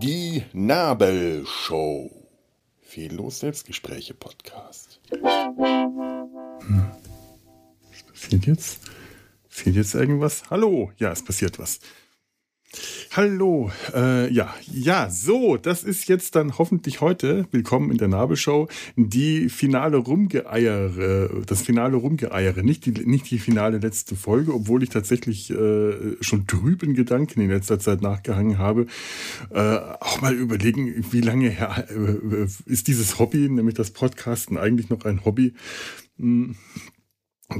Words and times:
Die 0.00 0.42
Nabelshow. 0.52 2.10
Fehllos 2.80 3.38
Selbstgespräche 3.38 4.14
Podcast. 4.14 5.00
Hm. 5.12 6.90
Was 7.90 8.02
passiert 8.02 8.46
jetzt? 8.46 8.80
Fehlt 9.48 9.76
jetzt 9.76 9.94
irgendwas? 9.94 10.50
Hallo? 10.50 10.90
Ja, 10.96 11.12
es 11.12 11.24
passiert 11.24 11.60
was. 11.60 11.78
Hallo, 13.12 13.70
äh, 13.94 14.32
ja, 14.32 14.54
ja, 14.72 15.10
so, 15.10 15.56
das 15.56 15.82
ist 15.82 16.08
jetzt 16.08 16.36
dann 16.36 16.58
hoffentlich 16.58 17.00
heute, 17.00 17.46
willkommen 17.50 17.90
in 17.90 17.98
der 17.98 18.08
Nabelshow, 18.08 18.68
die 18.96 19.48
finale 19.48 19.96
Rumgeeiere, 19.96 21.42
das 21.46 21.62
finale 21.62 21.96
Rumgeeiere, 21.96 22.62
nicht 22.62 22.86
die, 22.86 22.92
nicht 22.92 23.30
die 23.30 23.38
finale 23.38 23.78
letzte 23.78 24.14
Folge, 24.14 24.54
obwohl 24.54 24.82
ich 24.82 24.90
tatsächlich 24.90 25.50
äh, 25.50 26.16
schon 26.20 26.46
drüben 26.46 26.94
Gedanken 26.94 27.40
in 27.40 27.50
letzter 27.50 27.78
Zeit 27.78 28.02
nachgehangen 28.02 28.58
habe. 28.58 28.86
Äh, 29.50 29.78
auch 30.00 30.20
mal 30.20 30.34
überlegen, 30.34 31.04
wie 31.10 31.20
lange 31.20 31.48
her 31.48 31.86
äh, 31.90 32.46
ist 32.66 32.88
dieses 32.88 33.18
Hobby, 33.18 33.48
nämlich 33.48 33.74
das 33.74 33.90
Podcasten, 33.90 34.58
eigentlich 34.58 34.90
noch 34.90 35.04
ein 35.04 35.24
Hobby? 35.24 35.54
Hm 36.18 36.54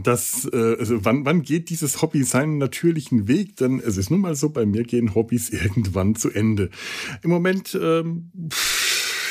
das, 0.02 0.48
äh, 0.52 0.77
also 0.78 1.05
wann, 1.05 1.24
wann 1.24 1.42
geht 1.42 1.70
dieses 1.70 2.02
Hobby 2.02 2.23
seinen 2.23 2.59
natürlichen 2.59 3.27
Weg? 3.27 3.56
Denn 3.56 3.80
es 3.80 3.96
ist 3.96 4.10
nun 4.10 4.20
mal 4.20 4.34
so, 4.34 4.51
bei 4.51 4.66
mir 4.66 4.84
gehen 4.84 5.15
Hobbys 5.15 5.51
irgendwann 5.51 6.15
zu 6.15 6.30
Ende. 6.30 6.70
Im 7.23 7.30
Moment, 7.30 7.79
ähm, 7.80 8.30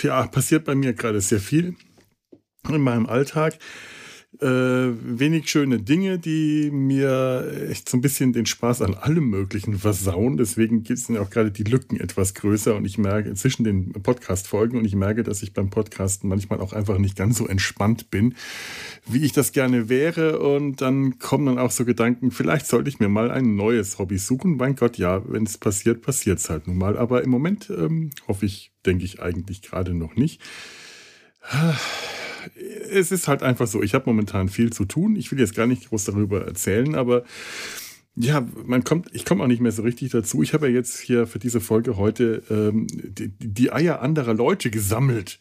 ja, 0.01 0.25
passiert 0.27 0.65
bei 0.65 0.75
mir 0.75 0.93
gerade 0.93 1.21
sehr 1.21 1.39
viel 1.39 1.75
in 2.67 2.81
meinem 2.81 3.05
Alltag 3.05 3.57
äh, 4.39 4.45
wenig 4.45 5.49
schöne 5.49 5.79
Dinge, 5.79 6.19
die 6.19 6.69
mir 6.71 7.69
echt 7.69 7.89
so 7.89 7.97
ein 7.97 8.01
bisschen 8.01 8.33
den 8.33 8.45
Spaß 8.45 8.81
an 8.83 8.93
allem 8.93 9.29
Möglichen 9.29 9.79
versauen. 9.79 10.37
Deswegen 10.37 10.83
sind 10.85 11.15
ja 11.15 11.21
auch 11.21 11.29
gerade 11.29 11.49
die 11.49 11.63
Lücken 11.63 11.99
etwas 11.99 12.35
größer 12.35 12.75
und 12.75 12.85
ich 12.85 12.97
merke 12.97 13.33
zwischen 13.33 13.63
den 13.63 13.93
Podcast-Folgen 13.93 14.77
und 14.77 14.85
ich 14.85 14.95
merke, 14.95 15.23
dass 15.23 15.41
ich 15.41 15.53
beim 15.53 15.69
Podcasten 15.69 16.29
manchmal 16.29 16.59
auch 16.59 16.73
einfach 16.73 16.99
nicht 16.99 17.15
ganz 17.15 17.37
so 17.37 17.47
entspannt 17.47 18.11
bin, 18.11 18.35
wie 19.07 19.25
ich 19.25 19.31
das 19.31 19.53
gerne 19.53 19.89
wäre. 19.89 20.39
Und 20.39 20.81
dann 20.81 21.17
kommen 21.17 21.47
dann 21.47 21.57
auch 21.57 21.71
so 21.71 21.83
Gedanken, 21.83 22.29
vielleicht 22.29 22.67
sollte 22.67 22.89
ich 22.89 22.99
mir 22.99 23.09
mal 23.09 23.31
ein 23.31 23.55
neues 23.55 23.97
Hobby 23.97 24.19
suchen. 24.19 24.57
Mein 24.57 24.75
Gott, 24.75 24.97
ja, 24.97 25.23
wenn 25.27 25.43
es 25.43 25.57
passiert, 25.57 26.03
passiert 26.03 26.39
es 26.39 26.49
halt 26.49 26.67
nun 26.67 26.77
mal. 26.77 26.97
Aber 26.97 27.23
im 27.23 27.31
Moment 27.31 27.71
ähm, 27.71 28.11
hoffe 28.27 28.45
ich, 28.45 28.71
denke 28.85 29.03
ich 29.03 29.21
eigentlich 29.21 29.63
gerade 29.63 29.95
noch 29.95 30.15
nicht 30.15 30.41
es 32.55 33.11
ist 33.11 33.27
halt 33.27 33.43
einfach 33.43 33.67
so, 33.67 33.81
ich 33.83 33.93
habe 33.93 34.05
momentan 34.07 34.49
viel 34.49 34.71
zu 34.71 34.85
tun. 34.85 35.15
Ich 35.15 35.31
will 35.31 35.39
jetzt 35.39 35.55
gar 35.55 35.67
nicht 35.67 35.89
groß 35.89 36.05
darüber 36.05 36.45
erzählen, 36.45 36.95
aber 36.95 37.23
ja, 38.19 38.45
man 38.65 38.83
kommt, 38.83 39.09
ich 39.13 39.25
komme 39.25 39.43
auch 39.43 39.47
nicht 39.47 39.61
mehr 39.61 39.71
so 39.71 39.83
richtig 39.83 40.09
dazu. 40.11 40.41
Ich 40.41 40.53
habe 40.53 40.67
ja 40.67 40.73
jetzt 40.73 40.99
hier 40.99 41.27
für 41.27 41.37
diese 41.37 41.61
Folge 41.61 41.97
heute 41.97 42.41
ähm, 42.49 42.87
die, 42.89 43.29
die, 43.29 43.71
Eier 43.71 44.01
anderer 44.01 44.33
Leute 44.33 44.71
gesammelt. 44.71 45.39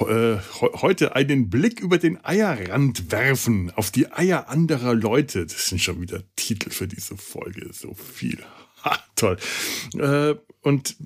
Äh, 0.00 0.36
heute 0.60 1.14
einen 1.14 1.50
Blick 1.50 1.80
über 1.80 1.98
den 1.98 2.24
Eierrand 2.24 3.12
werfen 3.12 3.70
auf 3.76 3.92
die 3.92 4.10
Eier 4.10 4.48
anderer 4.48 4.94
Leute. 4.94 5.46
Das 5.46 5.68
sind 5.68 5.80
schon 5.80 6.00
wieder 6.00 6.22
Titel 6.34 6.70
für 6.70 6.88
diese 6.88 7.16
Folge. 7.16 7.70
So 7.72 7.94
viel. 7.94 8.38
Ha, 8.82 8.98
toll. 9.14 9.36
Äh, 9.98 10.36
und 10.62 10.96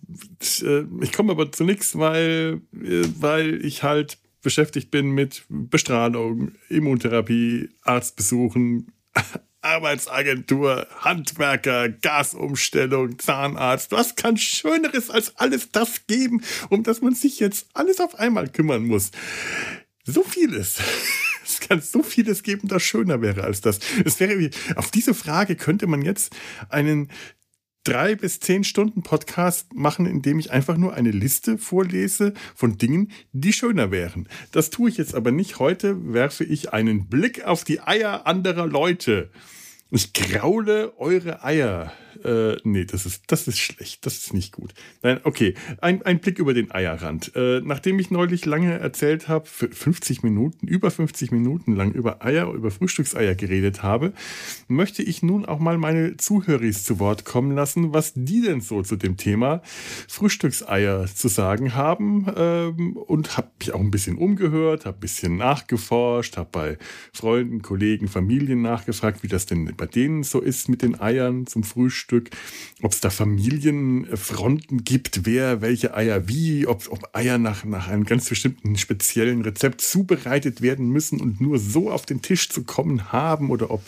äh, 0.63 0.85
ich 1.01 1.11
komme 1.11 1.33
aber 1.33 1.51
zu 1.51 1.65
nichts, 1.65 1.99
weil, 1.99 2.61
weil 2.71 3.67
ich 3.67 3.83
halt 3.83 4.19
beschäftigt 4.45 4.93
bin 4.93 5.11
mit 5.11 5.45
Bestrahlung, 5.49 6.53
Immuntherapie, 6.69 7.71
Arztbesuchen, 7.83 8.93
Arbeitsagentur, 9.61 10.87
Handwerker, 11.01 11.89
Gasumstellung, 11.89 13.19
Zahnarzt. 13.19 13.91
Was 13.93 14.15
kann 14.15 14.37
Schöneres 14.37 15.11
als 15.11 15.37
alles 15.37 15.73
das 15.73 16.07
geben, 16.07 16.43
um 16.69 16.83
das 16.83 17.01
man 17.01 17.15
sich 17.15 17.41
jetzt 17.41 17.67
alles 17.73 17.99
auf 17.99 18.15
einmal 18.17 18.49
kümmern 18.49 18.85
muss? 18.85 19.11
So 20.05 20.23
vieles. 20.23 20.79
Es 21.47 21.61
kann 21.61 21.83
so 21.83 22.03
vieles 22.03 22.43
geben, 22.43 22.69
das 22.69 22.83
schöner 22.83 23.21
wäre 23.21 23.45
als 23.45 23.61
das. 23.61 23.79
Es 24.03 24.19
wäre 24.19 24.39
wie, 24.39 24.51
auf 24.77 24.91
diese 24.91 25.13
Frage 25.13 25.57
könnte 25.57 25.87
man 25.87 26.01
jetzt 26.01 26.35
einen 26.71 27.11
drei 27.85 28.15
bis 28.15 28.41
zehn 28.41 28.65
Stunden 28.65 29.03
Podcast 29.03 29.75
machen, 29.75 30.07
indem 30.07 30.39
ich 30.39 30.51
einfach 30.51 30.77
nur 30.77 30.95
eine 30.95 31.11
Liste 31.11 31.59
vorlese 31.59 32.33
von 32.55 32.79
Dingen, 32.79 33.13
die 33.33 33.53
schöner 33.53 33.91
wären. 33.91 34.29
Das 34.53 34.71
tue 34.71 34.89
ich 34.89 34.97
jetzt 34.97 35.15
aber 35.15 35.31
nicht. 35.31 35.59
Heute 35.59 36.13
werfe 36.13 36.45
ich 36.45 36.73
einen 36.73 37.07
Blick 37.07 37.45
auf 37.45 37.65
die 37.65 37.81
Eier 37.81 38.27
anderer 38.27 38.67
Leute. 38.67 39.31
Ich 39.91 40.13
graule 40.13 40.95
eure 40.99 41.45
Eier. 41.45 41.93
Äh, 42.25 42.57
nee, 42.65 42.85
das 42.85 43.07
ist, 43.07 43.25
das 43.29 43.49
ist 43.49 43.59
schlecht. 43.59 44.07
Das 44.07 44.19
ist 44.19 44.35
nicht 44.35 44.53
gut. 44.53 44.75
Nein, 45.03 45.21
okay. 45.25 45.55
Ein, 45.81 46.03
ein 46.03 46.21
Blick 46.21 46.39
über 46.39 46.55
den 46.55 46.71
Eierrand. 46.71 47.35
Äh, 47.35 47.61
nachdem 47.65 47.99
ich 47.99 48.11
neulich 48.11 48.45
lange 48.45 48.79
erzählt 48.79 49.29
habe, 49.29 49.47
50 49.47 50.23
Minuten, 50.23 50.67
über 50.67 50.91
50 50.91 51.33
Minuten 51.33 51.75
lang 51.75 51.93
über 51.93 52.25
Eier, 52.25 52.53
über 52.53 52.71
Frühstückseier 52.71 53.35
geredet 53.35 53.83
habe, 53.83 54.13
möchte 54.69 55.03
ich 55.03 55.23
nun 55.23 55.45
auch 55.45 55.59
mal 55.59 55.79
meine 55.79 56.17
Zuhöris 56.17 56.85
zu 56.85 56.99
Wort 56.99 57.25
kommen 57.25 57.55
lassen, 57.55 57.93
was 57.93 58.13
die 58.15 58.43
denn 58.43 58.61
so 58.61 58.83
zu 58.83 58.97
dem 58.97 59.17
Thema 59.17 59.63
Frühstückseier 60.09 61.07
zu 61.07 61.29
sagen 61.29 61.75
haben. 61.75 62.27
Ähm, 62.37 62.97
und 62.97 63.37
habe 63.37 63.51
mich 63.59 63.73
auch 63.73 63.81
ein 63.81 63.91
bisschen 63.91 64.17
umgehört, 64.17 64.87
habe 64.87 64.97
ein 64.99 65.01
bisschen 65.01 65.37
nachgeforscht, 65.37 66.37
habe 66.37 66.49
bei 66.53 66.79
Freunden, 67.13 67.63
Kollegen, 67.63 68.09
Familien 68.09 68.63
nachgefragt, 68.63 69.23
wie 69.23 69.29
das 69.29 69.47
denn 69.47 69.75
bei 69.77 69.87
denen 69.87 70.23
so 70.23 70.41
ist 70.41 70.69
mit 70.69 70.83
den 70.83 71.01
Eiern 71.01 71.47
zum 71.47 71.65
Frühstück. 71.65 72.04
Frühstück, 72.05 72.31
ob 72.83 72.93
es 72.93 73.01
da 73.01 73.11
Familienfronten 73.11 74.85
gibt, 74.85 75.25
wer 75.25 75.63
welche 75.63 75.95
Eier 75.95 76.29
wie, 76.29 76.67
ob, 76.67 76.91
ob 76.91 77.09
Eier 77.15 77.39
nach, 77.39 77.65
nach 77.65 77.89
einem 77.89 78.05
ganz 78.05 78.29
bestimmten 78.29 78.77
speziellen 78.77 79.43
Rezept 79.43 79.81
zubereitet 79.81 80.61
werden 80.61 80.89
müssen 80.89 81.21
und 81.21 81.41
nur 81.41 81.59
so 81.59 81.91
auf 81.91 82.05
den 82.05 82.21
Tisch 82.23 82.49
zu 82.49 82.65
kommen 82.65 83.13
haben 83.13 83.51
oder 83.51 83.71
ob 83.71 83.83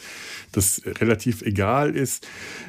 das 0.53 0.83
relativ 0.87 1.43
egal 1.43 1.95
ist. 1.95 2.27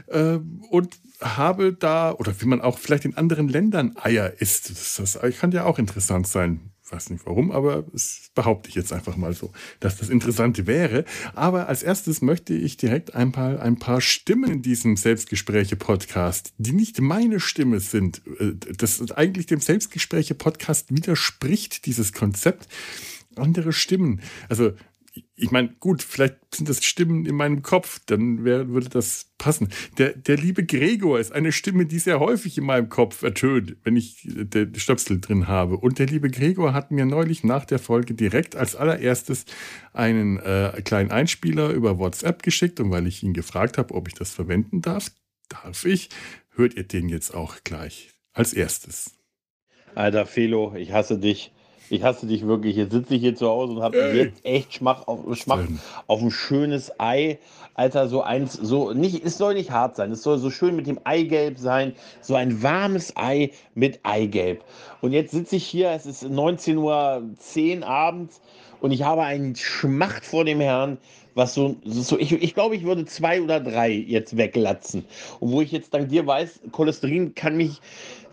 Äh, 0.07 0.39
und 0.69 0.99
habe 1.21 1.73
da, 1.73 2.11
oder 2.11 2.33
wie 2.39 2.45
man 2.45 2.61
auch 2.61 2.77
vielleicht 2.77 3.05
in 3.05 3.17
anderen 3.17 3.47
Ländern 3.47 3.95
Eier 3.95 4.33
isst, 4.39 4.69
das, 4.69 4.95
das 4.95 5.37
kann 5.39 5.51
ja 5.51 5.63
auch 5.63 5.79
interessant 5.79 6.27
sein 6.27 6.71
weiß 6.91 7.09
nicht 7.09 7.25
warum, 7.25 7.51
aber 7.51 7.83
das 7.91 8.29
behaupte 8.33 8.69
ich 8.69 8.75
jetzt 8.75 8.93
einfach 8.93 9.17
mal 9.17 9.33
so, 9.33 9.51
dass 9.79 9.97
das 9.97 10.09
Interessante 10.09 10.67
wäre. 10.67 11.05
Aber 11.33 11.67
als 11.67 11.83
erstes 11.83 12.21
möchte 12.21 12.53
ich 12.53 12.77
direkt 12.77 13.15
ein 13.15 13.31
paar, 13.31 13.61
ein 13.61 13.77
paar 13.77 14.01
Stimmen 14.01 14.51
in 14.51 14.61
diesem 14.61 14.95
Selbstgespräche-Podcast, 14.97 16.53
die 16.57 16.73
nicht 16.73 17.01
meine 17.01 17.39
Stimme 17.39 17.79
sind, 17.79 18.21
äh, 18.39 18.53
das 18.77 19.11
eigentlich 19.11 19.45
dem 19.47 19.59
Selbstgespräche-Podcast 19.59 20.95
widerspricht, 20.95 21.85
dieses 21.85 22.13
Konzept, 22.13 22.67
andere 23.35 23.73
Stimmen. 23.73 24.21
Also 24.49 24.73
ich 25.39 25.51
meine, 25.51 25.69
gut, 25.79 26.01
vielleicht 26.01 26.37
sind 26.55 26.67
das 26.67 26.83
Stimmen 26.83 27.27
in 27.27 27.35
meinem 27.35 27.61
Kopf, 27.61 28.01
dann 28.07 28.43
wär, 28.43 28.69
würde 28.69 28.89
das 28.89 29.27
passen. 29.37 29.69
Der, 29.99 30.13
der 30.13 30.35
liebe 30.35 30.65
Gregor 30.65 31.19
ist 31.19 31.31
eine 31.31 31.51
Stimme, 31.51 31.85
die 31.85 31.99
sehr 31.99 32.19
häufig 32.19 32.57
in 32.57 32.65
meinem 32.65 32.89
Kopf 32.89 33.21
ertönt, 33.21 33.77
wenn 33.83 33.95
ich 33.95 34.27
den 34.27 34.73
Stöpsel 34.75 35.21
drin 35.21 35.47
habe. 35.47 35.77
Und 35.77 35.99
der 35.99 36.07
liebe 36.07 36.31
Gregor 36.31 36.73
hat 36.73 36.89
mir 36.89 37.05
neulich 37.05 37.43
nach 37.43 37.65
der 37.65 37.77
Folge 37.77 38.15
direkt 38.15 38.55
als 38.55 38.75
allererstes 38.75 39.45
einen 39.93 40.37
äh, 40.39 40.81
kleinen 40.83 41.11
Einspieler 41.11 41.69
über 41.69 41.99
WhatsApp 41.99 42.41
geschickt. 42.41 42.79
Und 42.79 42.89
weil 42.89 43.05
ich 43.05 43.21
ihn 43.21 43.33
gefragt 43.33 43.77
habe, 43.77 43.93
ob 43.93 44.07
ich 44.07 44.15
das 44.15 44.31
verwenden 44.31 44.81
darf, 44.81 45.11
darf 45.49 45.85
ich, 45.85 46.09
hört 46.55 46.73
ihr 46.73 46.83
den 46.83 47.09
jetzt 47.09 47.35
auch 47.35 47.57
gleich 47.63 48.09
als 48.33 48.53
erstes. 48.53 49.11
Alter 49.93 50.25
Felo, 50.25 50.73
ich 50.75 50.91
hasse 50.93 51.19
dich. 51.19 51.51
Ich 51.89 52.04
hasse 52.04 52.28
dich 52.28 52.45
wirklich. 52.45 52.75
Jetzt 52.75 52.92
sitze 52.92 53.16
ich 53.16 53.22
hier 53.22 53.36
zu 53.36 53.48
Hause 53.48 53.74
und 53.74 53.81
habe 53.81 53.98
jetzt 53.98 54.44
echt 54.44 54.74
Schmack 54.74 55.07
auf, 55.07 55.19
Schmack 55.36 55.68
auf 56.07 56.22
ein 56.22 56.31
schönes 56.31 56.92
Ei. 57.00 57.39
Alter, 57.75 58.07
so 58.07 58.24
eins, 58.24 58.54
so 58.54 58.92
nicht, 58.94 59.24
es 59.24 59.38
soll 59.38 59.54
nicht 59.54 59.72
hart 59.72 59.95
sein. 59.95 60.12
Es 60.12 60.24
soll 60.24 60.39
so 60.39 60.50
schön 60.50 60.75
mit 60.75 60.88
dem 60.88 61.00
Eigelb 61.04 61.60
sein. 61.60 61.94
So 62.22 62.36
ein 62.36 62.63
warmes 62.63 63.16
Ei 63.16 63.51
mit 63.75 64.00
Eigelb. 64.04 64.63
Und 65.01 65.12
jetzt 65.12 65.31
sitze 65.31 65.57
ich 65.57 65.66
hier, 65.66 65.92
es 65.92 66.06
ist 66.06 66.24
19.10 66.25 66.78
Uhr 67.80 67.88
abends 67.88 68.42
und 68.80 68.92
ich 68.92 69.04
habe 69.04 69.24
einen 69.24 69.56
Schmacht 69.56 70.25
vor 70.25 70.45
dem 70.45 70.60
Herrn, 70.60 70.98
was 71.36 71.54
so, 71.54 71.75
so 71.86 72.18
ich, 72.18 72.31
ich 72.31 72.54
glaube, 72.54 72.75
ich 72.75 72.84
würde 72.84 73.06
zwei 73.06 73.42
oder 73.42 73.60
drei 73.60 73.92
jetzt 73.92 74.38
weglatzen. 74.38 75.06
Und 75.39 75.51
wo 75.51 75.62
ich 75.62 75.72
jetzt 75.72 75.94
dank 75.94 76.10
dir 76.10 76.25
weiß, 76.25 76.62
Cholesterin 76.72 77.36
kann 77.36 77.57
mich 77.57 77.80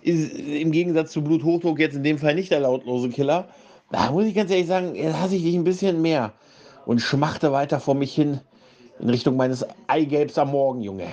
ist 0.05 0.33
im 0.33 0.71
Gegensatz 0.71 1.12
zu 1.12 1.23
Bluthochdruck 1.25 1.79
jetzt 1.79 1.97
in 1.97 2.03
dem 2.03 2.19
Fall 2.19 2.35
nicht 2.35 2.51
der 2.51 2.61
lautlose 2.61 3.09
Killer. 3.09 3.49
Da 3.91 4.11
muss 4.12 4.27
ich 4.27 4.35
ganz 4.35 4.51
ehrlich 4.51 4.67
sagen, 4.67 4.95
jetzt 4.95 5.19
hasse 5.19 5.37
ich 5.37 5.43
dich 5.43 5.55
ein 5.55 5.65
bisschen 5.65 6.03
mehr 6.03 6.35
und 6.87 7.01
schmachte 7.01 7.53
weiter 7.53 7.81
vor 7.81 7.95
mich 7.95 8.15
hin 8.15 8.41
in 9.01 9.11
Richtung 9.11 9.37
meines 9.37 9.65
Eigelbs 9.87 10.39
am 10.39 10.51
Morgen, 10.51 10.83
Junge. 10.83 11.06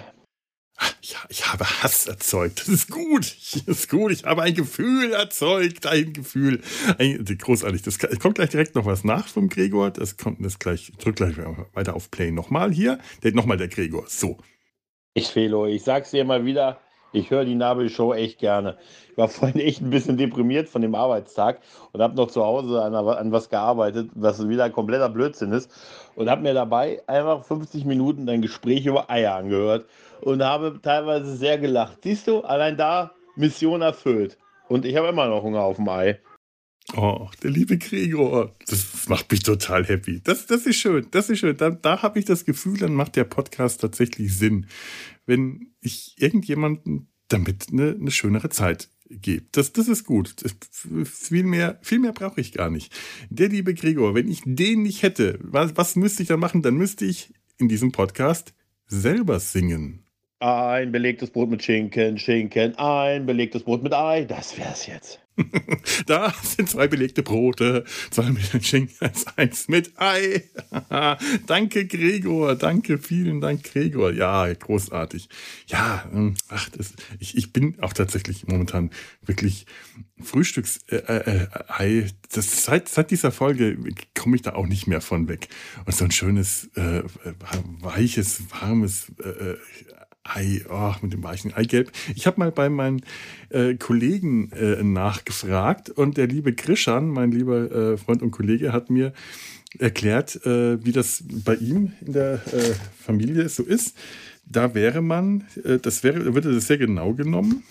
Ja, 1.04 1.18
ich 1.30 1.52
habe 1.52 1.64
Hass 1.64 2.08
erzeugt. 2.08 2.60
Das 2.60 2.68
ist 2.68 2.90
gut. 2.90 3.22
Das 3.22 3.64
ist 3.68 3.90
gut. 3.90 4.12
Ich 4.12 4.24
habe 4.24 4.42
ein 4.42 4.54
Gefühl 4.54 5.14
erzeugt. 5.14 5.86
Ein 5.86 6.14
Gefühl. 6.14 6.62
Ein, 6.98 7.24
großartig. 7.24 7.84
Das 7.84 8.00
kommt 8.20 8.36
gleich 8.36 8.50
direkt 8.50 8.76
noch 8.76 8.86
was 8.86 9.04
nach 9.04 9.28
vom 9.28 9.50
Gregor. 9.50 9.92
Das 9.92 10.18
kommt 10.18 10.44
das 10.44 10.60
gleich. 10.60 10.90
Ich 10.90 10.98
drück 10.98 11.16
gleich 11.16 11.36
weiter 11.74 11.96
auf 11.96 12.10
Play. 12.12 12.32
Nochmal 12.32 12.72
hier. 12.72 13.00
Nochmal 13.24 13.58
der 13.58 13.68
Gregor. 13.68 14.06
So. 14.08 14.38
Ich 15.14 15.28
Felo, 15.28 15.68
ich 15.68 15.84
sag's 15.84 16.12
dir 16.12 16.24
mal 16.24 16.46
wieder. 16.46 16.80
Ich 17.13 17.30
höre 17.30 17.46
die 17.46 17.56
Nabelshow 17.56 18.13
echt 18.13 18.40
gerne. 18.40 18.78
Ich 19.12 19.18
war 19.18 19.28
vorhin 19.30 19.60
echt 19.60 19.81
ein 19.81 19.90
bisschen 19.90 20.18
deprimiert 20.18 20.69
von 20.69 20.81
dem 20.81 20.96
Arbeitstag 20.96 21.60
und 21.92 22.02
habe 22.02 22.16
noch 22.16 22.28
zu 22.28 22.44
Hause 22.44 22.81
an, 22.81 22.96
an, 22.96 23.31
was 23.31 23.50
gearbeitet, 23.50 24.10
was 24.16 24.48
wieder 24.48 24.69
kompletter 24.69 25.10
Blödsinn 25.10 25.52
ist. 25.52 25.72
Und 26.16 26.30
habe 26.30 26.42
mir 26.42 26.54
dabei 26.54 27.02
einfach 27.08 27.44
50 27.44 27.86
Minuten 27.86 28.25
dein 28.25 28.42
Gespräch 28.42 28.86
über 28.86 29.10
Eier 29.10 29.36
angehört 29.36 29.86
und 30.22 30.44
habe 30.44 30.80
teilweise 30.81 31.36
sehr 31.36 31.58
gelacht. 31.58 32.00
Siehst 32.04 32.28
du, 32.28 32.42
allein 32.42 32.78
da 32.78 33.12
Mission 33.36 33.81
erfüllt. 33.81 34.38
Und 34.68 34.86
ich 34.86 34.96
habe 34.96 35.07
immer 35.07 35.28
noch 35.28 35.44
Hunger 35.44 35.62
auf 35.62 35.78
dem 35.78 35.90
Ei. 35.90 36.19
Oh, 36.95 37.30
der 37.42 37.51
liebe 37.51 37.78
Gregor, 37.78 38.56
das 38.68 39.07
macht 39.07 39.31
mich 39.31 39.44
total 39.44 39.86
happy. 39.86 40.22
Das, 40.24 40.45
das 40.48 40.66
ist 40.66 40.78
schön, 40.78 41.07
das 41.12 41.30
ist 41.30 41.39
schön. 41.39 41.56
Da, 41.56 41.69
da 41.69 42.01
habe 42.01 42.19
ich 42.19 42.25
das 42.25 42.44
Gefühl, 42.44 42.78
dann 42.78 42.94
macht 42.94 43.16
der 43.16 43.24
Podcast 43.24 43.81
tatsächlich 43.81 44.36
Sinn, 44.36 44.68
wenn 45.25 45.74
ich 45.80 46.16
irgendjemanden 46.18 47.07
damit 47.30 47.68
eine, 47.72 47.92
eine 47.92 48.12
schönere 48.12 48.50
Zeit 48.50 48.89
gebe. 49.10 49.45
Das, 49.51 49.74
das 49.74 49.88
ist 49.88 50.06
gut. 50.06 50.36
Das, 50.44 50.56
viel 51.06 51.44
mehr, 51.44 51.80
viel 51.81 52.00
mehr 52.00 52.13
brauche 52.13 52.42
ich 52.42 52.54
gar 52.54 52.69
nicht. 52.69 52.94
Der 53.30 53.50
liebe 53.50 53.74
Gregor, 53.74 54.16
wenn 54.16 54.30
ich 54.30 54.42
den 54.45 54.83
nicht 54.83 55.04
hätte, 55.04 55.39
was, 55.42 55.78
was 55.78 55.95
müsste 55.95 56.24
ich 56.24 56.30
da 56.30 56.38
machen? 56.38 56.62
Dann 56.62 56.75
müsste 56.75 57.06
ich 57.06 57.33
in 57.57 57.69
diesem 57.69 57.92
Podcast 57.92 58.54
selber 58.88 59.39
singen. 59.39 60.04
Ein 60.39 60.92
belegtes 60.92 61.30
Brot 61.30 61.51
mit 61.51 61.63
Schinken, 61.63 62.18
Schinken, 62.18 62.75
ein 62.75 63.25
belegtes 63.28 63.63
Brot 63.63 63.83
mit 63.83 63.94
Ei. 63.94 64.25
Das 64.25 64.57
wär's 64.57 64.88
jetzt. 64.88 65.19
da 66.06 66.34
sind 66.44 66.70
zwei 66.70 66.88
belegte 66.88 67.24
Brote, 67.24 67.86
zwei 68.10 68.30
mit 68.32 68.66
Schinken, 68.66 69.12
eins 69.36 69.68
mit 69.68 69.94
Ei. 70.00 70.44
danke, 71.48 71.86
Gregor. 71.88 72.56
Danke, 72.56 72.98
vielen 72.98 73.42
Dank, 73.42 73.64
Gregor. 73.64 74.12
Ja, 74.12 74.52
großartig. 74.54 75.30
Ja, 75.68 76.10
ähm, 76.14 76.36
ach, 76.50 76.70
das, 76.70 76.94
ich, 77.20 77.38
ich 77.38 77.54
bin 77.54 77.80
auch 77.82 77.94
tatsächlich 77.94 78.48
momentan 78.48 78.92
wirklich 79.26 79.66
Frühstücksei. 80.22 80.98
Äh, 80.98 81.48
äh, 81.80 82.02
äh 82.02 82.08
seit, 82.30 82.90
seit 82.90 83.12
dieser 83.12 83.32
Folge 83.32 83.78
komme 84.18 84.36
ich 84.36 84.42
da 84.42 84.54
auch 84.54 84.68
nicht 84.68 84.88
mehr 84.88 85.02
von 85.02 85.28
weg. 85.28 85.50
Und 85.86 85.96
so 85.96 86.06
ein 86.06 86.12
schönes, 86.12 86.70
äh, 86.76 87.04
weiches, 87.82 88.44
warmes 88.52 89.12
äh, 89.24 89.56
Ei, 90.23 90.62
oh, 90.69 90.94
mit 91.01 91.13
dem 91.13 91.23
weichen 91.23 91.53
Eigelb. 91.53 91.91
Ich 92.15 92.27
habe 92.27 92.39
mal 92.39 92.51
bei 92.51 92.69
meinen 92.69 93.01
äh, 93.50 93.73
Kollegen 93.75 94.51
äh, 94.51 94.83
nachgefragt 94.83 95.89
und 95.89 96.18
der 96.18 96.27
liebe 96.27 96.53
Grischan, 96.53 97.09
mein 97.09 97.31
lieber 97.31 97.71
äh, 97.71 97.97
Freund 97.97 98.21
und 98.21 98.31
Kollege, 98.31 98.71
hat 98.71 98.91
mir 98.91 99.13
erklärt, 99.79 100.45
äh, 100.45 100.83
wie 100.85 100.91
das 100.91 101.23
bei 101.27 101.56
ihm 101.56 101.94
in 102.06 102.13
der 102.13 102.33
äh, 102.53 102.73
Familie 103.03 103.50
so 103.50 103.63
ist. 103.63 103.97
Da 104.45 104.75
wäre 104.75 105.01
man, 105.01 105.47
äh, 105.63 105.79
das 105.79 106.03
wäre, 106.03 106.35
würde 106.35 106.53
das 106.53 106.68
sehr 106.68 106.77
genau 106.77 107.13
genommen. 107.13 107.63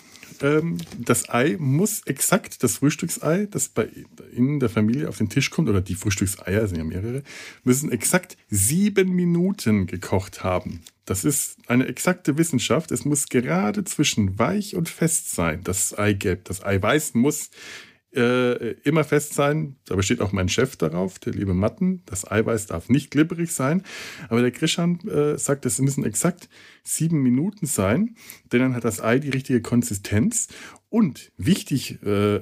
Ähm, 0.42 0.78
das 0.98 1.28
Ei 1.28 1.56
muss 1.58 2.02
exakt, 2.06 2.62
das 2.62 2.78
Frühstücksei, 2.78 3.46
das 3.50 3.68
bei 3.68 3.88
Ihnen 4.34 4.58
der 4.58 4.70
Familie 4.70 5.08
auf 5.08 5.18
den 5.18 5.28
Tisch 5.28 5.50
kommt, 5.50 5.68
oder 5.68 5.80
die 5.80 5.94
Frühstückseier, 5.94 6.66
sind 6.66 6.78
ja 6.78 6.84
mehrere, 6.84 7.22
müssen 7.62 7.92
exakt 7.92 8.36
sieben 8.48 9.10
Minuten 9.10 9.86
gekocht 9.86 10.42
haben. 10.42 10.80
Das 11.10 11.24
ist 11.24 11.56
eine 11.66 11.88
exakte 11.88 12.38
Wissenschaft. 12.38 12.92
Es 12.92 13.04
muss 13.04 13.28
gerade 13.28 13.82
zwischen 13.82 14.38
weich 14.38 14.76
und 14.76 14.88
fest 14.88 15.34
sein, 15.34 15.64
das 15.64 15.92
Eigelb. 15.92 16.44
Das 16.44 16.64
Eiweiß 16.64 17.14
muss 17.14 17.50
äh, 18.14 18.74
immer 18.84 19.02
fest 19.02 19.34
sein. 19.34 19.74
Da 19.86 19.96
besteht 19.96 20.20
auch 20.20 20.30
mein 20.30 20.48
Chef 20.48 20.76
darauf, 20.76 21.18
der 21.18 21.32
liebe 21.32 21.52
Matten. 21.52 22.04
Das 22.06 22.30
Eiweiß 22.30 22.66
darf 22.66 22.88
nicht 22.88 23.10
glibberig 23.10 23.50
sein. 23.50 23.82
Aber 24.28 24.40
der 24.40 24.52
Grischan 24.52 25.00
äh, 25.08 25.36
sagt, 25.36 25.66
es 25.66 25.80
müssen 25.80 26.04
exakt 26.04 26.48
sieben 26.84 27.24
Minuten 27.24 27.66
sein, 27.66 28.14
denn 28.52 28.60
dann 28.60 28.76
hat 28.76 28.84
das 28.84 29.00
Ei 29.00 29.18
die 29.18 29.30
richtige 29.30 29.62
Konsistenz. 29.62 30.46
Und 30.90 31.32
wichtig 31.36 32.00
äh, 32.04 32.40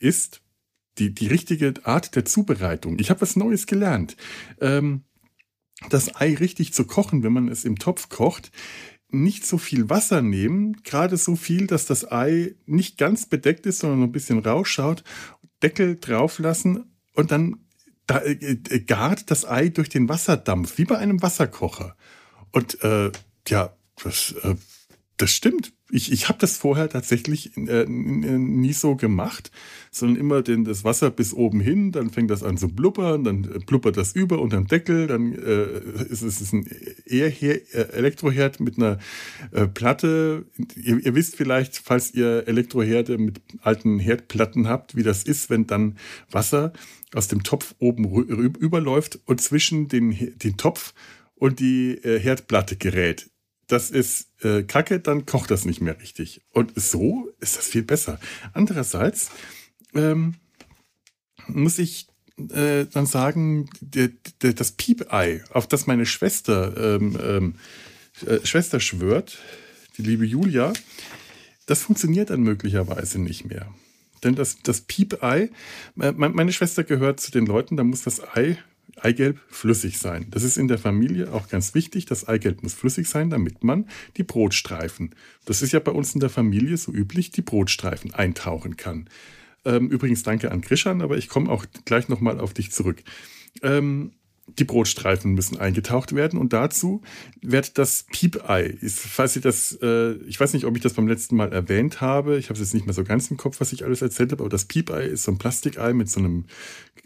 ist 0.00 0.42
die, 0.98 1.14
die 1.14 1.28
richtige 1.28 1.74
Art 1.84 2.16
der 2.16 2.24
Zubereitung. 2.24 2.98
Ich 2.98 3.10
habe 3.10 3.20
was 3.20 3.36
Neues 3.36 3.68
gelernt. 3.68 4.16
Ähm, 4.60 5.04
das 5.90 6.16
Ei 6.16 6.34
richtig 6.34 6.72
zu 6.72 6.84
kochen, 6.84 7.22
wenn 7.22 7.32
man 7.32 7.48
es 7.48 7.64
im 7.64 7.78
Topf 7.78 8.08
kocht, 8.08 8.50
nicht 9.08 9.46
so 9.46 9.58
viel 9.58 9.90
Wasser 9.90 10.22
nehmen, 10.22 10.82
gerade 10.84 11.16
so 11.16 11.36
viel, 11.36 11.66
dass 11.66 11.86
das 11.86 12.10
Ei 12.10 12.54
nicht 12.66 12.96
ganz 12.98 13.26
bedeckt 13.26 13.66
ist, 13.66 13.80
sondern 13.80 14.02
ein 14.02 14.12
bisschen 14.12 14.38
rausschaut, 14.38 15.04
Deckel 15.62 15.96
drauf 15.96 16.38
lassen 16.38 16.92
und 17.14 17.30
dann 17.30 17.56
da, 18.06 18.18
äh, 18.18 18.32
äh, 18.32 18.80
gart 18.80 19.30
das 19.30 19.44
Ei 19.44 19.68
durch 19.68 19.88
den 19.88 20.08
Wasserdampf, 20.08 20.78
wie 20.78 20.84
bei 20.84 20.98
einem 20.98 21.22
Wasserkocher. 21.22 21.96
Und 22.50 22.82
äh, 22.82 23.12
ja, 23.48 23.76
das, 24.02 24.34
äh, 24.42 24.56
das 25.16 25.30
stimmt 25.30 25.72
ich, 25.92 26.10
ich 26.10 26.28
habe 26.28 26.38
das 26.38 26.56
vorher 26.56 26.88
tatsächlich 26.88 27.54
äh, 27.56 27.84
nie 27.86 28.72
so 28.72 28.96
gemacht, 28.96 29.50
sondern 29.90 30.18
immer 30.18 30.42
den, 30.42 30.64
das 30.64 30.84
Wasser 30.84 31.10
bis 31.10 31.34
oben 31.34 31.60
hin, 31.60 31.92
dann 31.92 32.08
fängt 32.08 32.30
das 32.30 32.42
an 32.42 32.56
zu 32.56 32.68
blubbern, 32.68 33.24
dann 33.24 33.44
äh, 33.44 33.58
blubbert 33.58 33.98
das 33.98 34.12
über 34.12 34.40
unter 34.40 34.56
dem 34.56 34.66
Deckel, 34.66 35.06
dann 35.06 35.34
äh, 35.34 36.04
ist 36.08 36.22
es 36.22 36.52
ein 36.52 36.66
Ehrher 37.04 37.56
äh, 37.74 37.92
Elektroherd 37.92 38.58
mit 38.58 38.78
einer 38.78 38.98
äh, 39.50 39.66
Platte. 39.66 40.46
Ihr, 40.82 40.98
ihr, 41.04 41.14
wisst 41.14 41.36
vielleicht, 41.36 41.76
falls 41.76 42.14
ihr 42.14 42.48
Elektroherde 42.48 43.18
mit 43.18 43.42
alten 43.60 43.98
Herdplatten 43.98 44.68
habt, 44.68 44.96
wie 44.96 45.02
das 45.02 45.24
ist, 45.24 45.50
wenn 45.50 45.66
dann 45.66 45.98
Wasser 46.30 46.72
aus 47.14 47.28
dem 47.28 47.42
Topf 47.42 47.74
oben 47.78 48.04
überläuft 48.04 49.20
und 49.26 49.42
zwischen 49.42 49.88
den, 49.88 50.38
den 50.38 50.56
Topf 50.56 50.94
und 51.34 51.60
die 51.60 51.98
äh, 52.02 52.18
Herdplatte 52.18 52.76
gerät 52.76 53.28
das 53.72 53.90
ist 53.90 54.28
äh, 54.44 54.62
Kacke, 54.64 55.00
dann 55.00 55.24
kocht 55.24 55.50
das 55.50 55.64
nicht 55.64 55.80
mehr 55.80 55.98
richtig. 55.98 56.42
Und 56.50 56.72
so 56.76 57.30
ist 57.40 57.56
das 57.56 57.66
viel 57.66 57.82
besser. 57.82 58.20
Andererseits 58.52 59.30
ähm, 59.94 60.34
muss 61.46 61.78
ich 61.78 62.06
äh, 62.50 62.84
dann 62.84 63.06
sagen, 63.06 63.70
der, 63.80 64.10
der, 64.42 64.52
das 64.52 64.72
Piepei, 64.72 65.42
auf 65.50 65.66
das 65.66 65.86
meine 65.86 66.04
Schwester, 66.04 66.96
ähm, 66.96 67.18
ähm, 67.22 67.54
äh, 68.26 68.44
Schwester 68.44 68.78
schwört, 68.78 69.38
die 69.96 70.02
liebe 70.02 70.26
Julia, 70.26 70.74
das 71.64 71.80
funktioniert 71.80 72.28
dann 72.28 72.42
möglicherweise 72.42 73.20
nicht 73.20 73.46
mehr. 73.46 73.72
Denn 74.22 74.34
das, 74.34 74.58
das 74.62 74.82
Piepei, 74.82 75.50
äh, 75.98 76.12
meine 76.12 76.52
Schwester 76.52 76.84
gehört 76.84 77.20
zu 77.20 77.30
den 77.30 77.46
Leuten, 77.46 77.78
da 77.78 77.84
muss 77.84 78.02
das 78.02 78.20
Ei 78.36 78.58
Eigelb 79.00 79.40
flüssig 79.48 79.98
sein. 79.98 80.26
Das 80.30 80.42
ist 80.42 80.56
in 80.56 80.68
der 80.68 80.78
Familie 80.78 81.32
auch 81.32 81.48
ganz 81.48 81.74
wichtig. 81.74 82.06
Das 82.06 82.28
Eigelb 82.28 82.62
muss 82.62 82.74
flüssig 82.74 83.08
sein, 83.08 83.30
damit 83.30 83.64
man 83.64 83.86
die 84.16 84.22
Brotstreifen, 84.22 85.14
das 85.44 85.62
ist 85.62 85.72
ja 85.72 85.80
bei 85.80 85.92
uns 85.92 86.14
in 86.14 86.20
der 86.20 86.30
Familie 86.30 86.76
so 86.76 86.92
üblich, 86.92 87.30
die 87.30 87.42
Brotstreifen 87.42 88.14
eintauchen 88.14 88.76
kann. 88.76 89.08
Ähm, 89.64 89.88
übrigens 89.88 90.22
danke 90.22 90.50
an 90.50 90.60
Grischan, 90.60 91.02
aber 91.02 91.16
ich 91.16 91.28
komme 91.28 91.50
auch 91.50 91.64
gleich 91.84 92.08
nochmal 92.08 92.40
auf 92.40 92.52
dich 92.52 92.72
zurück. 92.72 93.02
Ähm, 93.62 94.12
die 94.46 94.64
Brotstreifen 94.64 95.32
müssen 95.32 95.58
eingetaucht 95.58 96.14
werden 96.14 96.38
und 96.38 96.52
dazu 96.52 97.00
wird 97.40 97.78
das 97.78 98.06
Piepei, 98.10 98.76
falls 98.86 99.36
ihr 99.36 99.42
das, 99.42 99.78
äh, 99.80 100.14
ich 100.26 100.38
weiß 100.38 100.52
nicht, 100.52 100.64
ob 100.64 100.76
ich 100.76 100.82
das 100.82 100.94
beim 100.94 101.08
letzten 101.08 101.36
Mal 101.36 101.52
erwähnt 101.52 102.00
habe, 102.00 102.38
ich 102.38 102.46
habe 102.46 102.54
es 102.54 102.60
jetzt 102.60 102.74
nicht 102.74 102.86
mehr 102.86 102.94
so 102.94 103.04
ganz 103.04 103.30
im 103.30 103.36
Kopf, 103.36 103.60
was 103.60 103.72
ich 103.72 103.84
alles 103.84 104.02
erzählt 104.02 104.32
habe, 104.32 104.42
aber 104.42 104.50
das 104.50 104.64
Piepei 104.64 105.04
ist 105.04 105.22
so 105.22 105.32
ein 105.32 105.38
Plastikei 105.38 105.92
mit 105.92 106.10
so 106.10 106.20
einem 106.20 106.46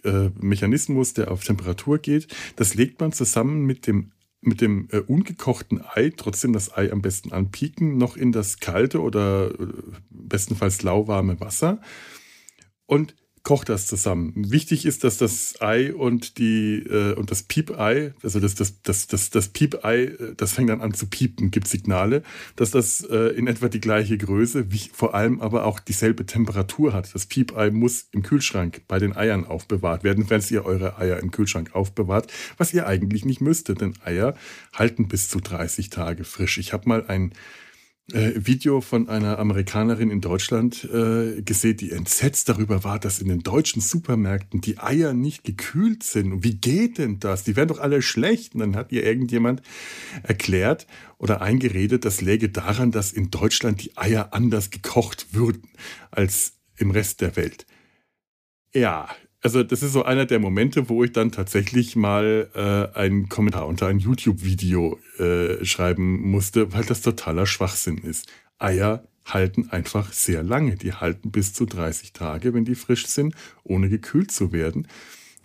äh, 0.04 0.30
Mechanismus, 0.40 1.14
der 1.14 1.30
auf 1.30 1.44
Temperatur 1.44 1.98
geht. 1.98 2.28
Das 2.56 2.74
legt 2.74 3.00
man 3.00 3.12
zusammen 3.12 3.64
mit 3.64 3.86
dem 3.86 4.12
mit 4.42 4.60
dem 4.60 4.88
äh, 4.92 4.98
ungekochten 4.98 5.82
Ei, 5.94 6.12
trotzdem 6.16 6.52
das 6.52 6.76
Ei 6.76 6.92
am 6.92 7.02
besten 7.02 7.32
anpieken, 7.32 7.96
noch 7.96 8.16
in 8.16 8.30
das 8.32 8.60
kalte 8.60 9.00
oder 9.00 9.50
äh, 9.50 9.66
bestenfalls 10.10 10.82
lauwarme 10.82 11.40
Wasser. 11.40 11.80
Und 12.86 13.16
kocht 13.46 13.68
das 13.68 13.86
zusammen. 13.86 14.32
Wichtig 14.34 14.84
ist, 14.86 15.04
dass 15.04 15.18
das 15.18 15.60
Ei 15.60 15.94
und 15.94 16.38
die 16.38 16.78
äh, 16.78 17.14
und 17.14 17.30
das 17.30 17.44
Piepei, 17.44 18.12
also 18.20 18.40
das 18.40 18.56
das 18.56 18.82
das 18.82 19.06
das 19.06 19.30
das 19.30 19.48
Piepei, 19.50 20.06
äh, 20.06 20.34
das 20.36 20.52
fängt 20.52 20.68
dann 20.68 20.80
an 20.80 20.94
zu 20.94 21.06
piepen, 21.06 21.52
gibt 21.52 21.68
Signale, 21.68 22.24
dass 22.56 22.72
das 22.72 23.02
äh, 23.08 23.36
in 23.36 23.46
etwa 23.46 23.68
die 23.68 23.78
gleiche 23.78 24.18
Größe, 24.18 24.72
wie, 24.72 24.90
vor 24.92 25.14
allem 25.14 25.40
aber 25.40 25.64
auch 25.64 25.78
dieselbe 25.78 26.26
Temperatur 26.26 26.92
hat. 26.92 27.14
Das 27.14 27.26
Piepei 27.26 27.70
muss 27.70 28.08
im 28.10 28.24
Kühlschrank 28.24 28.82
bei 28.88 28.98
den 28.98 29.16
Eiern 29.16 29.44
aufbewahrt 29.44 30.02
werden, 30.02 30.28
wenn 30.28 30.42
ihr 30.50 30.64
eure 30.64 30.98
Eier 30.98 31.20
im 31.20 31.30
Kühlschrank 31.30 31.72
aufbewahrt, 31.72 32.32
was 32.58 32.74
ihr 32.74 32.88
eigentlich 32.88 33.24
nicht 33.24 33.40
müsstet, 33.40 33.80
denn 33.80 33.94
Eier 34.04 34.34
halten 34.74 35.06
bis 35.06 35.28
zu 35.28 35.38
30 35.38 35.90
Tage 35.90 36.24
frisch. 36.24 36.58
Ich 36.58 36.72
habe 36.72 36.88
mal 36.88 37.06
ein 37.06 37.32
Video 38.12 38.80
von 38.80 39.08
einer 39.08 39.40
Amerikanerin 39.40 40.10
in 40.10 40.20
Deutschland 40.20 40.84
äh, 40.84 41.42
gesehen, 41.42 41.76
die 41.76 41.90
entsetzt 41.90 42.48
darüber 42.48 42.84
war, 42.84 43.00
dass 43.00 43.18
in 43.18 43.26
den 43.26 43.40
deutschen 43.40 43.82
Supermärkten 43.82 44.60
die 44.60 44.78
Eier 44.78 45.12
nicht 45.12 45.42
gekühlt 45.42 46.04
sind. 46.04 46.32
Und 46.32 46.44
wie 46.44 46.54
geht 46.54 46.98
denn 46.98 47.18
das? 47.18 47.42
Die 47.42 47.56
werden 47.56 47.68
doch 47.68 47.80
alle 47.80 48.02
schlecht. 48.02 48.54
Und 48.54 48.60
dann 48.60 48.76
hat 48.76 48.92
ihr 48.92 49.02
irgendjemand 49.02 49.60
erklärt 50.22 50.86
oder 51.18 51.42
eingeredet, 51.42 52.04
das 52.04 52.20
läge 52.20 52.48
daran, 52.48 52.92
dass 52.92 53.12
in 53.12 53.32
Deutschland 53.32 53.82
die 53.82 53.96
Eier 53.96 54.32
anders 54.32 54.70
gekocht 54.70 55.34
würden 55.34 55.68
als 56.12 56.52
im 56.76 56.92
Rest 56.92 57.22
der 57.22 57.34
Welt. 57.34 57.66
Ja, 58.72 59.08
also 59.46 59.62
das 59.62 59.84
ist 59.84 59.92
so 59.92 60.02
einer 60.02 60.26
der 60.26 60.40
Momente, 60.40 60.88
wo 60.88 61.04
ich 61.04 61.12
dann 61.12 61.30
tatsächlich 61.30 61.94
mal 61.94 62.50
äh, 62.56 62.98
einen 62.98 63.28
Kommentar 63.28 63.68
unter 63.68 63.86
ein 63.86 64.00
YouTube-Video 64.00 64.98
äh, 65.18 65.64
schreiben 65.64 66.28
musste, 66.28 66.72
weil 66.72 66.84
das 66.84 67.00
totaler 67.00 67.46
Schwachsinn 67.46 67.98
ist. 67.98 68.26
Eier 68.58 69.04
halten 69.24 69.68
einfach 69.70 70.12
sehr 70.12 70.42
lange. 70.42 70.74
Die 70.74 70.94
halten 70.94 71.30
bis 71.30 71.52
zu 71.52 71.64
30 71.64 72.12
Tage, 72.12 72.54
wenn 72.54 72.64
die 72.64 72.74
frisch 72.74 73.06
sind, 73.06 73.36
ohne 73.62 73.88
gekühlt 73.88 74.32
zu 74.32 74.50
werden. 74.50 74.88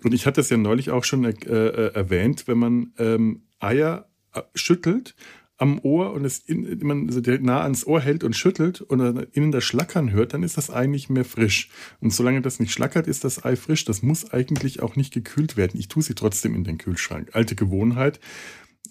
Und 0.04 0.16
ich 0.16 0.26
hatte 0.26 0.42
es 0.42 0.50
ja 0.50 0.58
neulich 0.58 0.90
auch 0.90 1.04
schon 1.04 1.24
äh, 1.24 1.30
äh 1.30 1.94
erwähnt, 1.94 2.48
wenn 2.48 2.58
man 2.58 2.94
ähm, 2.98 3.44
Eier 3.60 4.10
äh, 4.34 4.42
schüttelt, 4.56 5.14
am 5.62 5.80
Ohr 5.84 6.12
und 6.14 6.26
es 6.26 6.40
in, 6.40 6.80
man 6.82 7.08
so 7.10 7.22
nah 7.40 7.62
ans 7.62 7.86
Ohr 7.86 8.02
hält 8.02 8.24
und 8.24 8.36
schüttelt 8.36 8.82
und 8.82 9.00
innen 9.32 9.52
das 9.52 9.64
Schlackern 9.64 10.12
hört, 10.12 10.34
dann 10.34 10.42
ist 10.42 10.58
das 10.58 10.72
Ei 10.72 10.88
nicht 10.88 11.12
mehr 11.12 11.24
frisch. 11.24 11.70
Und 12.00 12.12
solange 12.12 12.42
das 12.42 12.60
nicht 12.60 12.72
schlackert, 12.72 13.08
ist 13.08 13.24
das 13.24 13.46
Ei 13.46 13.56
frisch. 13.56 13.86
Das 13.86 14.02
muss 14.02 14.32
eigentlich 14.32 14.82
auch 14.82 14.96
nicht 14.96 15.14
gekühlt 15.14 15.58
werden. 15.58 15.80
Ich 15.80 15.88
tue 15.88 16.02
sie 16.02 16.16
trotzdem 16.16 16.56
in 16.56 16.64
den 16.64 16.80
Kühlschrank. 16.80 17.30
Alte 17.34 17.56
Gewohnheit. 17.56 18.20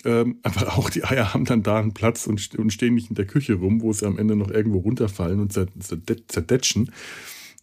Ähm, 0.05 0.39
aber 0.45 0.79
auch 0.79 0.91
die 0.91 1.03
Eier 1.03 1.35
haben 1.35 1.45
dann 1.45 1.65
da 1.65 1.81
einen 1.81 1.93
Platz 1.93 2.29
und, 2.29 2.57
und, 2.57 2.73
stehen 2.73 2.95
nicht 2.95 3.11
in 3.11 3.17
der 3.17 3.27
Küche 3.27 3.55
rum, 3.55 3.83
wo 3.83 3.93
sie 3.93 4.07
am 4.07 4.17
Ende 4.17 4.37
noch 4.37 4.51
irgendwo 4.51 4.79
runterfallen 4.79 5.41
und 5.41 5.53
zerdetschen. 5.53 6.93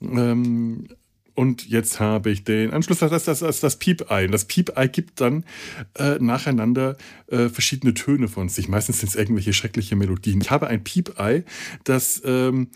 Ähm, 0.02 0.90
und 1.38 1.70
jetzt 1.70 2.00
habe 2.00 2.32
ich 2.32 2.46
den 2.46 2.72
Anschluss, 2.72 2.98
das, 2.98 3.24
das, 3.24 3.40
das, 3.42 3.60
das 3.60 3.76
Piep-Ei. 3.78 4.26
Und 4.26 4.32
das 4.32 4.46
Piep-Ei 4.46 4.88
gibt 4.88 5.22
dann 5.22 5.44
äh, 5.94 6.18
nacheinander 6.20 6.98
äh, 7.28 7.50
verschiedene 7.50 7.94
Töne 7.94 8.28
von 8.28 8.50
sich. 8.50 8.68
Meistens 8.68 9.02
sind 9.02 9.10
es 9.10 9.16
irgendwelche 9.16 9.54
schreckliche 9.54 9.96
Melodien. 9.96 10.42
Ich 10.42 10.50
habe 10.50 10.66
ein 10.66 10.84
Piep-Ei, 10.84 11.44
das 11.84 12.24
ähm, 12.26 12.70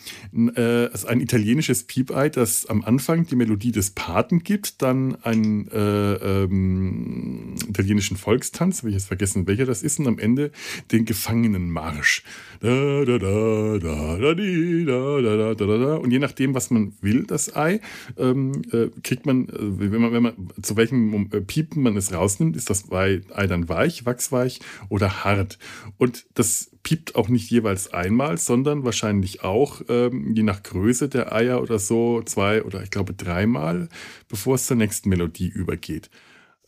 äh, 0.55 0.61
also 0.61 1.07
ein 1.07 1.21
italienisches 1.21 1.85
Piep-Ei, 1.85 2.29
das 2.29 2.67
am 2.67 2.83
Anfang 2.83 3.25
die 3.25 3.35
Melodie 3.35 3.71
des 3.71 3.89
Paten 3.89 4.43
gibt, 4.43 4.83
dann 4.83 5.15
einen 5.23 5.67
äh, 5.71 6.13
ähm, 6.13 7.55
italienischen 7.67 8.15
Volkstanz, 8.15 8.79
habe 8.79 8.89
ich 8.89 8.95
jetzt 8.95 9.07
vergessen, 9.07 9.47
welcher 9.47 9.65
das 9.65 9.81
ist, 9.81 9.97
und 9.97 10.07
am 10.07 10.19
Ende 10.19 10.51
den 10.91 11.05
Gefangenenmarsch. 11.05 12.21
Da, 12.59 13.05
da, 13.05 13.17
da, 13.17 13.79
da, 13.79 14.17
da, 14.17 14.33
da, 14.35 15.21
da, 15.21 15.55
da, 15.55 15.65
da, 15.65 15.77
da. 15.77 15.95
Und 15.95 16.11
je 16.11 16.19
nachdem, 16.19 16.53
was 16.53 16.69
man 16.69 16.93
will, 17.01 17.23
das 17.23 17.55
Ei, 17.55 17.81
ähm, 18.19 18.50
äh, 18.71 18.89
kriegt 19.03 19.25
man, 19.25 19.49
äh, 19.49 19.51
wenn 19.59 20.01
man, 20.01 20.13
wenn 20.13 20.23
man 20.23 20.49
zu 20.61 20.75
welchem 20.75 21.29
äh, 21.31 21.41
Piepen 21.41 21.83
man 21.83 21.97
es 21.97 22.13
rausnimmt, 22.13 22.55
ist 22.55 22.69
das 22.69 22.91
Ei 22.91 23.21
dann 23.47 23.69
weich, 23.69 24.05
wachsweich 24.05 24.59
oder 24.89 25.23
hart. 25.23 25.57
Und 25.97 26.25
das 26.33 26.71
piept 26.83 27.15
auch 27.15 27.29
nicht 27.29 27.49
jeweils 27.49 27.93
einmal, 27.93 28.37
sondern 28.37 28.83
wahrscheinlich 28.83 29.43
auch, 29.43 29.81
ähm, 29.89 30.33
je 30.35 30.43
nach 30.43 30.63
Größe 30.63 31.09
der 31.09 31.33
Eier 31.33 31.61
oder 31.61 31.79
so, 31.79 32.21
zwei 32.23 32.63
oder 32.63 32.83
ich 32.83 32.91
glaube 32.91 33.13
dreimal, 33.13 33.89
bevor 34.27 34.55
es 34.55 34.65
zur 34.65 34.77
nächsten 34.77 35.09
Melodie 35.09 35.49
übergeht. 35.49 36.09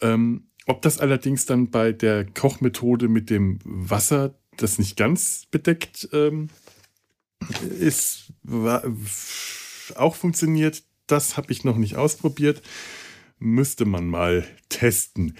Ähm, 0.01 0.47
ob 0.65 0.81
das 0.81 0.99
allerdings 0.99 1.45
dann 1.45 1.71
bei 1.71 1.91
der 1.91 2.25
Kochmethode 2.25 3.07
mit 3.07 3.29
dem 3.29 3.59
Wasser 3.63 4.35
das 4.57 4.77
nicht 4.79 4.97
ganz 4.97 5.45
bedeckt 5.51 6.09
ähm, 6.13 6.49
ist, 7.79 8.33
war, 8.43 8.83
auch 9.95 10.15
funktioniert, 10.15 10.83
das 11.07 11.38
habe 11.38 11.51
ich 11.51 11.63
noch 11.63 11.77
nicht 11.77 11.95
ausprobiert. 11.95 12.62
Müsste 13.39 13.86
man 13.86 14.07
mal 14.07 14.48
testen. 14.69 15.38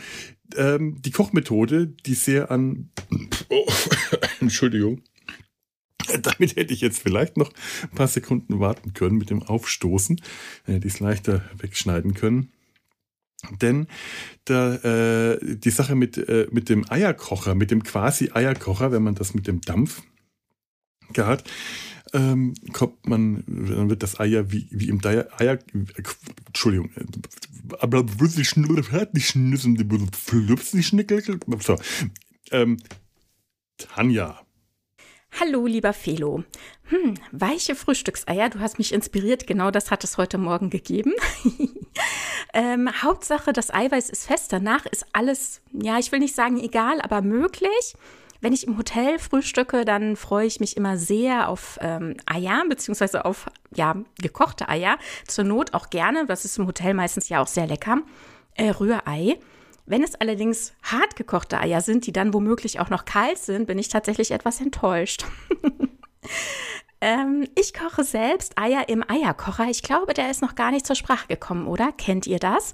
Ähm, 0.56 1.02
die 1.02 1.12
Kochmethode, 1.12 1.88
die 1.88 2.16
sehr 2.16 2.52
an. 2.52 2.90
Oh, 3.50 3.68
Entschuldigung. 4.40 5.02
Damit 6.22 6.56
hätte 6.56 6.74
ich 6.74 6.82
jetzt 6.82 7.00
vielleicht 7.00 7.38
noch 7.38 7.52
ein 7.84 7.96
paar 7.96 8.08
Sekunden 8.08 8.60
warten 8.60 8.94
können 8.94 9.18
mit 9.18 9.30
dem 9.30 9.44
Aufstoßen. 9.44 10.20
Hätte 10.66 10.88
ich 10.88 10.96
es 10.96 11.00
leichter 11.00 11.44
wegschneiden 11.58 12.14
können. 12.14 12.52
Denn 13.62 13.88
da, 14.46 14.76
äh, 14.76 15.40
die 15.42 15.70
Sache 15.70 15.96
mit, 15.96 16.18
äh, 16.18 16.48
mit 16.52 16.70
dem 16.70 16.90
Eierkocher, 16.90 17.56
mit 17.56 17.72
dem 17.72 17.84
quasi 17.84 18.32
Eierkocher, 18.34 18.92
wenn 18.92 19.04
man 19.04 19.16
das 19.16 19.34
mit 19.34 19.48
dem 19.48 19.62
Dampf 19.62 20.02
gart, 21.14 21.44
ähm, 22.14 22.54
kommt 22.74 23.08
man, 23.08 23.44
dann 23.48 23.90
wird 23.90 24.04
das 24.04 24.20
Eier 24.20 24.52
wie, 24.52 24.68
wie 24.72 24.90
im 24.90 25.04
Eier, 25.04 25.28
Eier 25.38 25.60
Entschuldigung, 26.48 26.92
aber 27.80 28.06
so, 31.64 31.76
ähm, 32.52 32.78
Tanja. 33.78 34.40
Hallo, 35.40 35.66
lieber 35.66 35.94
Felo. 35.94 36.44
Hm, 36.84 37.16
weiche 37.32 37.74
Frühstückseier, 37.74 38.50
du 38.50 38.60
hast 38.60 38.78
mich 38.78 38.94
inspiriert, 38.94 39.48
genau 39.48 39.72
das 39.72 39.90
hat 39.90 40.04
es 40.04 40.18
heute 40.18 40.38
Morgen 40.38 40.70
gegeben. 40.70 41.14
ähm, 42.54 42.90
Hauptsache, 43.02 43.52
das 43.52 43.74
Eiweiß 43.74 44.12
ist 44.12 44.28
fest, 44.28 44.54
danach 44.54 44.86
ist 44.86 45.08
alles, 45.12 45.62
ja, 45.72 45.98
ich 45.98 46.12
will 46.12 46.20
nicht 46.20 46.36
sagen 46.36 46.60
egal, 46.60 47.02
aber 47.02 47.24
möglich. 47.24 47.96
Wenn 48.44 48.52
ich 48.52 48.68
im 48.68 48.78
Hotel 48.78 49.20
frühstücke, 49.20 49.86
dann 49.86 50.18
freue 50.18 50.46
ich 50.46 50.60
mich 50.60 50.76
immer 50.76 50.98
sehr 50.98 51.48
auf 51.48 51.80
ähm, 51.80 52.18
Eier, 52.26 52.66
beziehungsweise 52.68 53.24
auf 53.24 53.46
ja, 53.74 53.96
gekochte 54.22 54.68
Eier. 54.68 54.98
Zur 55.26 55.46
Not 55.46 55.74
auch 55.74 55.90
gerne, 55.90 56.26
das 56.26 56.44
ist 56.44 56.58
im 56.58 56.68
Hotel 56.68 56.94
meistens 56.94 57.30
ja 57.30 57.42
auch 57.42 57.48
sehr 57.48 57.68
lecker, 57.68 58.02
äh, 58.56 58.72
Rührei. 58.72 59.40
Wenn 59.86 60.04
es 60.04 60.16
allerdings 60.16 60.74
hart 60.84 61.16
gekochte 61.16 61.58
Eier 61.58 61.80
sind, 61.80 62.06
die 62.06 62.12
dann 62.12 62.34
womöglich 62.34 62.82
auch 62.82 62.90
noch 62.90 63.06
kalt 63.06 63.38
sind, 63.38 63.66
bin 63.66 63.80
ich 63.80 63.88
tatsächlich 63.88 64.32
etwas 64.32 64.60
enttäuscht. 64.60 65.24
ähm, 67.00 67.48
ich 67.58 67.74
koche 67.74 68.04
selbst 68.04 68.58
Eier 68.58 68.90
im 68.90 69.10
Eierkocher. 69.10 69.70
Ich 69.70 69.84
glaube, 69.84 70.14
der 70.14 70.30
ist 70.30 70.42
noch 70.42 70.56
gar 70.56 70.72
nicht 70.72 70.86
zur 70.86 70.98
Sprache 70.98 71.30
gekommen, 71.30 71.66
oder? 71.66 71.94
Kennt 71.94 72.28
ihr 72.28 72.40
das? 72.40 72.74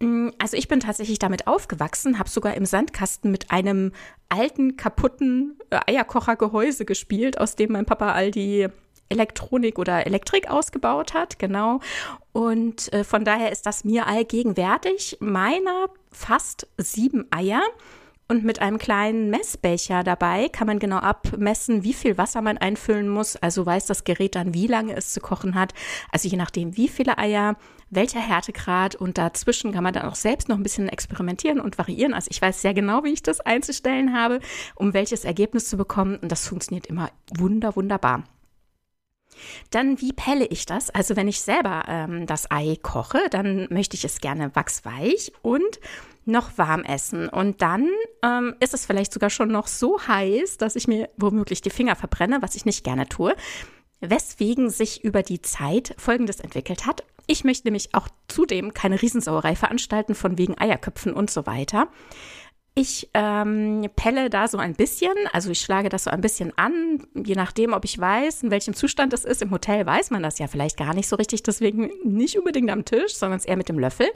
Mm, 0.00 0.30
also 0.38 0.56
ich 0.56 0.68
bin 0.68 0.80
tatsächlich 0.80 1.18
damit 1.18 1.46
aufgewachsen, 1.46 2.18
habe 2.18 2.28
sogar 2.28 2.54
im 2.54 2.66
Sandkasten 2.66 3.30
mit 3.30 3.50
einem 3.50 3.92
alten, 4.28 4.76
kaputten 4.76 5.58
äh, 5.70 5.80
Eierkochergehäuse 5.86 6.84
gespielt, 6.84 7.38
aus 7.38 7.56
dem 7.56 7.72
mein 7.72 7.86
Papa 7.86 8.12
all 8.12 8.30
die 8.30 8.68
Elektronik 9.08 9.78
oder 9.78 10.06
Elektrik 10.06 10.50
ausgebaut 10.50 11.14
hat, 11.14 11.38
genau. 11.38 11.80
Und 12.32 12.92
äh, 12.92 13.04
von 13.04 13.24
daher 13.24 13.50
ist 13.50 13.66
das 13.66 13.84
mir 13.84 14.06
allgegenwärtig. 14.06 15.16
Meiner 15.20 15.86
fast 16.12 16.68
sieben 16.76 17.26
Eier. 17.30 17.62
Und 18.30 18.44
mit 18.44 18.60
einem 18.60 18.76
kleinen 18.76 19.30
Messbecher 19.30 20.04
dabei 20.04 20.50
kann 20.50 20.66
man 20.66 20.78
genau 20.78 20.98
abmessen, 20.98 21.82
wie 21.82 21.94
viel 21.94 22.18
Wasser 22.18 22.42
man 22.42 22.58
einfüllen 22.58 23.08
muss. 23.08 23.36
Also 23.36 23.64
weiß 23.64 23.86
das 23.86 24.04
Gerät 24.04 24.34
dann, 24.34 24.52
wie 24.52 24.66
lange 24.66 24.94
es 24.94 25.14
zu 25.14 25.20
kochen 25.20 25.54
hat. 25.54 25.72
Also 26.12 26.28
je 26.28 26.36
nachdem, 26.36 26.76
wie 26.76 26.88
viele 26.88 27.16
Eier, 27.16 27.56
welcher 27.90 28.20
Härtegrad 28.20 28.94
und 28.94 29.18
dazwischen 29.18 29.72
kann 29.72 29.84
man 29.84 29.94
dann 29.94 30.04
auch 30.04 30.14
selbst 30.14 30.48
noch 30.48 30.56
ein 30.56 30.62
bisschen 30.62 30.88
experimentieren 30.88 31.60
und 31.60 31.78
variieren. 31.78 32.14
Also 32.14 32.28
ich 32.30 32.40
weiß 32.40 32.60
sehr 32.60 32.74
genau, 32.74 33.04
wie 33.04 33.12
ich 33.12 33.22
das 33.22 33.40
einzustellen 33.40 34.14
habe, 34.14 34.40
um 34.74 34.94
welches 34.94 35.24
Ergebnis 35.24 35.68
zu 35.68 35.76
bekommen. 35.76 36.16
Und 36.16 36.30
das 36.30 36.46
funktioniert 36.46 36.86
immer 36.86 37.10
wunder, 37.36 37.76
wunderbar. 37.76 38.24
Dann, 39.70 40.00
wie 40.00 40.12
pelle 40.12 40.46
ich 40.46 40.66
das? 40.66 40.90
Also, 40.90 41.16
wenn 41.16 41.28
ich 41.28 41.40
selber 41.40 41.84
ähm, 41.86 42.26
das 42.26 42.50
Ei 42.50 42.76
koche, 42.82 43.20
dann 43.30 43.68
möchte 43.70 43.96
ich 43.96 44.04
es 44.04 44.20
gerne 44.20 44.54
wachsweich 44.54 45.32
und 45.42 45.80
noch 46.24 46.58
warm 46.58 46.84
essen. 46.84 47.28
Und 47.28 47.62
dann 47.62 47.88
ähm, 48.22 48.54
ist 48.60 48.74
es 48.74 48.86
vielleicht 48.86 49.12
sogar 49.12 49.30
schon 49.30 49.50
noch 49.50 49.66
so 49.66 49.98
heiß, 50.06 50.58
dass 50.58 50.76
ich 50.76 50.88
mir 50.88 51.08
womöglich 51.16 51.62
die 51.62 51.70
Finger 51.70 51.96
verbrenne, 51.96 52.42
was 52.42 52.54
ich 52.54 52.64
nicht 52.64 52.84
gerne 52.84 53.08
tue. 53.08 53.34
Weswegen 54.00 54.70
sich 54.70 55.02
über 55.02 55.22
die 55.22 55.42
Zeit 55.42 55.94
Folgendes 55.98 56.40
entwickelt 56.40 56.86
hat. 56.86 57.04
Ich 57.30 57.44
möchte 57.44 57.66
nämlich 57.66 57.94
auch 57.94 58.08
zudem 58.26 58.72
keine 58.72 59.00
Riesensauerei 59.00 59.54
veranstalten 59.54 60.14
von 60.14 60.38
wegen 60.38 60.58
Eierköpfen 60.58 61.12
und 61.12 61.30
so 61.30 61.46
weiter. 61.46 61.88
Ich 62.74 63.10
ähm, 63.12 63.86
pelle 63.96 64.30
da 64.30 64.48
so 64.48 64.56
ein 64.56 64.74
bisschen, 64.74 65.12
also 65.32 65.50
ich 65.50 65.60
schlage 65.60 65.90
das 65.90 66.04
so 66.04 66.10
ein 66.10 66.22
bisschen 66.22 66.56
an, 66.56 67.06
je 67.14 67.34
nachdem, 67.34 67.74
ob 67.74 67.84
ich 67.84 67.98
weiß, 67.98 68.44
in 68.44 68.50
welchem 68.50 68.72
Zustand 68.72 69.12
es 69.12 69.26
ist. 69.26 69.42
Im 69.42 69.50
Hotel 69.50 69.84
weiß 69.84 70.10
man 70.10 70.22
das 70.22 70.38
ja 70.38 70.46
vielleicht 70.46 70.78
gar 70.78 70.94
nicht 70.94 71.08
so 71.08 71.16
richtig, 71.16 71.42
deswegen 71.42 71.90
nicht 72.02 72.38
unbedingt 72.38 72.70
am 72.70 72.86
Tisch, 72.86 73.14
sondern 73.14 73.40
eher 73.40 73.56
mit 73.56 73.68
dem 73.68 73.78
Löffel 73.78 74.08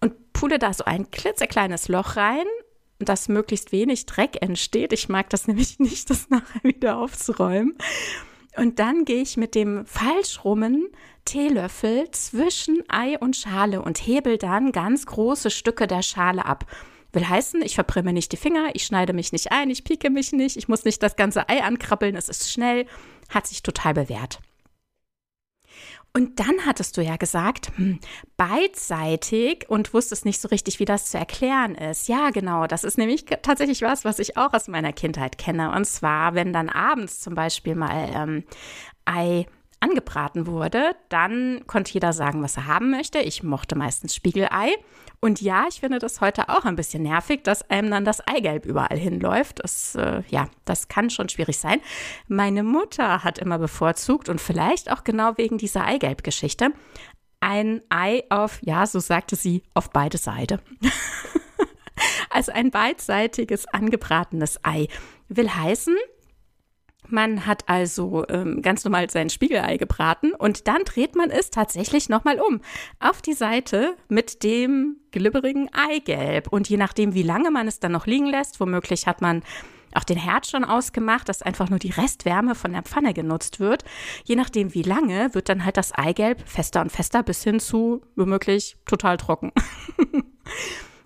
und 0.00 0.32
pule 0.32 0.58
da 0.58 0.72
so 0.72 0.84
ein 0.84 1.12
klitzekleines 1.12 1.86
Loch 1.86 2.16
rein, 2.16 2.46
dass 2.98 3.28
möglichst 3.28 3.70
wenig 3.70 4.06
Dreck 4.06 4.42
entsteht. 4.42 4.92
Ich 4.92 5.08
mag 5.08 5.30
das 5.30 5.46
nämlich 5.46 5.78
nicht, 5.78 6.10
das 6.10 6.28
nachher 6.28 6.64
wieder 6.64 6.98
aufzuräumen. 6.98 7.76
Und 8.56 8.78
dann 8.78 9.04
gehe 9.04 9.22
ich 9.22 9.36
mit 9.36 9.54
dem 9.54 9.86
falsch 9.86 10.44
rummen 10.44 10.88
Teelöffel 11.24 12.10
zwischen 12.10 12.82
Ei 12.88 13.18
und 13.18 13.36
Schale 13.36 13.80
und 13.80 13.98
hebel 13.98 14.38
dann 14.38 14.72
ganz 14.72 15.06
große 15.06 15.50
Stücke 15.50 15.86
der 15.86 16.02
Schale 16.02 16.44
ab. 16.44 16.66
Will 17.12 17.28
heißen, 17.28 17.62
ich 17.62 17.74
verbrenne 17.74 18.12
nicht 18.12 18.32
die 18.32 18.36
Finger, 18.36 18.70
ich 18.74 18.84
schneide 18.84 19.12
mich 19.12 19.32
nicht 19.32 19.52
ein, 19.52 19.70
ich 19.70 19.84
pieke 19.84 20.10
mich 20.10 20.32
nicht, 20.32 20.56
ich 20.56 20.68
muss 20.68 20.84
nicht 20.84 21.02
das 21.02 21.16
ganze 21.16 21.48
Ei 21.48 21.62
ankrabbeln, 21.62 22.16
es 22.16 22.28
ist 22.28 22.50
schnell, 22.50 22.86
hat 23.28 23.46
sich 23.46 23.62
total 23.62 23.94
bewährt. 23.94 24.40
Und 26.14 26.40
dann 26.40 26.66
hattest 26.66 26.96
du 26.98 27.02
ja 27.02 27.16
gesagt, 27.16 27.72
hm, 27.76 27.98
beidseitig 28.36 29.64
und 29.68 29.94
wusstest 29.94 30.26
nicht 30.26 30.40
so 30.40 30.48
richtig, 30.48 30.78
wie 30.78 30.84
das 30.84 31.10
zu 31.10 31.16
erklären 31.16 31.74
ist. 31.74 32.06
Ja, 32.06 32.28
genau. 32.30 32.66
Das 32.66 32.84
ist 32.84 32.98
nämlich 32.98 33.24
tatsächlich 33.24 33.80
was, 33.80 34.04
was 34.04 34.18
ich 34.18 34.36
auch 34.36 34.52
aus 34.52 34.68
meiner 34.68 34.92
Kindheit 34.92 35.38
kenne. 35.38 35.72
Und 35.74 35.86
zwar, 35.86 36.34
wenn 36.34 36.52
dann 36.52 36.68
abends 36.68 37.20
zum 37.20 37.34
Beispiel 37.34 37.74
mal 37.74 38.10
ähm, 38.14 38.44
Ei 39.06 39.46
angebraten 39.82 40.46
wurde, 40.46 40.94
dann 41.08 41.62
konnte 41.66 41.92
jeder 41.92 42.12
sagen, 42.12 42.42
was 42.42 42.56
er 42.56 42.66
haben 42.66 42.90
möchte. 42.90 43.18
Ich 43.18 43.42
mochte 43.42 43.76
meistens 43.76 44.14
Spiegelei. 44.14 44.74
Und 45.20 45.40
ja, 45.40 45.66
ich 45.68 45.80
finde 45.80 45.98
das 45.98 46.20
heute 46.20 46.48
auch 46.48 46.64
ein 46.64 46.76
bisschen 46.76 47.02
nervig, 47.02 47.42
dass 47.44 47.68
einem 47.70 47.90
dann 47.90 48.04
das 48.04 48.26
Eigelb 48.26 48.66
überall 48.66 48.98
hinläuft. 48.98 49.60
Das, 49.62 49.94
äh, 49.94 50.22
ja, 50.28 50.48
das 50.64 50.88
kann 50.88 51.10
schon 51.10 51.28
schwierig 51.28 51.58
sein. 51.58 51.80
Meine 52.28 52.62
Mutter 52.62 53.22
hat 53.22 53.38
immer 53.38 53.58
bevorzugt 53.58 54.28
und 54.28 54.40
vielleicht 54.40 54.90
auch 54.90 55.04
genau 55.04 55.36
wegen 55.36 55.58
dieser 55.58 55.84
Eigelb-Geschichte 55.84 56.70
ein 57.42 57.82
Ei 57.88 58.22
auf, 58.30 58.60
ja, 58.62 58.86
so 58.86 59.00
sagte 59.00 59.34
sie, 59.34 59.62
auf 59.74 59.90
beide 59.90 60.16
Seiten. 60.16 60.60
also 62.30 62.52
ein 62.52 62.70
beidseitiges 62.70 63.66
angebratenes 63.66 64.64
Ei 64.64 64.86
will 65.28 65.50
heißen, 65.50 65.96
man 67.12 67.46
hat 67.46 67.68
also 67.68 68.26
ähm, 68.28 68.62
ganz 68.62 68.84
normal 68.84 69.10
sein 69.10 69.30
Spiegelei 69.30 69.76
gebraten 69.76 70.32
und 70.32 70.66
dann 70.66 70.84
dreht 70.84 71.14
man 71.14 71.30
es 71.30 71.50
tatsächlich 71.50 72.08
nochmal 72.08 72.40
um 72.40 72.60
auf 72.98 73.22
die 73.22 73.34
Seite 73.34 73.96
mit 74.08 74.42
dem 74.42 74.96
glibberigen 75.10 75.68
Eigelb. 75.72 76.48
Und 76.48 76.68
je 76.68 76.76
nachdem, 76.76 77.14
wie 77.14 77.22
lange 77.22 77.50
man 77.50 77.68
es 77.68 77.78
dann 77.78 77.92
noch 77.92 78.06
liegen 78.06 78.26
lässt, 78.26 78.58
womöglich 78.60 79.06
hat 79.06 79.20
man 79.20 79.42
auch 79.94 80.04
den 80.04 80.16
Herd 80.16 80.46
schon 80.46 80.64
ausgemacht, 80.64 81.28
dass 81.28 81.42
einfach 81.42 81.68
nur 81.68 81.78
die 81.78 81.90
Restwärme 81.90 82.54
von 82.54 82.72
der 82.72 82.82
Pfanne 82.82 83.12
genutzt 83.14 83.60
wird. 83.60 83.84
Je 84.24 84.36
nachdem, 84.36 84.74
wie 84.74 84.82
lange, 84.82 85.34
wird 85.34 85.48
dann 85.48 85.64
halt 85.64 85.76
das 85.76 85.92
Eigelb 85.92 86.48
fester 86.48 86.80
und 86.80 86.90
fester 86.90 87.22
bis 87.22 87.44
hin 87.44 87.60
zu 87.60 88.02
womöglich 88.16 88.76
total 88.86 89.16
trocken. 89.18 89.52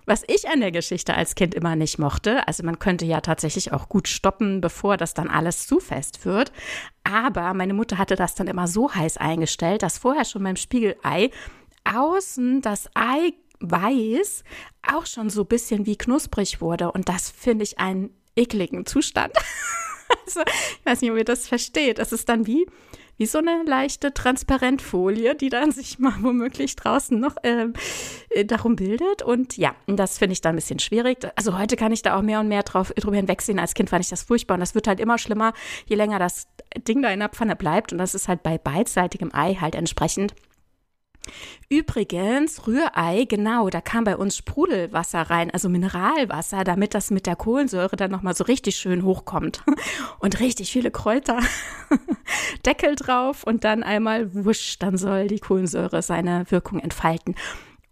Was 0.07 0.23
ich 0.27 0.47
an 0.47 0.61
der 0.61 0.71
Geschichte 0.71 1.15
als 1.15 1.35
Kind 1.35 1.53
immer 1.53 1.75
nicht 1.75 1.99
mochte, 1.99 2.47
also 2.47 2.63
man 2.63 2.79
könnte 2.79 3.05
ja 3.05 3.19
tatsächlich 3.19 3.73
auch 3.73 3.89
gut 3.89 4.07
stoppen, 4.07 4.61
bevor 4.61 4.95
das 4.95 5.13
dann 5.13 5.29
alles 5.29 5.67
zu 5.67 5.81
fest 5.81 6.25
wird. 6.25 6.53
Aber 7.03 7.53
meine 7.53 7.73
Mutter 7.73 7.97
hatte 7.97 8.15
das 8.15 8.33
dann 8.33 8.47
immer 8.47 8.69
so 8.69 8.95
heiß 8.95 9.17
eingestellt, 9.17 9.83
dass 9.83 9.97
vorher 9.97 10.23
schon 10.23 10.43
beim 10.43 10.55
Spiegelei 10.55 11.29
außen 11.83 12.61
das 12.61 12.89
Ei 12.93 13.33
weiß 13.59 14.45
auch 14.81 15.05
schon 15.05 15.29
so 15.29 15.41
ein 15.41 15.47
bisschen 15.47 15.85
wie 15.85 15.97
knusprig 15.97 16.61
wurde. 16.61 16.89
Und 16.93 17.09
das 17.09 17.29
finde 17.29 17.63
ich 17.63 17.77
einen 17.77 18.11
ekligen 18.37 18.85
Zustand. 18.85 19.33
also, 20.25 20.39
ich 20.39 20.85
weiß 20.85 21.01
nicht, 21.01 21.11
ob 21.11 21.17
ihr 21.17 21.25
das 21.25 21.49
versteht. 21.49 21.99
Es 21.99 22.13
ist 22.13 22.29
dann 22.29 22.47
wie, 22.47 22.65
wie 23.17 23.25
so 23.25 23.39
eine 23.39 23.63
leichte 23.65 24.13
Transparentfolie, 24.13 25.35
die 25.35 25.49
dann 25.49 25.71
sich 25.71 25.99
mal 25.99 26.13
womöglich 26.21 26.75
draußen 26.75 27.19
noch 27.19 27.35
äh, 27.43 27.67
äh, 28.29 28.45
darum 28.45 28.75
bildet. 28.75 29.21
Und 29.23 29.57
ja, 29.57 29.75
das 29.87 30.17
finde 30.17 30.33
ich 30.33 30.41
dann 30.41 30.53
ein 30.53 30.57
bisschen 30.57 30.79
schwierig. 30.79 31.19
Also 31.35 31.57
heute 31.57 31.75
kann 31.75 31.91
ich 31.91 32.01
da 32.01 32.17
auch 32.17 32.21
mehr 32.21 32.39
und 32.39 32.47
mehr 32.47 32.63
drauf, 32.63 32.93
drüber 32.95 33.17
hinwegsehen. 33.17 33.59
Als 33.59 33.73
Kind 33.73 33.89
fand 33.89 34.03
ich 34.03 34.09
das 34.09 34.23
furchtbar 34.23 34.55
und 34.55 34.61
das 34.61 34.75
wird 34.75 34.87
halt 34.87 34.99
immer 34.99 35.17
schlimmer, 35.17 35.53
je 35.85 35.95
länger 35.95 36.19
das 36.19 36.47
Ding 36.87 37.01
da 37.01 37.09
in 37.09 37.19
der 37.19 37.29
Pfanne 37.29 37.55
bleibt. 37.55 37.91
Und 37.91 37.97
das 37.97 38.15
ist 38.15 38.27
halt 38.27 38.43
bei 38.43 38.57
beidseitigem 38.57 39.33
Ei 39.33 39.55
halt 39.55 39.75
entsprechend 39.75 40.33
Übrigens, 41.69 42.67
Rührei, 42.67 43.25
genau, 43.25 43.69
da 43.69 43.81
kam 43.81 44.03
bei 44.03 44.15
uns 44.15 44.37
Sprudelwasser 44.37 45.21
rein, 45.23 45.51
also 45.51 45.69
Mineralwasser, 45.69 46.63
damit 46.63 46.93
das 46.93 47.11
mit 47.11 47.25
der 47.25 47.35
Kohlensäure 47.35 47.95
dann 47.95 48.11
nochmal 48.11 48.35
so 48.35 48.43
richtig 48.43 48.77
schön 48.77 49.03
hochkommt. 49.03 49.63
Und 50.19 50.39
richtig 50.39 50.71
viele 50.71 50.91
Kräuter. 50.91 51.39
Deckel 52.65 52.95
drauf 52.95 53.43
und 53.43 53.63
dann 53.63 53.83
einmal 53.83 54.33
wusch, 54.33 54.77
dann 54.79 54.97
soll 54.97 55.27
die 55.27 55.39
Kohlensäure 55.39 56.01
seine 56.01 56.45
Wirkung 56.49 56.79
entfalten. 56.79 57.35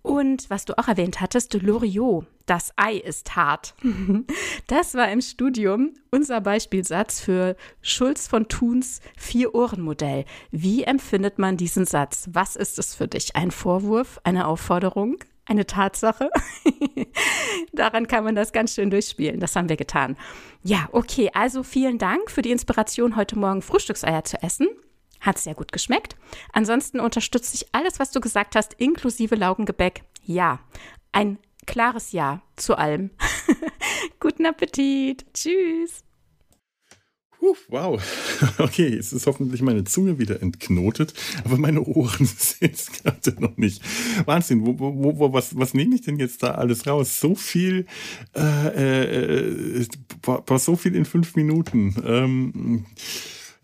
Und 0.01 0.49
was 0.49 0.65
du 0.65 0.77
auch 0.77 0.87
erwähnt 0.87 1.21
hattest, 1.21 1.53
Loriot, 1.53 2.25
das 2.45 2.73
Ei 2.75 2.95
ist 2.95 3.35
hart. 3.35 3.75
Das 4.67 4.95
war 4.95 5.11
im 5.11 5.21
Studium 5.21 5.93
unser 6.09 6.41
Beispielsatz 6.41 7.19
für 7.19 7.55
Schulz 7.83 8.27
von 8.27 8.47
Thuns 8.47 8.99
Vier-Ohren-Modell. 9.15 10.25
Wie 10.49 10.83
empfindet 10.83 11.37
man 11.37 11.55
diesen 11.55 11.85
Satz? 11.85 12.29
Was 12.31 12.55
ist 12.55 12.79
es 12.79 12.95
für 12.95 13.07
dich? 13.07 13.35
Ein 13.35 13.51
Vorwurf, 13.51 14.19
eine 14.23 14.47
Aufforderung, 14.47 15.17
eine 15.45 15.67
Tatsache? 15.67 16.31
Daran 17.73 18.07
kann 18.07 18.23
man 18.23 18.33
das 18.33 18.53
ganz 18.53 18.73
schön 18.73 18.89
durchspielen. 18.89 19.39
Das 19.39 19.55
haben 19.55 19.69
wir 19.69 19.77
getan. 19.77 20.17
Ja, 20.63 20.89
okay, 20.91 21.29
also 21.33 21.61
vielen 21.61 21.99
Dank 21.99 22.31
für 22.31 22.41
die 22.41 22.51
Inspiration, 22.51 23.15
heute 23.15 23.37
Morgen 23.37 23.61
Frühstückseier 23.61 24.23
zu 24.23 24.41
essen. 24.41 24.67
Hat 25.19 25.37
sehr 25.37 25.53
gut 25.53 25.71
geschmeckt. 25.71 26.15
Ansonsten 26.53 26.99
unterstütze 26.99 27.55
ich 27.55 27.67
alles, 27.71 27.99
was 27.99 28.11
du 28.11 28.19
gesagt 28.19 28.55
hast, 28.55 28.73
inklusive 28.73 29.35
Laugengebäck. 29.35 30.03
Ja, 30.23 30.59
ein 31.11 31.37
klares 31.65 32.11
Ja 32.11 32.41
zu 32.55 32.77
allem. 32.77 33.11
Guten 34.19 34.45
Appetit. 34.45 35.25
Tschüss. 35.33 36.05
Wow. 37.69 38.01
Okay, 38.57 38.89
jetzt 38.89 39.13
ist 39.13 39.27
hoffentlich 39.27 39.61
meine 39.61 39.85
Zunge 39.85 40.19
wieder 40.19 40.41
entknotet, 40.41 41.13
aber 41.45 41.57
meine 41.57 41.81
Ohren 41.81 42.25
sind 42.37 42.73
es 42.73 42.91
gerade 42.91 43.41
noch 43.41 43.55
nicht. 43.55 43.81
Wahnsinn, 44.25 44.65
wo, 44.65 44.77
wo, 44.77 45.19
wo, 45.19 45.33
was, 45.33 45.57
was 45.57 45.73
nehme 45.73 45.95
ich 45.95 46.01
denn 46.01 46.19
jetzt 46.19 46.43
da 46.43 46.51
alles 46.51 46.85
raus? 46.85 47.19
So 47.19 47.33
viel, 47.35 47.85
äh, 48.35 49.81
äh, 49.81 49.87
so 50.57 50.75
viel 50.75 50.95
in 50.95 51.05
fünf 51.05 51.35
Minuten. 51.35 51.95
Ähm, 52.05 52.85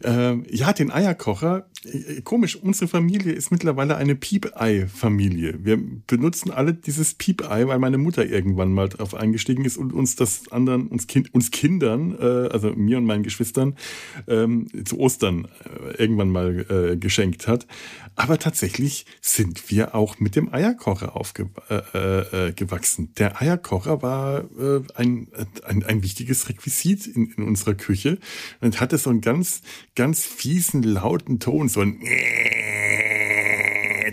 äh, 0.03 0.37
ja, 0.55 0.73
den 0.73 0.91
Eierkocher. 0.91 1.67
Äh, 1.83 2.21
komisch, 2.21 2.55
unsere 2.55 2.87
Familie 2.87 3.33
ist 3.33 3.51
mittlerweile 3.51 3.95
eine 3.97 4.15
Piep-Ei-Familie. 4.15 5.59
Wir 5.63 5.79
benutzen 6.07 6.51
alle 6.51 6.73
dieses 6.73 7.13
Piep-Ei, 7.13 7.67
weil 7.67 7.79
meine 7.79 7.97
Mutter 7.97 8.25
irgendwann 8.25 8.73
mal 8.73 8.89
drauf 8.89 9.13
eingestiegen 9.13 9.65
ist 9.65 9.77
und 9.77 9.93
uns 9.93 10.15
das 10.15 10.51
anderen, 10.51 10.87
uns, 10.87 11.07
kind, 11.07 11.33
uns 11.33 11.51
Kindern, 11.51 12.15
äh, 12.19 12.49
also 12.49 12.73
mir 12.73 12.97
und 12.97 13.05
meinen 13.05 13.23
Geschwistern, 13.23 13.75
ähm, 14.27 14.67
zu 14.85 14.99
Ostern 14.99 15.47
äh, 15.65 15.95
irgendwann 15.97 16.29
mal 16.29 16.65
äh, 16.69 16.97
geschenkt 16.97 17.47
hat. 17.47 17.67
Aber 18.15 18.37
tatsächlich 18.39 19.05
sind 19.21 19.69
wir 19.71 19.95
auch 19.95 20.19
mit 20.19 20.35
dem 20.35 20.53
Eierkocher 20.53 21.15
aufgewachsen. 21.15 23.05
Äh, 23.05 23.13
Der 23.17 23.41
Eierkocher 23.41 24.01
war 24.01 24.45
ein, 24.95 25.27
ein, 25.63 25.83
ein 25.83 26.03
wichtiges 26.03 26.49
Requisit 26.49 27.07
in, 27.07 27.31
in 27.31 27.43
unserer 27.43 27.73
Küche 27.73 28.19
und 28.59 28.81
hatte 28.81 28.97
so 28.97 29.09
ein 29.09 29.21
ganz 29.21 29.61
ganz 29.95 30.25
fiesen, 30.25 30.83
lauten 30.83 31.39
Ton, 31.39 31.69
so 31.69 31.81
ein 31.81 31.99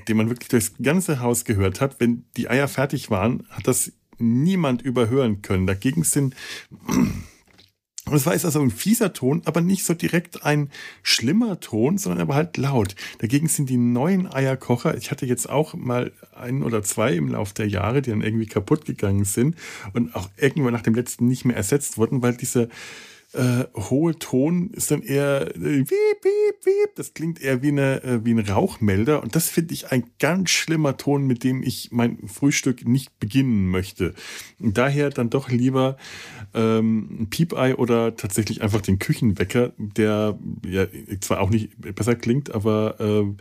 den 0.09 0.17
man 0.17 0.29
wirklich 0.29 0.49
durchs 0.49 0.75
ganze 0.83 1.21
Haus 1.21 1.45
gehört 1.45 1.81
hat. 1.81 2.01
Wenn 2.01 2.25
die 2.37 2.49
Eier 2.49 2.69
fertig 2.69 3.11
waren, 3.11 3.45
hat 3.51 3.67
das 3.67 3.93
niemand 4.19 4.83
überhören 4.83 5.43
können. 5.43 5.67
Dagegen 5.67 6.05
sind 6.05 6.35
es 8.17 8.27
war 8.27 8.33
jetzt 8.33 8.45
also 8.45 8.61
ein 8.61 8.71
fieser 8.71 9.13
Ton, 9.13 9.43
aber 9.45 9.61
nicht 9.61 9.85
so 9.85 9.95
direkt 9.95 10.45
ein 10.45 10.71
schlimmer 11.03 11.61
Ton, 11.61 11.99
sondern 11.99 12.21
aber 12.21 12.35
halt 12.35 12.57
laut. 12.57 12.95
Dagegen 13.19 13.49
sind 13.49 13.69
die 13.69 13.77
neuen 13.77 14.33
Eierkocher, 14.33 14.97
ich 14.97 15.11
hatte 15.11 15.27
jetzt 15.27 15.49
auch 15.49 15.75
mal 15.75 16.13
ein 16.35 16.63
oder 16.63 16.83
zwei 16.83 17.15
im 17.15 17.29
Laufe 17.29 17.55
der 17.55 17.69
Jahre, 17.69 18.03
die 18.03 18.11
dann 18.11 18.23
irgendwie 18.23 18.47
kaputt 18.47 18.85
gegangen 18.85 19.25
sind 19.25 19.57
und 19.93 20.15
auch 20.15 20.29
irgendwann 20.37 20.73
nach 20.73 20.83
dem 20.83 20.95
letzten 20.95 21.27
nicht 21.27 21.45
mehr 21.45 21.57
ersetzt 21.57 21.99
wurden, 21.99 22.23
weil 22.23 22.37
diese 22.37 22.69
äh, 23.35 23.65
hohe 23.75 24.19
Ton 24.19 24.71
ist 24.71 24.91
dann 24.91 25.03
eher 25.03 25.55
äh, 25.55 25.61
wiep, 25.61 25.91
wiep, 25.91 26.65
wiep. 26.65 26.95
Das 26.97 27.13
klingt 27.13 27.43
eher 27.43 27.63
wie, 27.63 27.69
eine, 27.69 28.03
äh, 28.03 28.25
wie 28.25 28.33
ein 28.33 28.39
Rauchmelder. 28.39 29.23
Und 29.23 29.37
das 29.37 29.49
finde 29.49 29.75
ich 29.75 29.93
ein 29.93 30.05
ganz 30.19 30.51
schlimmer 30.51 30.97
Ton, 30.97 31.27
mit 31.27 31.45
dem 31.45 31.63
ich 31.63 31.91
mein 31.93 32.27
Frühstück 32.27 32.87
nicht 32.89 33.19
beginnen 33.21 33.69
möchte. 33.71 34.15
Und 34.59 34.79
daher 34.79 35.11
dann 35.11 35.29
doch 35.29 35.51
lieber 35.51 35.99
ähm, 36.55 37.19
ein 37.21 37.31
Piepei 37.31 37.77
oder 37.77 38.17
tatsächlich 38.17 38.63
einfach 38.63 38.81
den 38.81 38.99
Küchenwecker, 38.99 39.73
der 39.77 40.39
ja 40.67 40.87
zwar 41.21 41.41
auch 41.41 41.51
nicht 41.51 41.71
besser 41.79 42.15
klingt, 42.15 42.55
aber, 42.55 42.99
äh, 42.99 43.35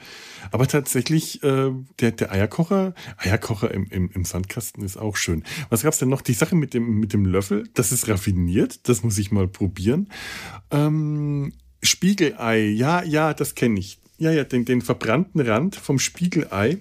aber 0.52 0.68
tatsächlich 0.68 1.44
äh, 1.44 1.72
der, 2.00 2.12
der 2.12 2.32
Eierkocher, 2.32 2.94
Eierkocher 3.18 3.72
im, 3.72 3.86
im, 3.86 4.10
im 4.12 4.26
Sandkasten 4.26 4.84
ist 4.84 4.98
auch 4.98 5.16
schön. 5.16 5.44
Was 5.70 5.84
gab's 5.84 6.00
denn 6.00 6.10
noch? 6.10 6.22
Die 6.22 6.34
Sache 6.34 6.56
mit 6.56 6.74
dem, 6.74 7.00
mit 7.00 7.14
dem 7.14 7.26
Löffel, 7.26 7.70
das 7.74 7.92
ist 7.92 8.08
raffiniert, 8.08 8.88
das 8.90 9.04
muss 9.04 9.18
ich 9.18 9.32
mal 9.32 9.48
probieren 9.48 9.68
probieren. 9.68 10.10
Ähm, 10.72 11.54
Spiegelei, 11.82 12.62
ja, 12.68 13.04
ja, 13.04 13.34
das 13.34 13.56
kenne 13.56 13.80
ich. 13.80 14.00
Ja, 14.18 14.32
ja, 14.32 14.44
den, 14.44 14.66
den 14.66 14.82
verbrannten 14.82 15.42
Rand 15.42 15.76
vom 15.76 16.00
Spiegelei, 16.00 16.80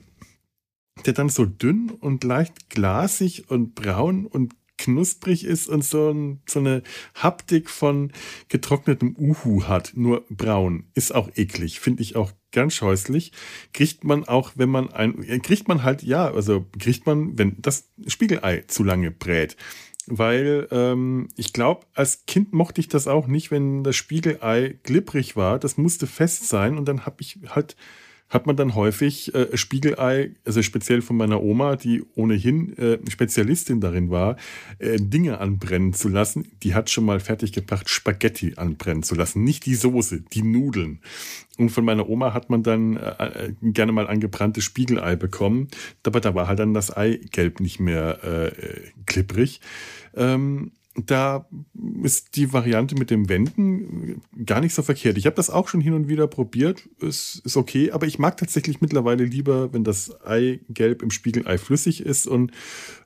der 1.04 1.12
dann 1.12 1.28
so 1.28 1.44
dünn 1.44 1.90
und 1.90 2.24
leicht 2.24 2.70
glasig 2.70 3.50
und 3.50 3.74
braun 3.74 4.26
und 4.26 4.54
knusprig 4.78 5.44
ist 5.44 5.68
und 5.68 5.84
so, 5.84 6.10
ein, 6.10 6.40
so 6.46 6.60
eine 6.60 6.82
Haptik 7.14 7.68
von 7.68 8.12
getrocknetem 8.48 9.16
Uhu 9.16 9.64
hat, 9.64 9.92
nur 9.94 10.24
braun. 10.30 10.86
Ist 10.94 11.14
auch 11.14 11.30
eklig, 11.36 11.80
finde 11.80 12.02
ich 12.02 12.16
auch 12.16 12.32
ganz 12.56 12.74
scheußlich. 12.74 13.30
Kriegt 13.72 14.02
man 14.02 14.24
auch, 14.24 14.52
wenn 14.56 14.70
man 14.70 14.90
ein, 14.92 15.20
kriegt 15.42 15.68
man 15.68 15.84
halt, 15.84 16.02
ja, 16.02 16.32
also 16.32 16.66
kriegt 16.80 17.06
man, 17.06 17.38
wenn 17.38 17.60
das 17.60 17.90
Spiegelei 18.08 18.64
zu 18.66 18.82
lange 18.82 19.12
brät 19.12 19.56
weil 20.08 20.68
ähm, 20.70 21.28
ich 21.36 21.52
glaube, 21.52 21.84
als 21.92 22.26
Kind 22.26 22.52
mochte 22.52 22.80
ich 22.80 22.88
das 22.88 23.08
auch 23.08 23.26
nicht, 23.26 23.50
wenn 23.50 23.82
das 23.82 23.96
Spiegelei 23.96 24.78
glibberig 24.84 25.34
war. 25.34 25.58
Das 25.58 25.78
musste 25.78 26.06
fest 26.06 26.48
sein 26.48 26.78
und 26.78 26.86
dann 26.86 27.06
habe 27.06 27.16
ich 27.20 27.40
halt 27.48 27.76
hat 28.28 28.46
man 28.46 28.56
dann 28.56 28.74
häufig 28.74 29.32
äh, 29.34 29.56
Spiegelei, 29.56 30.32
also 30.44 30.60
speziell 30.62 31.00
von 31.00 31.16
meiner 31.16 31.42
Oma, 31.42 31.76
die 31.76 32.02
ohnehin 32.16 32.76
äh, 32.76 32.98
Spezialistin 33.08 33.80
darin 33.80 34.10
war, 34.10 34.36
äh, 34.78 34.96
Dinge 34.98 35.38
anbrennen 35.38 35.92
zu 35.92 36.08
lassen. 36.08 36.48
Die 36.62 36.74
hat 36.74 36.90
schon 36.90 37.04
mal 37.04 37.20
fertiggebracht, 37.20 37.88
Spaghetti 37.88 38.54
anbrennen 38.56 39.04
zu 39.04 39.14
lassen. 39.14 39.44
Nicht 39.44 39.66
die 39.66 39.76
Soße, 39.76 40.22
die 40.32 40.42
Nudeln. 40.42 41.00
Und 41.56 41.70
von 41.70 41.84
meiner 41.84 42.08
Oma 42.08 42.34
hat 42.34 42.50
man 42.50 42.62
dann 42.62 42.96
äh, 42.96 43.52
gerne 43.62 43.92
mal 43.92 44.08
angebranntes 44.08 44.64
Spiegelei 44.64 45.14
bekommen. 45.14 45.68
Aber 46.04 46.20
da 46.20 46.34
war 46.34 46.48
halt 46.48 46.58
dann 46.58 46.74
das 46.74 46.94
Eigelb 46.94 47.60
nicht 47.60 47.78
mehr 47.78 48.24
äh, 48.24 48.50
klipprig. 49.06 49.60
Ähm, 50.14 50.72
da 51.04 51.46
ist 52.02 52.36
die 52.36 52.52
Variante 52.52 52.94
mit 52.94 53.10
dem 53.10 53.28
Wenden 53.28 54.22
gar 54.44 54.60
nicht 54.60 54.74
so 54.74 54.82
verkehrt. 54.82 55.18
Ich 55.18 55.26
habe 55.26 55.36
das 55.36 55.50
auch 55.50 55.68
schon 55.68 55.80
hin 55.80 55.92
und 55.92 56.08
wieder 56.08 56.26
probiert. 56.26 56.88
Es 57.00 57.40
ist 57.44 57.56
okay, 57.56 57.90
aber 57.90 58.06
ich 58.06 58.18
mag 58.18 58.36
tatsächlich 58.36 58.80
mittlerweile 58.80 59.24
lieber, 59.24 59.72
wenn 59.72 59.84
das 59.84 60.20
Eigelb 60.24 61.02
im 61.02 61.10
Spiegelei 61.10 61.58
flüssig 61.58 62.00
ist 62.00 62.26
und 62.26 62.52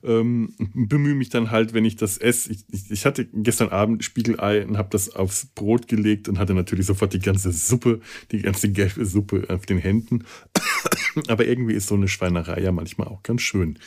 ähm, 0.04 0.54
bemühe 0.74 1.14
mich 1.14 1.30
dann 1.30 1.50
halt, 1.50 1.74
wenn 1.74 1.84
ich 1.84 1.96
das 1.96 2.18
esse. 2.18 2.52
Ich, 2.52 2.64
ich, 2.70 2.90
ich 2.90 3.06
hatte 3.06 3.26
gestern 3.26 3.70
Abend 3.70 4.04
Spiegelei 4.04 4.64
und 4.64 4.78
habe 4.78 4.90
das 4.90 5.14
aufs 5.14 5.46
Brot 5.46 5.88
gelegt 5.88 6.28
und 6.28 6.38
hatte 6.38 6.54
natürlich 6.54 6.86
sofort 6.86 7.12
die 7.12 7.18
ganze 7.18 7.52
Suppe, 7.52 8.00
die 8.30 8.42
ganze 8.42 8.70
gelbe 8.70 9.04
Suppe 9.04 9.46
auf 9.48 9.66
den 9.66 9.78
Händen. 9.78 10.24
aber 11.28 11.46
irgendwie 11.46 11.74
ist 11.74 11.88
so 11.88 11.96
eine 11.96 12.08
Schweinerei 12.08 12.60
ja 12.60 12.72
manchmal 12.72 13.08
auch 13.08 13.22
ganz 13.22 13.42
schön. 13.42 13.78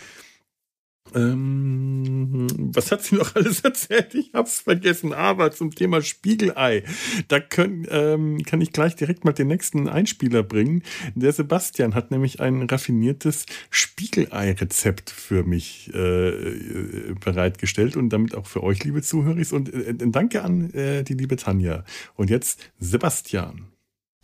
Ähm, 1.15 2.47
was 2.57 2.91
hat 2.91 3.03
sie 3.03 3.15
noch 3.15 3.35
alles 3.35 3.61
erzählt? 3.61 4.13
Ich 4.15 4.31
hab's 4.33 4.61
vergessen. 4.61 5.13
Aber 5.13 5.51
zum 5.51 5.73
Thema 5.73 6.01
Spiegelei, 6.01 6.83
da 7.27 7.39
können, 7.39 7.87
ähm, 7.89 8.43
kann 8.43 8.61
ich 8.61 8.71
gleich 8.71 8.95
direkt 8.95 9.25
mal 9.25 9.33
den 9.33 9.47
nächsten 9.47 9.87
Einspieler 9.87 10.43
bringen. 10.43 10.83
Der 11.15 11.31
Sebastian 11.31 11.95
hat 11.95 12.11
nämlich 12.11 12.39
ein 12.39 12.63
raffiniertes 12.63 13.45
Spiegelei-Rezept 13.69 15.09
für 15.09 15.43
mich 15.43 15.93
äh, 15.93 17.13
bereitgestellt 17.23 17.95
und 17.95 18.09
damit 18.09 18.35
auch 18.35 18.47
für 18.47 18.63
euch, 18.63 18.83
liebe 18.83 19.01
Zuhörer. 19.01 19.33
Und 19.51 19.73
äh, 19.73 19.93
danke 19.97 20.43
an 20.43 20.71
äh, 20.73 21.03
die 21.03 21.13
liebe 21.13 21.35
Tanja. 21.35 21.83
Und 22.15 22.29
jetzt 22.29 22.71
Sebastian. 22.79 23.67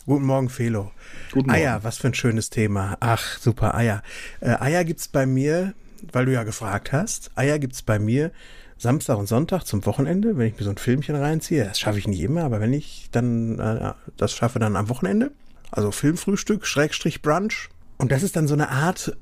Guten 0.06 0.26
Morgen, 0.26 0.50
Felo. 0.50 0.92
Guten 1.32 1.50
Morgen. 1.50 1.62
Eier, 1.62 1.84
was 1.84 1.98
für 1.98 2.08
ein 2.08 2.14
schönes 2.14 2.50
Thema. 2.50 2.98
Ach, 3.00 3.38
super 3.38 3.76
Eier. 3.76 4.02
Äh, 4.40 4.56
Eier 4.60 4.84
gibt's 4.84 5.08
bei 5.08 5.26
mir 5.26 5.74
weil 6.12 6.26
du 6.26 6.34
ja 6.34 6.44
gefragt 6.44 6.92
hast. 6.92 7.32
Eier 7.36 7.60
gibt 7.60 7.74
es 7.74 7.82
bei 7.82 8.00
mir 8.00 8.32
Samstag 8.78 9.18
und 9.18 9.28
Sonntag 9.28 9.66
zum 9.66 9.86
Wochenende, 9.86 10.38
wenn 10.38 10.48
ich 10.48 10.58
mir 10.58 10.64
so 10.64 10.70
ein 10.70 10.78
Filmchen 10.78 11.16
reinziehe. 11.16 11.66
Das 11.66 11.80
schaffe 11.80 12.00
ich 12.00 12.08
nicht 12.08 12.22
immer, 12.22 12.44
aber 12.44 12.62
wenn 12.62 12.74
ich 12.74 13.10
dann 13.12 13.60
äh, 13.60 13.94
das 14.16 14.34
schaffe, 14.34 14.60
dann 14.60 14.76
am 14.76 14.90
Wochenende. 14.90 15.32
Also 15.72 15.92
Filmfrühstück, 15.92 16.66
Schrägstrich 16.66 17.22
Brunch. 17.22 17.70
Und 17.98 18.12
das 18.12 18.24
ist 18.24 18.36
dann 18.36 18.48
so 18.48 18.54
eine 18.54 18.70
Art 18.70 19.18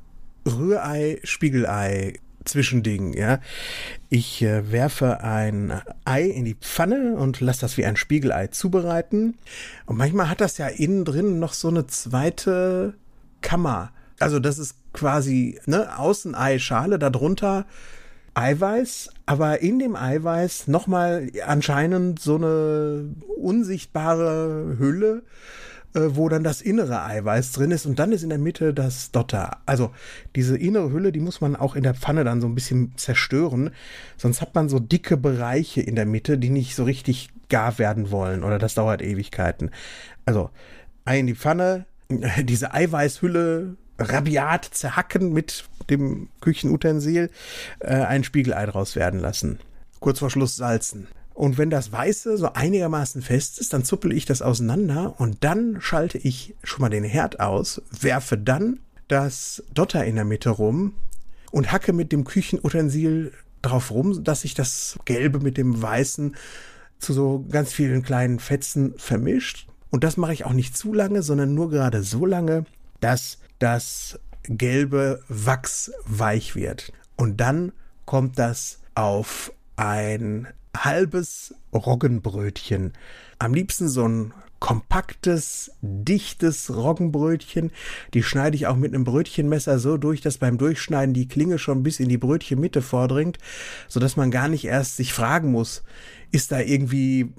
Rührei, 0.45 1.19
Spiegelei, 1.23 2.19
Zwischending, 2.45 3.13
ja. 3.13 3.39
Ich 4.09 4.41
äh, 4.41 4.71
werfe 4.71 5.21
ein 5.21 5.81
Ei 6.05 6.23
in 6.23 6.45
die 6.45 6.55
Pfanne 6.55 7.15
und 7.15 7.41
lasse 7.41 7.61
das 7.61 7.77
wie 7.77 7.85
ein 7.85 7.97
Spiegelei 7.97 8.47
zubereiten. 8.47 9.37
Und 9.85 9.97
manchmal 9.97 10.29
hat 10.29 10.39
das 10.39 10.57
ja 10.57 10.67
innen 10.67 11.03
drin 11.03 11.39
noch 11.39 11.53
so 11.53 11.67
eine 11.67 11.87
zweite 11.87 12.93
Kammer. 13.41 13.91
Also 14.19 14.39
das 14.39 14.57
ist 14.57 14.75
quasi 14.93 15.59
ne, 15.65 15.97
Außenei 15.97 16.59
Schale, 16.59 16.99
darunter 16.99 17.65
Eiweiß, 18.33 19.09
aber 19.25 19.61
in 19.61 19.79
dem 19.79 19.95
Eiweiß 19.95 20.67
nochmal 20.67 21.31
anscheinend 21.45 22.19
so 22.19 22.35
eine 22.35 23.15
unsichtbare 23.35 24.75
Hülle, 24.77 25.23
äh, 25.95 26.01
wo 26.11 26.29
dann 26.29 26.43
das 26.43 26.61
innere 26.61 27.03
Eiweiß 27.03 27.53
drin 27.53 27.71
ist. 27.71 27.87
Und 27.87 27.97
dann 27.97 28.11
ist 28.11 28.21
in 28.21 28.29
der 28.29 28.37
Mitte 28.37 28.75
das 28.75 29.11
Dotter. 29.11 29.57
Also 29.65 29.91
diese 30.35 30.55
innere 30.55 30.91
Hülle, 30.91 31.11
die 31.11 31.19
muss 31.19 31.41
man 31.41 31.55
auch 31.55 31.75
in 31.75 31.81
der 31.81 31.95
Pfanne 31.95 32.23
dann 32.23 32.39
so 32.39 32.47
ein 32.47 32.53
bisschen 32.53 32.93
zerstören, 32.95 33.71
sonst 34.17 34.41
hat 34.41 34.53
man 34.53 34.69
so 34.69 34.77
dicke 34.77 35.17
Bereiche 35.17 35.81
in 35.81 35.95
der 35.95 36.05
Mitte, 36.05 36.37
die 36.37 36.49
nicht 36.49 36.75
so 36.75 36.83
richtig 36.83 37.29
gar 37.49 37.79
werden 37.79 38.11
wollen. 38.11 38.43
Oder 38.43 38.59
das 38.59 38.75
dauert 38.75 39.01
Ewigkeiten. 39.01 39.71
Also 40.25 40.51
Ei 41.05 41.19
in 41.19 41.27
die 41.27 41.35
Pfanne, 41.35 41.85
diese 42.43 42.71
Eiweißhülle 42.71 43.77
rabiat 43.99 44.65
zerhacken 44.65 45.33
mit 45.33 45.65
dem 45.89 46.29
Küchenutensil, 46.41 47.29
äh, 47.79 47.87
ein 47.87 48.23
Spiegelei 48.23 48.65
draus 48.65 48.95
werden 48.95 49.19
lassen. 49.19 49.59
Kurz 49.99 50.19
vor 50.19 50.29
Schluss 50.29 50.55
salzen. 50.55 51.07
Und 51.33 51.57
wenn 51.57 51.69
das 51.69 51.91
Weiße 51.91 52.37
so 52.37 52.53
einigermaßen 52.53 53.21
fest 53.21 53.59
ist, 53.59 53.73
dann 53.73 53.83
zuppel 53.83 54.11
ich 54.11 54.25
das 54.25 54.41
auseinander 54.41 55.19
und 55.19 55.43
dann 55.43 55.77
schalte 55.81 56.17
ich 56.17 56.55
schon 56.63 56.81
mal 56.81 56.89
den 56.89 57.03
Herd 57.03 57.39
aus, 57.39 57.81
werfe 57.91 58.37
dann 58.37 58.79
das 59.07 59.63
Dotter 59.73 60.03
in 60.03 60.15
der 60.15 60.25
Mitte 60.25 60.49
rum 60.49 60.93
und 61.51 61.71
hacke 61.71 61.93
mit 61.93 62.11
dem 62.11 62.23
Küchenutensil 62.23 63.33
drauf 63.61 63.91
rum, 63.91 64.23
dass 64.23 64.41
sich 64.41 64.55
das 64.55 64.97
Gelbe 65.05 65.39
mit 65.39 65.57
dem 65.57 65.79
Weißen 65.79 66.35
zu 66.99 67.13
so 67.13 67.45
ganz 67.51 67.71
vielen 67.71 68.01
kleinen 68.01 68.39
Fetzen 68.39 68.95
vermischt. 68.97 69.67
Und 69.91 70.03
das 70.03 70.17
mache 70.17 70.33
ich 70.33 70.45
auch 70.45 70.53
nicht 70.53 70.75
zu 70.75 70.93
lange, 70.93 71.21
sondern 71.21 71.53
nur 71.53 71.69
gerade 71.69 72.01
so 72.01 72.25
lange, 72.25 72.65
dass 72.99 73.37
das 73.59 74.19
gelbe 74.43 75.21
Wachs 75.27 75.91
weich 76.05 76.55
wird. 76.55 76.91
Und 77.15 77.37
dann 77.37 77.71
kommt 78.05 78.39
das 78.39 78.79
auf 78.95 79.51
ein 79.75 80.47
halbes 80.75 81.55
Roggenbrötchen. 81.73 82.93
Am 83.39 83.53
liebsten 83.53 83.89
so 83.89 84.07
ein 84.07 84.33
kompaktes, 84.59 85.71
dichtes 85.81 86.75
Roggenbrötchen. 86.75 87.71
Die 88.13 88.23
schneide 88.23 88.55
ich 88.55 88.67
auch 88.67 88.75
mit 88.75 88.93
einem 88.93 89.03
Brötchenmesser 89.03 89.79
so 89.79 89.97
durch, 89.97 90.21
dass 90.21 90.39
beim 90.39 90.57
Durchschneiden 90.57 91.13
die 91.13 91.27
Klinge 91.27 91.59
schon 91.59 91.83
bis 91.83 91.99
in 91.99 92.09
die 92.09 92.17
Brötchenmitte 92.17 92.81
vordringt, 92.81 93.37
sodass 93.87 94.17
man 94.17 94.31
gar 94.31 94.47
nicht 94.47 94.65
erst 94.65 94.97
sich 94.97 95.13
fragen 95.13 95.51
muss, 95.51 95.83
ist 96.31 96.51
da 96.51 96.59
irgendwie 96.59 97.33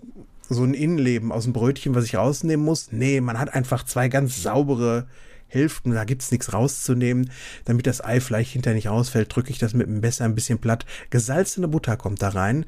so 0.49 0.63
ein 0.63 0.75
Innenleben 0.75 1.33
aus 1.33 1.45
dem 1.45 1.53
Brötchen, 1.53 1.95
was 1.95 2.05
ich 2.05 2.17
rausnehmen 2.17 2.65
muss? 2.65 2.93
Nee, 2.93 3.21
man 3.21 3.39
hat 3.39 3.53
einfach 3.53 3.85
zwei 3.85 4.09
ganz 4.09 4.43
saubere 4.43 5.09
Hälften, 5.49 5.93
da 5.93 6.05
gibt's 6.05 6.31
nichts 6.31 6.53
rauszunehmen. 6.53 7.31
Damit 7.65 7.87
das 7.87 8.05
Ei 8.05 8.21
vielleicht 8.21 8.53
hinterher 8.53 8.77
nicht 8.77 8.89
rausfällt, 8.89 9.35
drücke 9.35 9.51
ich 9.51 9.59
das 9.59 9.75
mit 9.75 9.87
dem 9.87 10.01
Messer 10.01 10.25
ein 10.25 10.35
bisschen 10.35 10.59
platt. 10.59 10.87
Gesalzene 11.11 11.69
Butter 11.69 11.97
kommt 11.97 12.23
da 12.23 12.29
rein. 12.29 12.67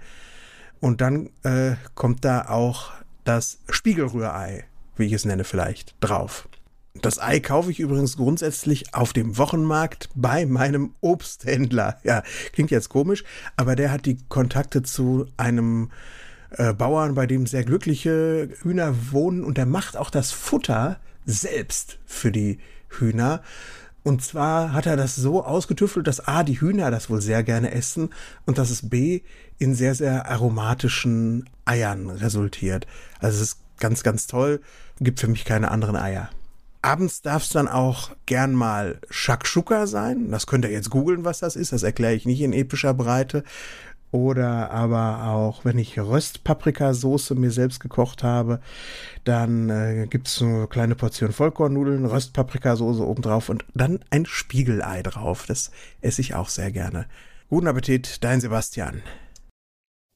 Und 0.80 1.00
dann 1.00 1.30
äh, 1.42 1.76
kommt 1.94 2.24
da 2.24 2.48
auch 2.48 2.90
das 3.24 3.58
Spiegelrührei, 3.68 4.64
wie 4.96 5.04
ich 5.04 5.12
es 5.12 5.24
nenne 5.24 5.44
vielleicht, 5.44 5.94
drauf. 6.00 6.48
Das 6.94 7.20
Ei 7.20 7.38
kaufe 7.38 7.70
ich 7.70 7.78
übrigens 7.78 8.16
grundsätzlich 8.16 8.94
auf 8.94 9.12
dem 9.12 9.38
Wochenmarkt 9.38 10.08
bei 10.14 10.44
meinem 10.44 10.94
Obsthändler. 11.00 12.00
Ja, 12.02 12.22
klingt 12.52 12.70
jetzt 12.72 12.88
komisch, 12.88 13.22
aber 13.56 13.76
der 13.76 13.92
hat 13.92 14.06
die 14.06 14.18
Kontakte 14.28 14.82
zu 14.82 15.28
einem 15.36 15.90
äh, 16.50 16.72
Bauern, 16.72 17.14
bei 17.14 17.26
dem 17.26 17.46
sehr 17.46 17.64
glückliche 17.64 18.48
Hühner 18.62 18.94
wohnen 19.12 19.44
und 19.44 19.58
der 19.58 19.66
macht 19.66 19.96
auch 19.96 20.10
das 20.10 20.32
Futter 20.32 20.98
selbst 21.24 21.98
für 22.06 22.32
die 22.32 22.58
Hühner. 22.88 23.42
Und 24.02 24.22
zwar 24.22 24.72
hat 24.72 24.86
er 24.86 24.96
das 24.96 25.14
so 25.14 25.44
ausgetüftelt, 25.44 26.06
dass 26.06 26.26
A, 26.26 26.42
die 26.42 26.60
Hühner 26.60 26.90
das 26.90 27.10
wohl 27.10 27.20
sehr 27.20 27.42
gerne 27.42 27.72
essen 27.72 28.10
und 28.46 28.56
dass 28.58 28.70
es 28.70 28.88
B, 28.88 29.20
in 29.58 29.74
sehr, 29.74 29.94
sehr 29.94 30.26
aromatischen 30.26 31.48
Eiern 31.66 32.08
resultiert. 32.08 32.86
Also 33.18 33.36
es 33.36 33.50
ist 33.50 33.58
ganz, 33.78 34.02
ganz 34.02 34.26
toll. 34.26 34.60
Gibt 35.00 35.20
für 35.20 35.28
mich 35.28 35.44
keine 35.44 35.70
anderen 35.70 35.96
Eier. 35.96 36.30
Abends 36.82 37.20
darf 37.20 37.42
es 37.42 37.50
dann 37.50 37.68
auch 37.68 38.10
gern 38.24 38.54
mal 38.54 39.00
Shakshuka 39.10 39.86
sein. 39.86 40.30
Das 40.30 40.46
könnt 40.46 40.64
ihr 40.64 40.70
jetzt 40.70 40.88
googeln, 40.88 41.24
was 41.26 41.40
das 41.40 41.56
ist. 41.56 41.72
Das 41.72 41.82
erkläre 41.82 42.14
ich 42.14 42.24
nicht 42.24 42.40
in 42.40 42.54
epischer 42.54 42.94
Breite. 42.94 43.44
Oder 44.12 44.70
aber 44.72 45.28
auch, 45.28 45.64
wenn 45.64 45.78
ich 45.78 45.98
Röstpaprikasoße 45.98 47.36
mir 47.36 47.52
selbst 47.52 47.78
gekocht 47.78 48.24
habe, 48.24 48.60
dann 49.22 49.70
äh, 49.70 50.08
gibt 50.10 50.26
es 50.26 50.36
so 50.36 50.46
eine 50.46 50.66
kleine 50.66 50.96
Portion 50.96 51.32
Vollkornnudeln, 51.32 52.06
Röstpaprikasoße 52.06 53.06
obendrauf 53.06 53.48
und 53.48 53.64
dann 53.74 54.00
ein 54.10 54.26
Spiegelei 54.26 55.02
drauf. 55.02 55.46
Das 55.46 55.70
esse 56.00 56.22
ich 56.22 56.34
auch 56.34 56.48
sehr 56.48 56.72
gerne. 56.72 57.06
Guten 57.48 57.68
Appetit, 57.68 58.24
dein 58.24 58.40
Sebastian. 58.40 59.02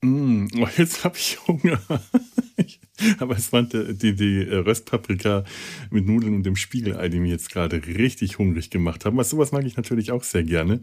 Mm, 0.02 0.48
oh, 0.58 0.68
jetzt 0.76 1.04
habe 1.04 1.16
ich 1.16 1.38
Hunger. 1.46 1.80
Aber 3.18 3.36
es 3.36 3.52
waren 3.52 3.68
die, 3.70 4.14
die 4.14 4.42
Röstpaprika 4.42 5.44
mit 5.90 6.06
Nudeln 6.06 6.34
und 6.34 6.44
dem 6.44 6.56
Spiegelei, 6.56 7.08
die 7.08 7.20
mir 7.20 7.30
jetzt 7.30 7.50
gerade 7.50 7.84
richtig 7.86 8.38
hungrig 8.38 8.70
gemacht 8.70 9.04
haben. 9.04 9.16
Was 9.16 9.30
sowas 9.30 9.50
mag 9.52 9.64
ich 9.64 9.76
natürlich 9.76 10.12
auch 10.12 10.22
sehr 10.22 10.44
gerne. 10.44 10.80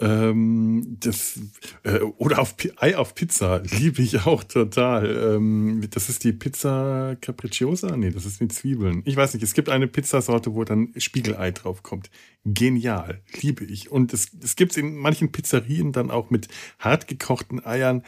Ähm, 0.00 0.96
das, 0.98 1.38
äh, 1.82 1.98
oder 1.98 2.38
auf 2.38 2.54
Ei 2.76 2.96
auf 2.96 3.14
Pizza 3.14 3.62
liebe 3.78 4.00
ich 4.00 4.24
auch 4.26 4.42
total. 4.44 5.34
Ähm, 5.34 5.86
das 5.90 6.08
ist 6.08 6.24
die 6.24 6.32
Pizza 6.32 7.16
Capricciosa? 7.20 7.96
Nee, 7.96 8.10
das 8.10 8.24
ist 8.24 8.40
die 8.40 8.48
Zwiebeln. 8.48 9.02
Ich 9.04 9.16
weiß 9.16 9.34
nicht, 9.34 9.42
es 9.42 9.52
gibt 9.52 9.68
eine 9.68 9.86
Pizzasorte, 9.86 10.54
wo 10.54 10.64
dann 10.64 10.92
Spiegelei 10.96 11.50
drauf 11.50 11.82
kommt. 11.82 12.10
Genial, 12.44 13.20
liebe 13.42 13.64
ich. 13.64 13.90
Und 13.90 14.14
es, 14.14 14.28
es 14.42 14.56
gibt 14.56 14.72
es 14.72 14.78
in 14.78 14.96
manchen 14.96 15.32
Pizzerien 15.32 15.92
dann 15.92 16.10
auch 16.10 16.30
mit 16.30 16.48
hart 16.78 17.06
gekochten 17.06 17.64
Eiern. 17.64 18.02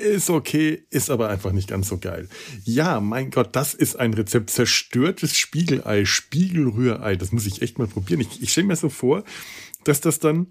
Ist 0.00 0.28
okay, 0.28 0.82
ist 0.90 1.08
aber 1.08 1.28
einfach 1.28 1.52
nicht 1.52 1.68
ganz 1.68 1.88
so 1.88 1.98
geil. 1.98 2.28
Ja, 2.64 2.98
mein 2.98 3.30
Gott, 3.30 3.54
das 3.54 3.74
ist 3.74 3.94
ein 3.94 4.12
Rezept. 4.12 4.50
Zerstörtes 4.50 5.36
Spiegelei, 5.36 6.04
Spiegelrührei. 6.04 7.14
Das 7.14 7.30
muss 7.30 7.46
ich 7.46 7.62
echt 7.62 7.78
mal 7.78 7.86
probieren. 7.86 8.20
Ich, 8.20 8.42
ich 8.42 8.50
stelle 8.50 8.66
mir 8.66 8.74
so 8.74 8.88
vor, 8.88 9.22
dass 9.84 10.00
das 10.00 10.18
dann 10.18 10.48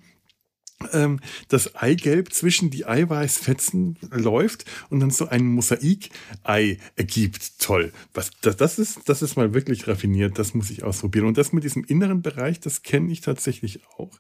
ähm, 0.92 1.20
das 1.48 1.76
Eigelb 1.76 2.34
zwischen 2.34 2.70
die 2.70 2.86
Eiweißfetzen 2.86 3.98
läuft 4.12 4.66
und 4.90 5.00
dann 5.00 5.12
so 5.12 5.28
ein 5.28 5.46
Mosaik-Ei 5.46 6.80
ergibt. 6.96 7.60
Toll. 7.60 7.92
Was, 8.14 8.32
das, 8.42 8.58
das, 8.58 8.80
ist, 8.80 9.10
das 9.10 9.22
ist 9.22 9.36
mal 9.36 9.54
wirklich 9.54 9.88
raffiniert. 9.88 10.38
Das 10.38 10.54
muss 10.54 10.70
ich 10.70 10.84
ausprobieren. 10.84 11.26
Und 11.26 11.38
das 11.38 11.54
mit 11.54 11.64
diesem 11.64 11.84
inneren 11.84 12.22
Bereich, 12.22 12.60
das 12.60 12.84
kenne 12.84 13.12
ich 13.12 13.22
tatsächlich 13.22 13.82
auch. 13.98 14.20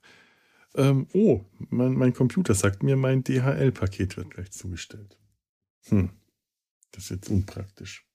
Ähm, 0.75 1.07
oh, 1.13 1.43
mein, 1.69 1.93
mein 1.93 2.13
Computer 2.13 2.53
sagt 2.53 2.83
mir, 2.83 2.95
mein 2.95 3.23
DHL-Paket 3.23 4.17
wird 4.17 4.31
gleich 4.31 4.51
zugestellt. 4.51 5.17
Hm, 5.89 6.09
das 6.91 7.05
ist 7.05 7.09
jetzt 7.09 7.29
unpraktisch. 7.29 8.05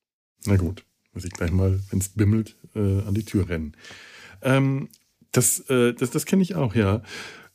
Na 0.44 0.56
gut, 0.56 0.84
muss 1.12 1.24
ich 1.24 1.32
gleich 1.32 1.50
mal, 1.50 1.80
wenn 1.90 1.98
es 1.98 2.10
bimmelt, 2.10 2.56
äh, 2.74 3.02
an 3.02 3.14
die 3.14 3.24
Tür 3.24 3.48
rennen. 3.48 3.76
Ähm, 4.42 4.88
das 5.32 5.60
äh, 5.70 5.94
das, 5.94 6.10
das 6.10 6.26
kenne 6.26 6.42
ich 6.42 6.54
auch, 6.54 6.74
ja. 6.74 7.02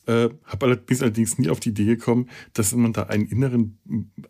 Äh, 0.08 0.30
habe 0.46 0.66
allerdings, 0.66 1.02
allerdings 1.02 1.38
nie 1.38 1.50
auf 1.50 1.60
die 1.60 1.70
Idee 1.70 1.86
gekommen, 1.86 2.30
dass 2.54 2.74
man 2.74 2.94
da 2.94 3.04
einen 3.04 3.28
inneren, 3.28 3.78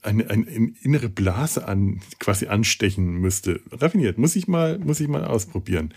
eine, 0.01 0.27
eine, 0.29 0.47
eine 0.47 0.73
innere 0.81 1.07
Blase 1.07 1.67
an, 1.67 2.01
quasi 2.19 2.47
anstechen 2.47 3.13
müsste. 3.13 3.61
Raffiniert, 3.71 4.17
muss 4.17 4.35
ich 4.35 4.47
mal, 4.47 4.79
muss 4.79 4.99
ich 4.99 5.07
mal 5.07 5.23
ausprobieren. 5.23 5.93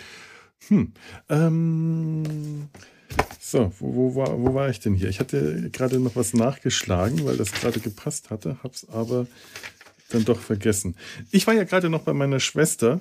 Hm. 0.68 0.92
Ähm, 1.30 2.68
so, 3.38 3.72
wo, 3.78 3.94
wo, 3.94 4.14
war, 4.16 4.38
wo 4.38 4.52
war 4.54 4.68
ich 4.68 4.80
denn 4.80 4.94
hier? 4.94 5.08
Ich 5.08 5.18
hatte 5.18 5.70
gerade 5.72 5.98
noch 5.98 6.14
was 6.14 6.34
nachgeschlagen, 6.34 7.24
weil 7.24 7.38
das 7.38 7.52
gerade 7.52 7.80
gepasst 7.80 8.28
hatte, 8.28 8.58
hab's 8.62 8.86
aber 8.88 9.26
dann 10.10 10.24
doch 10.24 10.40
vergessen. 10.40 10.94
Ich 11.30 11.46
war 11.46 11.54
ja 11.54 11.64
gerade 11.64 11.88
noch 11.88 12.02
bei 12.02 12.12
meiner 12.12 12.40
Schwester 12.40 13.00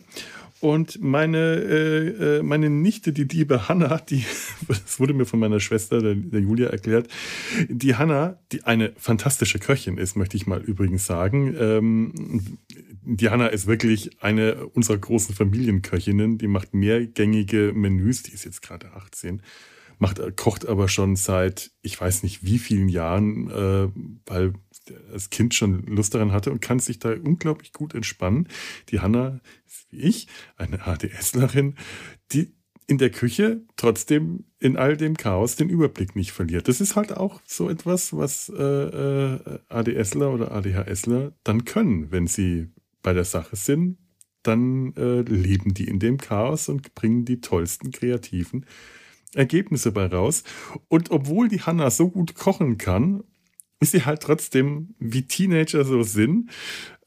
und 0.61 1.01
meine, 1.01 1.37
äh, 1.37 2.37
äh, 2.37 2.43
meine 2.43 2.69
Nichte, 2.69 3.13
die 3.13 3.23
liebe 3.23 3.69
Hanna, 3.69 3.97
die, 3.97 4.25
das 4.67 4.99
wurde 4.99 5.13
mir 5.13 5.25
von 5.25 5.39
meiner 5.39 5.59
Schwester, 5.59 6.01
der, 6.01 6.15
der 6.15 6.41
Julia, 6.41 6.69
erklärt, 6.69 7.07
die 7.69 7.95
Hanna, 7.95 8.39
die 8.51 8.63
eine 8.63 8.93
fantastische 8.97 9.59
Köchin 9.59 9.97
ist, 9.97 10.15
möchte 10.15 10.37
ich 10.37 10.47
mal 10.47 10.61
übrigens 10.61 11.05
sagen. 11.05 11.55
Ähm, 11.59 12.57
die 13.03 13.29
Hanna 13.29 13.47
ist 13.47 13.67
wirklich 13.67 14.21
eine 14.21 14.65
unserer 14.67 14.97
großen 14.97 15.33
Familienköchinnen, 15.33 16.37
die 16.37 16.47
macht 16.47 16.73
mehrgängige 16.73 17.71
Menüs, 17.73 18.23
die 18.23 18.33
ist 18.33 18.45
jetzt 18.45 18.61
gerade 18.61 18.93
18 18.93 19.41
macht, 19.99 20.21
kocht 20.37 20.65
aber 20.65 20.87
schon 20.87 21.15
seit, 21.17 21.71
ich 21.81 21.99
weiß 21.99 22.23
nicht 22.23 22.43
wie 22.43 22.57
vielen 22.57 22.87
Jahren, 22.87 23.51
äh, 23.51 23.89
weil 24.25 24.53
das 25.11 25.29
Kind 25.29 25.53
schon 25.53 25.83
Lust 25.83 26.13
daran 26.13 26.31
hatte 26.31 26.51
und 26.51 26.61
kann 26.61 26.79
sich 26.79 26.99
da 26.99 27.11
unglaublich 27.11 27.73
gut 27.73 27.93
entspannen. 27.95 28.47
Die 28.89 28.99
Hanna 28.99 29.39
ist 29.65 29.87
wie 29.91 30.01
ich, 30.01 30.27
eine 30.57 30.85
ADSlerin, 30.85 31.75
die 32.31 32.53
in 32.89 32.97
der 32.97 33.11
Küche 33.11 33.61
trotzdem 33.75 34.45
in 34.59 34.75
all 34.75 34.97
dem 34.97 35.15
Chaos 35.15 35.55
den 35.55 35.69
Überblick 35.69 36.15
nicht 36.15 36.31
verliert. 36.31 36.67
Das 36.67 36.81
ist 36.81 36.95
halt 36.95 37.15
auch 37.15 37.39
so 37.45 37.69
etwas, 37.69 38.17
was 38.17 38.49
äh, 38.49 38.63
äh, 38.63 39.59
ADSler 39.69 40.33
oder 40.33 40.51
ADHSler 40.51 41.33
dann 41.43 41.65
können, 41.65 42.11
wenn 42.11 42.25
sie 42.25 42.69
bei 43.03 43.13
der 43.13 43.25
Sache 43.25 43.55
sind. 43.55 43.99
Dann 44.41 44.95
äh, 44.95 45.21
leben 45.21 45.75
die 45.75 45.87
in 45.87 45.99
dem 45.99 46.17
Chaos 46.17 46.67
und 46.67 46.95
bringen 46.95 47.25
die 47.25 47.41
tollsten 47.41 47.91
kreativen 47.91 48.65
Ergebnisse 49.35 49.91
bei 49.91 50.07
raus. 50.07 50.43
Und 50.87 51.11
obwohl 51.11 51.47
die 51.47 51.61
Hanna 51.61 51.91
so 51.91 52.09
gut 52.09 52.33
kochen 52.33 52.79
kann 52.79 53.23
ist 53.79 53.91
sie 53.91 54.05
halt 54.05 54.21
trotzdem, 54.21 54.95
wie 54.99 55.25
Teenager 55.25 55.85
so 55.85 56.03
sind, 56.03 56.49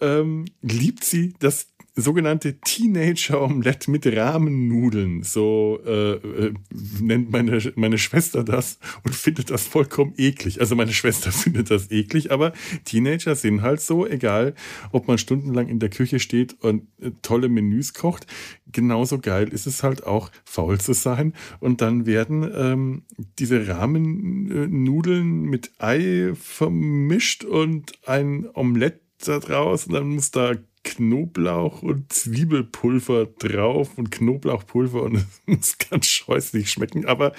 ähm, 0.01 0.47
liebt 0.63 1.05
sie 1.05 1.35
das 1.39 1.72
sogenannte 1.95 2.59
Teenager-Omelette 2.61 3.91
mit 3.91 4.07
Rahmennudeln. 4.07 5.23
So 5.23 5.79
äh, 5.85 6.13
äh, 6.13 6.55
nennt 7.01 7.31
meine, 7.31 7.61
meine 7.77 7.99
Schwester 7.99 8.45
das 8.45 8.79
und 9.05 9.15
findet 9.15 9.51
das 9.51 9.67
vollkommen 9.67 10.15
eklig. 10.17 10.61
Also 10.61 10.75
meine 10.75 10.93
Schwester 10.93 11.31
findet 11.33 11.71
das 11.71 11.91
eklig, 11.91 12.31
aber 12.31 12.53
Teenager 12.85 13.35
sind 13.35 13.63
halt 13.63 13.81
so, 13.81 14.07
egal 14.07 14.55
ob 14.91 15.07
man 15.07 15.19
stundenlang 15.19 15.69
in 15.69 15.81
der 15.81 15.91
Küche 15.91 16.19
steht 16.19 16.57
und 16.63 16.87
äh, 17.01 17.11
tolle 17.21 17.49
Menüs 17.49 17.93
kocht. 17.93 18.27
Genauso 18.71 19.19
geil 19.19 19.49
ist 19.49 19.67
es 19.67 19.83
halt 19.83 20.07
auch, 20.07 20.31
faul 20.45 20.81
zu 20.81 20.95
sein. 20.95 21.35
Und 21.61 21.83
dann 21.83 22.07
werden 22.07 22.51
ähm, 22.55 23.03
diese 23.39 23.69
Rahmennudeln 23.69 25.43
mit 25.43 25.73
Ei 25.79 26.33
vermischt 26.35 27.45
und 27.45 27.93
ein 28.07 28.49
Omelette 28.55 29.03
da 29.25 29.39
draus 29.39 29.87
und 29.87 29.93
dann 29.93 30.09
muss 30.09 30.31
da 30.31 30.55
Knoblauch 30.85 31.83
und 31.83 32.13
Zwiebelpulver 32.13 33.27
drauf 33.27 33.97
und 33.97 34.11
Knoblauchpulver 34.11 35.03
und 35.03 35.17
es 35.17 35.41
muss 35.47 35.79
ganz 35.79 36.07
scheußlich 36.07 36.71
schmecken. 36.71 37.07
Aber 37.07 37.33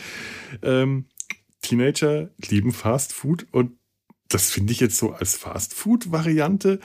ähm, 0.62 1.06
Teenager 1.62 2.30
lieben 2.48 2.72
Fast 2.72 3.14
Food 3.14 3.48
und 3.52 3.78
das 4.30 4.50
finde 4.50 4.74
ich 4.74 4.80
jetzt 4.80 4.98
so 4.98 5.12
als 5.12 5.36
Fast 5.36 5.74
Food-Variante. 5.74 6.80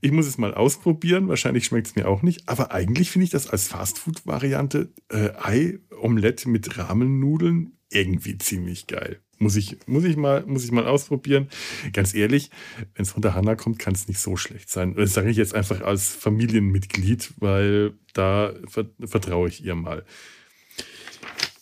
Ich 0.00 0.10
muss 0.10 0.26
es 0.26 0.38
mal 0.38 0.54
ausprobieren, 0.54 1.28
wahrscheinlich 1.28 1.66
schmeckt 1.66 1.88
es 1.88 1.96
mir 1.96 2.08
auch 2.08 2.22
nicht, 2.22 2.48
aber 2.48 2.72
eigentlich 2.72 3.10
finde 3.10 3.24
ich 3.24 3.30
das 3.30 3.46
als 3.46 3.68
Fast 3.68 3.98
Food-Variante 3.98 4.92
äh, 5.10 5.30
Ei-Omelette 5.36 6.48
mit 6.48 6.78
Rahmennudeln 6.78 7.76
irgendwie 7.90 8.38
ziemlich 8.38 8.86
geil. 8.86 9.20
Muss 9.42 9.56
ich, 9.56 9.76
muss 9.86 10.04
ich, 10.04 10.16
mal, 10.16 10.44
muss 10.46 10.64
ich 10.64 10.70
mal 10.70 10.86
ausprobieren. 10.86 11.48
Ganz 11.92 12.14
ehrlich, 12.14 12.50
wenn 12.94 13.02
es 13.02 13.10
von 13.10 13.22
der 13.22 13.34
Hanna 13.34 13.56
kommt, 13.56 13.78
kann 13.78 13.92
es 13.92 14.06
nicht 14.06 14.20
so 14.20 14.36
schlecht 14.36 14.70
sein. 14.70 14.94
Das 14.94 15.14
sage 15.14 15.30
ich 15.30 15.36
jetzt 15.36 15.54
einfach 15.54 15.80
als 15.80 16.08
Familienmitglied, 16.08 17.32
weil 17.38 17.94
da 18.14 18.54
vertraue 19.04 19.48
ich 19.48 19.64
ihr 19.64 19.74
mal. 19.74 20.04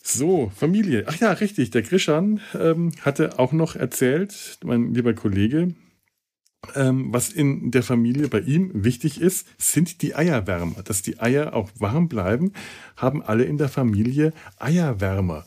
So, 0.03 0.53
Familie. 0.55 1.05
Ach 1.07 1.17
ja, 1.21 1.33
richtig. 1.33 1.71
Der 1.71 1.83
Grischan 1.83 2.41
ähm, 2.59 2.93
hatte 3.01 3.39
auch 3.39 3.53
noch 3.53 3.77
erzählt, 3.77 4.59
mein 4.63 4.93
lieber 4.93 5.15
Kollege, 5.15 5.75
ähm, 6.75 7.13
was 7.13 7.31
in 7.31 7.71
der 7.71 7.83
Familie 7.83 8.29
bei 8.29 8.41
ihm 8.41 8.71
wichtig 8.75 9.21
ist, 9.21 9.47
sind 9.57 10.03
die 10.03 10.15
Eierwärmer. 10.15 10.83
Dass 10.83 11.03
die 11.03 11.19
Eier 11.21 11.55
auch 11.55 11.71
warm 11.79 12.09
bleiben, 12.09 12.53
haben 12.97 13.23
alle 13.23 13.45
in 13.45 13.57
der 13.57 13.69
Familie 13.69 14.33
Eierwärmer. 14.59 15.45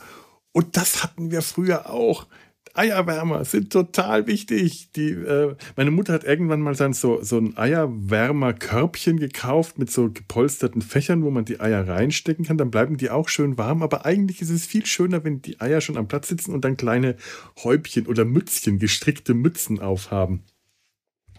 Und 0.54 0.78
das 0.78 1.04
hatten 1.04 1.32
wir 1.32 1.42
früher 1.42 1.90
auch. 1.90 2.28
Eierwärmer 2.76 3.46
sind 3.46 3.72
total 3.72 4.26
wichtig. 4.26 4.92
Die, 4.96 5.12
äh, 5.12 5.56
meine 5.76 5.92
Mutter 5.92 6.14
hat 6.14 6.24
irgendwann 6.24 6.62
mal 6.62 6.76
dann 6.76 6.94
so, 6.94 7.22
so 7.22 7.38
ein 7.38 7.56
Eierwärmer-Körbchen 7.56 9.20
gekauft 9.20 9.78
mit 9.78 9.92
so 9.92 10.10
gepolsterten 10.10 10.82
Fächern, 10.82 11.24
wo 11.24 11.30
man 11.30 11.46
die 11.46 11.60
Eier 11.60 11.88
reinstecken 11.88 12.46
kann. 12.46 12.58
Dann 12.58 12.72
bleiben 12.72 12.98
die 12.98 13.12
auch 13.12 13.30
schön 13.30 13.58
warm. 13.58 13.84
Aber 13.84 14.06
eigentlich 14.06 14.42
ist 14.42 14.50
es 14.50 14.66
viel 14.66 14.86
schöner, 14.86 15.24
wenn 15.24 15.42
die 15.42 15.62
Eier 15.62 15.82
schon 15.82 15.98
am 15.98 16.08
Platz 16.08 16.30
sitzen 16.30 16.54
und 16.54 16.66
dann 16.66 16.78
kleine 16.78 17.16
Häubchen 17.64 18.08
oder 18.08 18.26
Mützchen, 18.26 18.80
gestrickte 18.80 19.36
Mützen 19.36 19.80
aufhaben. 19.80 20.44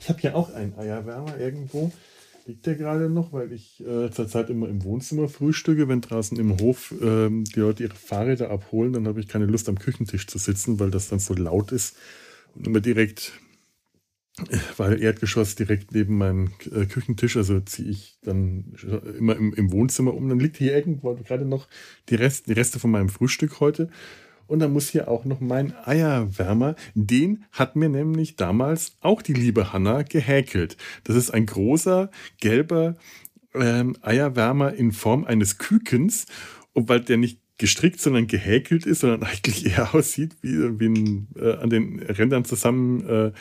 Ich 0.01 0.09
habe 0.09 0.21
hier 0.21 0.37
auch 0.37 0.53
einen 0.53 0.79
Eierwärmer 0.79 1.39
irgendwo 1.39 1.91
liegt 2.47 2.67
der 2.67 2.75
gerade 2.75 3.09
noch, 3.09 3.33
weil 3.33 3.53
ich 3.53 3.81
äh, 3.81 4.11
zurzeit 4.11 4.51
immer 4.51 4.69
im 4.69 4.85
Wohnzimmer 4.85 5.29
frühstücke. 5.29 5.89
Wenn 5.89 6.01
draußen 6.01 6.39
im 6.39 6.59
Hof 6.61 6.95
ähm, 7.01 7.45
die 7.45 7.61
Leute 7.61 7.85
ihre 7.85 7.95
Fahrräder 7.95 8.51
abholen, 8.51 8.93
dann 8.93 9.07
habe 9.07 9.21
ich 9.21 9.29
keine 9.29 9.47
Lust 9.47 9.69
am 9.69 9.79
Küchentisch 9.79 10.27
zu 10.27 10.39
sitzen, 10.39 10.79
weil 10.79 10.91
das 10.91 11.09
dann 11.09 11.19
so 11.19 11.35
laut 11.35 11.73
ist. 11.73 11.97
Und 12.55 12.67
immer 12.67 12.81
direkt, 12.81 13.33
weil 14.77 15.01
Erdgeschoss 15.01 15.55
direkt 15.55 15.93
neben 15.93 16.19
meinem 16.19 16.51
äh, 16.71 16.87
Küchentisch, 16.87 17.37
also 17.37 17.61
ziehe 17.61 17.89
ich 17.89 18.19
dann 18.23 18.75
immer 19.19 19.37
im, 19.37 19.55
im, 19.55 19.73
Wohnzimmer 19.73 20.15
um. 20.15 20.29
Dann 20.29 20.41
liegt 20.41 20.57
hier 20.59 20.75
irgendwo 20.75 21.15
gerade 21.15 21.47
noch 21.47 21.69
die, 22.11 22.17
Rest, 22.17 22.47
die 22.49 22.53
Reste 22.53 22.79
von 22.79 22.91
meinem 22.91 23.09
Frühstück 23.09 23.61
heute. 23.61 23.89
Und 24.47 24.59
dann 24.61 24.73
muss 24.73 24.91
hier 24.91 25.09
auch 25.09 25.25
noch 25.25 25.41
mein 25.41 25.75
Eierwärmer. 25.85 26.77
Den 26.95 27.45
hat 27.53 27.77
mir 27.77 27.89
nämlich 27.89 28.37
damals 28.37 28.97
auch 29.01 29.23
die 29.23 29.33
liebe 29.33 29.73
Hanna 29.73 30.03
gehäkelt. 30.03 30.77
Das 31.05 31.17
ist 31.17 31.31
ein 31.31 31.47
großer, 31.47 32.11
gelber 32.41 32.97
ähm, 33.55 33.97
Eierwärmer 34.03 34.75
in 34.75 34.93
Form 34.93 35.25
eines 35.25 35.59
Kükens. 35.59 36.27
Und 36.73 36.89
weil 36.89 37.01
der 37.01 37.17
nicht 37.17 37.41
gestrickt, 37.59 38.01
sondern 38.01 38.27
gehäkelt 38.27 38.87
ist, 38.87 39.01
sondern 39.01 39.23
eigentlich 39.29 39.67
eher 39.67 39.95
aussieht 39.95 40.37
wie, 40.43 40.81
wie 40.81 40.89
ein 40.89 41.29
äh, 41.37 41.55
an 41.55 41.71
den 41.71 42.01
Rändern 42.01 42.45
zusammen 42.45 43.09
äh, 43.09 43.33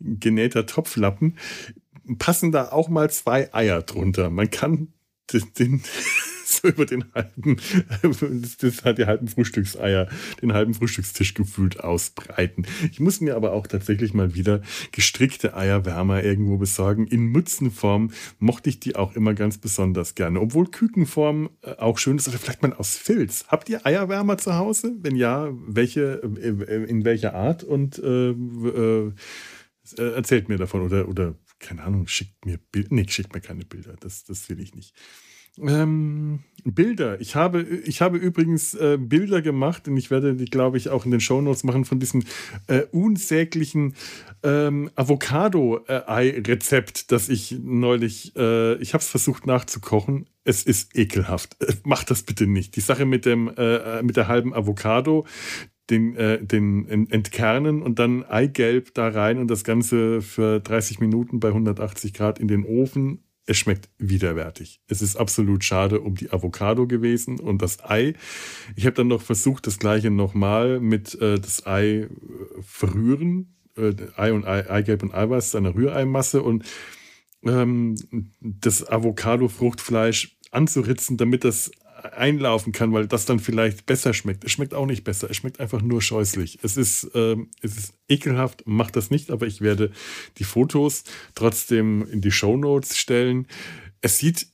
genähter 0.00 0.66
Topflappen, 0.66 1.36
passen 2.18 2.52
da 2.52 2.70
auch 2.70 2.88
mal 2.88 3.10
zwei 3.10 3.52
Eier 3.54 3.82
drunter. 3.82 4.30
Man 4.30 4.50
kann 4.50 4.88
den, 5.32 5.42
den 5.58 5.82
so 6.62 6.68
über 6.68 6.86
den 6.86 7.04
halben, 7.14 7.56
das, 8.60 8.84
hat 8.84 8.98
die 8.98 9.06
halben 9.06 9.28
Frühstückseier, 9.28 10.08
den 10.42 10.52
halben 10.52 10.74
Frühstückstisch 10.74 11.34
gefühlt 11.34 11.80
ausbreiten. 11.80 12.66
Ich 12.90 13.00
muss 13.00 13.20
mir 13.20 13.36
aber 13.36 13.52
auch 13.52 13.66
tatsächlich 13.66 14.14
mal 14.14 14.34
wieder 14.34 14.60
gestrickte 14.92 15.56
Eierwärmer 15.56 16.22
irgendwo 16.22 16.58
besorgen. 16.58 17.06
In 17.06 17.26
Mützenform 17.26 18.10
mochte 18.38 18.70
ich 18.70 18.80
die 18.80 18.96
auch 18.96 19.14
immer 19.14 19.34
ganz 19.34 19.58
besonders 19.58 20.14
gerne. 20.14 20.40
Obwohl 20.40 20.66
Kükenform 20.66 21.50
äh, 21.62 21.72
auch 21.76 21.98
schön 21.98 22.16
ist, 22.16 22.28
oder 22.28 22.38
vielleicht 22.38 22.62
mal 22.62 22.72
aus 22.72 22.96
Filz. 22.96 23.44
Habt 23.48 23.68
ihr 23.68 23.86
Eierwärmer 23.86 24.38
zu 24.38 24.54
Hause? 24.54 24.96
Wenn 25.00 25.16
ja, 25.16 25.50
welche, 25.52 26.22
äh, 26.22 26.84
in 26.84 27.04
welcher 27.04 27.34
Art? 27.34 27.62
Und 27.62 27.98
äh, 27.98 28.30
äh, 28.30 29.12
erzählt 29.96 30.48
mir 30.48 30.58
davon 30.58 30.82
oder, 30.82 31.08
oder 31.08 31.34
keine 31.58 31.82
Ahnung, 31.82 32.06
schickt 32.06 32.44
mir 32.44 32.58
Bilder. 32.72 32.88
Nee, 32.90 33.06
schickt 33.08 33.34
mir 33.34 33.40
keine 33.40 33.64
Bilder. 33.64 33.94
Das, 34.00 34.24
das 34.24 34.48
will 34.48 34.60
ich 34.60 34.74
nicht. 34.74 34.94
Ähm, 35.62 36.40
Bilder. 36.64 37.20
Ich 37.20 37.36
habe, 37.36 37.62
ich 37.62 38.00
habe 38.00 38.16
übrigens 38.18 38.74
äh, 38.74 38.98
Bilder 39.00 39.42
gemacht 39.42 39.88
und 39.88 39.96
ich 39.96 40.10
werde 40.10 40.34
die, 40.34 40.46
glaube 40.46 40.76
ich, 40.76 40.88
auch 40.88 41.04
in 41.04 41.10
den 41.10 41.18
Shownotes 41.20 41.64
machen 41.64 41.84
von 41.84 41.98
diesem 41.98 42.22
äh, 42.66 42.82
unsäglichen 42.92 43.94
ähm, 44.42 44.90
Avocado-Ei-Rezept, 44.94 47.12
das 47.12 47.28
ich 47.28 47.58
neulich, 47.62 48.34
äh, 48.36 48.76
ich 48.76 48.94
habe 48.94 49.02
es 49.02 49.08
versucht 49.08 49.46
nachzukochen. 49.46 50.28
Es 50.44 50.62
ist 50.62 50.96
ekelhaft. 50.96 51.62
Äh, 51.62 51.74
macht 51.84 52.10
das 52.10 52.22
bitte 52.22 52.46
nicht. 52.46 52.76
Die 52.76 52.80
Sache 52.80 53.04
mit, 53.04 53.26
dem, 53.26 53.48
äh, 53.48 53.98
äh, 53.98 54.02
mit 54.02 54.16
der 54.16 54.28
halben 54.28 54.54
Avocado, 54.54 55.26
den, 55.90 56.16
äh, 56.16 56.42
den 56.44 57.10
entkernen 57.10 57.82
und 57.82 57.98
dann 57.98 58.24
Eigelb 58.24 58.94
da 58.94 59.08
rein 59.08 59.38
und 59.38 59.50
das 59.50 59.64
Ganze 59.64 60.22
für 60.22 60.60
30 60.60 61.00
Minuten 61.00 61.40
bei 61.40 61.48
180 61.48 62.14
Grad 62.14 62.38
in 62.38 62.48
den 62.48 62.64
Ofen. 62.64 63.24
Es 63.50 63.58
schmeckt 63.58 63.90
widerwärtig. 63.98 64.80
Es 64.86 65.02
ist 65.02 65.16
absolut 65.16 65.64
schade 65.64 66.02
um 66.02 66.14
die 66.14 66.30
Avocado 66.30 66.86
gewesen 66.86 67.40
und 67.40 67.60
das 67.60 67.84
Ei. 67.84 68.14
Ich 68.76 68.86
habe 68.86 68.94
dann 68.94 69.08
noch 69.08 69.22
versucht, 69.22 69.66
das 69.66 69.80
gleiche 69.80 70.08
nochmal 70.08 70.78
mit 70.78 71.20
äh, 71.20 71.40
das 71.40 71.66
Ei 71.66 72.02
äh, 72.02 72.08
verrühren. 72.60 73.56
Äh, 73.76 73.94
Ei 74.14 74.32
und 74.32 74.46
Ei, 74.46 74.70
Eigelb 74.70 75.02
und 75.02 75.12
Eiweiß 75.12 75.48
ist 75.48 75.56
eine 75.56 75.74
Rühreimasse 75.74 76.44
und 76.44 76.64
ähm, 77.42 77.96
das 78.40 78.88
Avocado-Fruchtfleisch 78.88 80.38
anzuritzen, 80.52 81.16
damit 81.16 81.42
das 81.42 81.72
einlaufen 82.04 82.72
kann, 82.72 82.92
weil 82.92 83.06
das 83.06 83.26
dann 83.26 83.38
vielleicht 83.38 83.86
besser 83.86 84.14
schmeckt. 84.14 84.44
Es 84.44 84.52
schmeckt 84.52 84.74
auch 84.74 84.86
nicht 84.86 85.04
besser, 85.04 85.30
es 85.30 85.36
schmeckt 85.36 85.60
einfach 85.60 85.82
nur 85.82 86.02
scheußlich. 86.02 86.58
Es 86.62 86.76
ist, 86.76 87.10
ähm, 87.14 87.50
es 87.62 87.76
ist 87.76 87.94
ekelhaft, 88.08 88.66
macht 88.66 88.96
das 88.96 89.10
nicht, 89.10 89.30
aber 89.30 89.46
ich 89.46 89.60
werde 89.60 89.90
die 90.38 90.44
Fotos 90.44 91.04
trotzdem 91.34 92.06
in 92.10 92.20
die 92.20 92.30
Show 92.32 92.56
Notes 92.56 92.96
stellen. 92.96 93.46
Es 94.00 94.18
sieht 94.18 94.46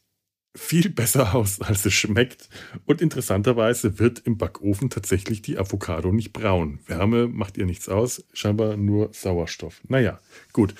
viel 0.56 0.88
besser 0.88 1.34
aus, 1.34 1.60
als 1.60 1.84
es 1.84 1.94
schmeckt. 1.94 2.48
Und 2.86 3.00
interessanterweise 3.00 3.98
wird 3.98 4.20
im 4.20 4.38
Backofen 4.38 4.90
tatsächlich 4.90 5.42
die 5.42 5.58
Avocado 5.58 6.12
nicht 6.12 6.32
braun. 6.32 6.80
Wärme 6.86 7.28
macht 7.28 7.58
ihr 7.58 7.66
nichts 7.66 7.88
aus, 7.88 8.24
scheinbar 8.32 8.76
nur 8.76 9.10
Sauerstoff. 9.12 9.82
Naja, 9.88 10.20
gut. 10.52 10.74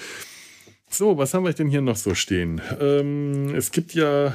So, 0.89 1.19
was 1.19 1.35
haben 1.35 1.45
wir 1.45 1.53
denn 1.53 1.69
hier 1.69 1.83
noch 1.83 1.97
so 1.97 2.15
stehen? 2.15 2.61
Ähm, 2.81 3.55
es 3.55 3.73
gibt 3.73 3.93
ja 3.93 4.35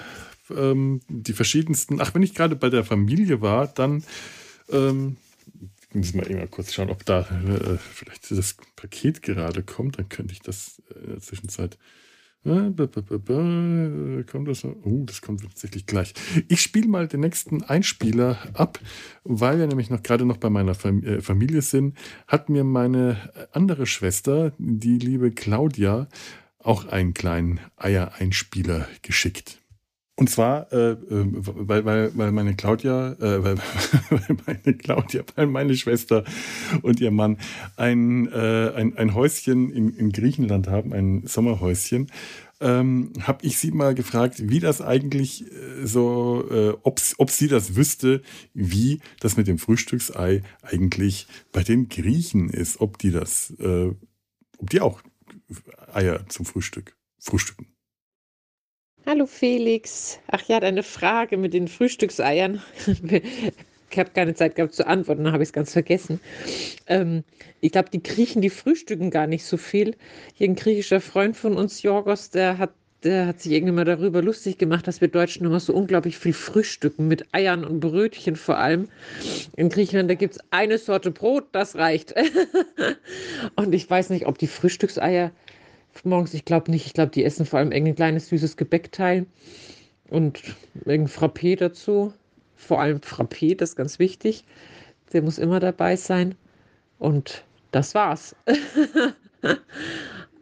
ähm, 0.55 1.01
die 1.07 1.33
verschiedensten. 1.33 2.01
Ach, 2.01 2.13
wenn 2.13 2.23
ich 2.23 2.35
gerade 2.35 2.55
bei 2.55 2.69
der 2.69 2.83
Familie 2.83 3.41
war, 3.41 3.67
dann 3.67 4.03
ähm, 4.71 5.17
muss 5.93 6.13
mal 6.13 6.47
kurz 6.49 6.73
schauen, 6.73 6.89
ob 6.89 7.05
da 7.05 7.21
äh, 7.21 7.77
vielleicht 7.77 8.31
das 8.31 8.55
Paket 8.75 9.21
gerade 9.21 9.63
kommt. 9.63 9.97
Dann 9.97 10.09
könnte 10.09 10.33
ich 10.33 10.39
das 10.39 10.81
äh, 10.89 10.99
in 11.03 11.09
der 11.11 11.19
Zwischenzeit. 11.19 11.77
Äh, 12.43 12.71
kommt 14.23 14.47
das? 14.47 14.65
Oh, 14.65 15.03
das 15.05 15.21
kommt 15.21 15.43
tatsächlich 15.43 15.85
gleich. 15.85 16.13
Ich 16.47 16.61
spiele 16.61 16.87
mal 16.87 17.07
den 17.07 17.19
nächsten 17.19 17.61
Einspieler 17.61 18.39
ab, 18.53 18.79
weil 19.23 19.59
wir 19.59 19.67
nämlich 19.67 19.91
noch 19.91 20.01
gerade 20.01 20.25
noch 20.25 20.37
bei 20.37 20.49
meiner 20.49 20.71
äh, 20.71 21.21
Familie 21.21 21.61
sind. 21.61 21.97
Hat 22.27 22.49
mir 22.49 22.63
meine 22.63 23.47
andere 23.51 23.85
Schwester, 23.85 24.53
die 24.57 24.97
liebe 24.97 25.31
Claudia, 25.31 26.07
auch 26.57 26.85
einen 26.85 27.13
kleinen 27.13 27.59
Eier-Einspieler 27.77 28.87
geschickt. 29.01 29.60
Und 30.21 30.29
zwar, 30.29 30.71
äh, 30.71 30.91
äh, 30.91 30.97
weil, 31.09 31.83
weil, 31.83 32.11
weil 32.15 32.31
meine 32.31 32.53
Claudia, 32.53 33.13
äh, 33.13 33.43
weil, 33.43 33.57
weil 34.11 34.37
meine 34.45 34.77
Claudia, 34.77 35.23
weil 35.35 35.47
meine 35.47 35.75
Schwester 35.75 36.23
und 36.83 36.99
ihr 36.99 37.09
Mann 37.09 37.39
ein, 37.75 38.31
äh, 38.31 38.71
ein, 38.75 38.95
ein 38.97 39.15
Häuschen 39.15 39.71
in, 39.71 39.89
in 39.89 40.11
Griechenland 40.11 40.67
haben, 40.67 40.93
ein 40.93 41.25
Sommerhäuschen, 41.25 42.11
ähm, 42.59 43.13
habe 43.23 43.47
ich 43.47 43.57
sie 43.57 43.71
mal 43.71 43.95
gefragt, 43.95 44.47
wie 44.47 44.59
das 44.59 44.79
eigentlich 44.79 45.51
äh, 45.51 45.87
so, 45.87 46.47
äh, 46.51 46.77
ob, 46.83 47.01
ob 47.17 47.31
sie 47.31 47.47
das 47.47 47.75
wüsste, 47.75 48.21
wie 48.53 48.99
das 49.21 49.37
mit 49.37 49.47
dem 49.47 49.57
Frühstücksei 49.57 50.43
eigentlich 50.61 51.25
bei 51.51 51.63
den 51.63 51.89
Griechen 51.89 52.51
ist, 52.51 52.79
ob 52.79 52.99
die 52.99 53.09
das, 53.09 53.55
äh, 53.59 53.89
ob 54.59 54.69
die 54.69 54.81
auch 54.81 55.01
Eier 55.91 56.29
zum 56.29 56.45
Frühstück 56.45 56.95
frühstücken. 57.17 57.65
Hallo 59.03 59.25
Felix. 59.25 60.19
Ach 60.27 60.43
ja, 60.47 60.59
deine 60.59 60.83
Frage 60.83 61.35
mit 61.35 61.55
den 61.55 61.67
Frühstückseiern. 61.67 62.61
ich 63.89 63.97
habe 63.97 64.11
keine 64.11 64.35
Zeit 64.35 64.55
gehabt 64.55 64.75
zu 64.75 64.85
antworten, 64.85 65.23
dann 65.23 65.33
habe 65.33 65.41
ich 65.41 65.49
es 65.49 65.53
ganz 65.53 65.73
vergessen. 65.73 66.19
Ähm, 66.85 67.23
ich 67.61 67.71
glaube, 67.71 67.89
die 67.89 68.03
Griechen, 68.03 68.43
die 68.43 68.51
frühstücken 68.51 69.09
gar 69.09 69.25
nicht 69.25 69.43
so 69.43 69.57
viel. 69.57 69.95
Hier 70.35 70.47
ein 70.47 70.55
griechischer 70.55 71.01
Freund 71.01 71.35
von 71.35 71.57
uns, 71.57 71.81
Jorgos, 71.81 72.29
der 72.29 72.59
hat, 72.59 72.73
der 73.03 73.25
hat 73.25 73.41
sich 73.41 73.53
irgendwann 73.53 73.75
mal 73.75 73.85
darüber 73.85 74.21
lustig 74.21 74.59
gemacht, 74.59 74.87
dass 74.87 75.01
wir 75.01 75.07
Deutschen 75.07 75.47
immer 75.47 75.59
so 75.59 75.73
unglaublich 75.73 76.19
viel 76.19 76.33
frühstücken, 76.33 77.07
mit 77.07 77.25
Eiern 77.33 77.65
und 77.65 77.79
Brötchen 77.79 78.35
vor 78.35 78.59
allem. 78.59 78.87
In 79.55 79.69
Griechenland, 79.69 80.11
da 80.11 80.15
gibt 80.15 80.35
es 80.35 80.39
eine 80.51 80.77
Sorte 80.77 81.09
Brot, 81.09 81.45
das 81.53 81.75
reicht. 81.75 82.13
und 83.55 83.73
ich 83.73 83.89
weiß 83.89 84.11
nicht, 84.11 84.27
ob 84.27 84.37
die 84.37 84.47
Frühstückseier 84.47 85.31
morgens, 86.03 86.33
ich 86.33 86.45
glaube 86.45 86.71
nicht. 86.71 86.85
Ich 86.85 86.93
glaube, 86.93 87.11
die 87.11 87.23
essen 87.23 87.45
vor 87.45 87.59
allem 87.59 87.71
irgendein 87.71 87.95
kleines 87.95 88.29
süßes 88.29 88.57
Gebäckteil 88.57 89.25
und 90.09 90.41
irgendein 90.85 91.07
Frappé 91.07 91.57
dazu. 91.57 92.13
Vor 92.55 92.79
allem 92.79 92.99
Frappé, 92.99 93.55
das 93.55 93.71
ist 93.71 93.75
ganz 93.75 93.99
wichtig. 93.99 94.43
Der 95.13 95.21
muss 95.21 95.37
immer 95.37 95.59
dabei 95.59 95.95
sein. 95.95 96.35
Und 96.99 97.43
das 97.71 97.95
war's. 97.95 98.35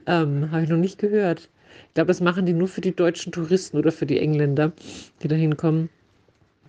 ähm, 0.05 0.51
Habe 0.51 0.63
ich 0.63 0.69
noch 0.69 0.77
nicht 0.77 0.99
gehört. 0.99 1.49
Ich 1.87 1.93
glaube, 1.93 2.07
das 2.07 2.21
machen 2.21 2.45
die 2.45 2.53
nur 2.53 2.67
für 2.67 2.81
die 2.81 2.95
deutschen 2.95 3.31
Touristen 3.31 3.77
oder 3.77 3.91
für 3.91 4.05
die 4.05 4.19
Engländer, 4.19 4.71
die 5.23 5.27
da 5.27 5.35
hinkommen, 5.35 5.89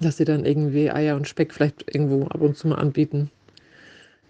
dass 0.01 0.17
sie 0.17 0.25
dann 0.25 0.45
irgendwie 0.45 0.91
Eier 0.91 1.17
und 1.17 1.29
Speck 1.29 1.53
vielleicht 1.53 1.95
irgendwo 1.95 2.27
ab 2.27 2.41
und 2.41 2.57
zu 2.57 2.69
mal 2.69 2.77
anbieten. 2.77 3.31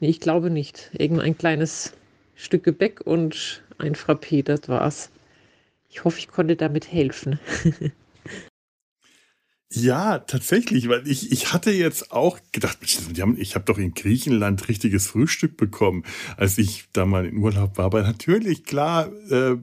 Nee, 0.01 0.09
ich 0.09 0.21
glaube 0.21 0.51
nicht. 0.51 0.91
Irgendein 0.97 1.37
kleines 1.37 1.93
Stück 2.35 2.65
Gebäck 2.65 3.03
und 3.05 3.63
ein 3.81 3.95
Frappé, 3.95 4.43
das 4.43 4.69
war's. 4.69 5.11
Ich 5.89 6.05
hoffe, 6.05 6.19
ich 6.19 6.29
konnte 6.29 6.57
damit 6.57 6.93
helfen. 6.93 7.39
Ja, 9.73 10.19
tatsächlich, 10.19 10.89
weil 10.89 11.07
ich, 11.07 11.31
ich 11.31 11.53
hatte 11.53 11.71
jetzt 11.71 12.11
auch 12.11 12.41
gedacht, 12.51 12.79
ich 12.83 13.55
habe 13.55 13.65
doch 13.65 13.79
in 13.79 13.95
Griechenland 13.95 14.69
richtiges 14.69 15.07
Frühstück 15.07 15.57
bekommen, 15.57 16.05
als 16.37 16.59
ich 16.59 16.89
da 16.93 17.07
mal 17.07 17.25
in 17.25 17.37
Urlaub 17.37 17.79
war. 17.79 17.85
Aber 17.85 18.03
natürlich, 18.03 18.65
klar, 18.65 19.13
äh, 19.31 19.59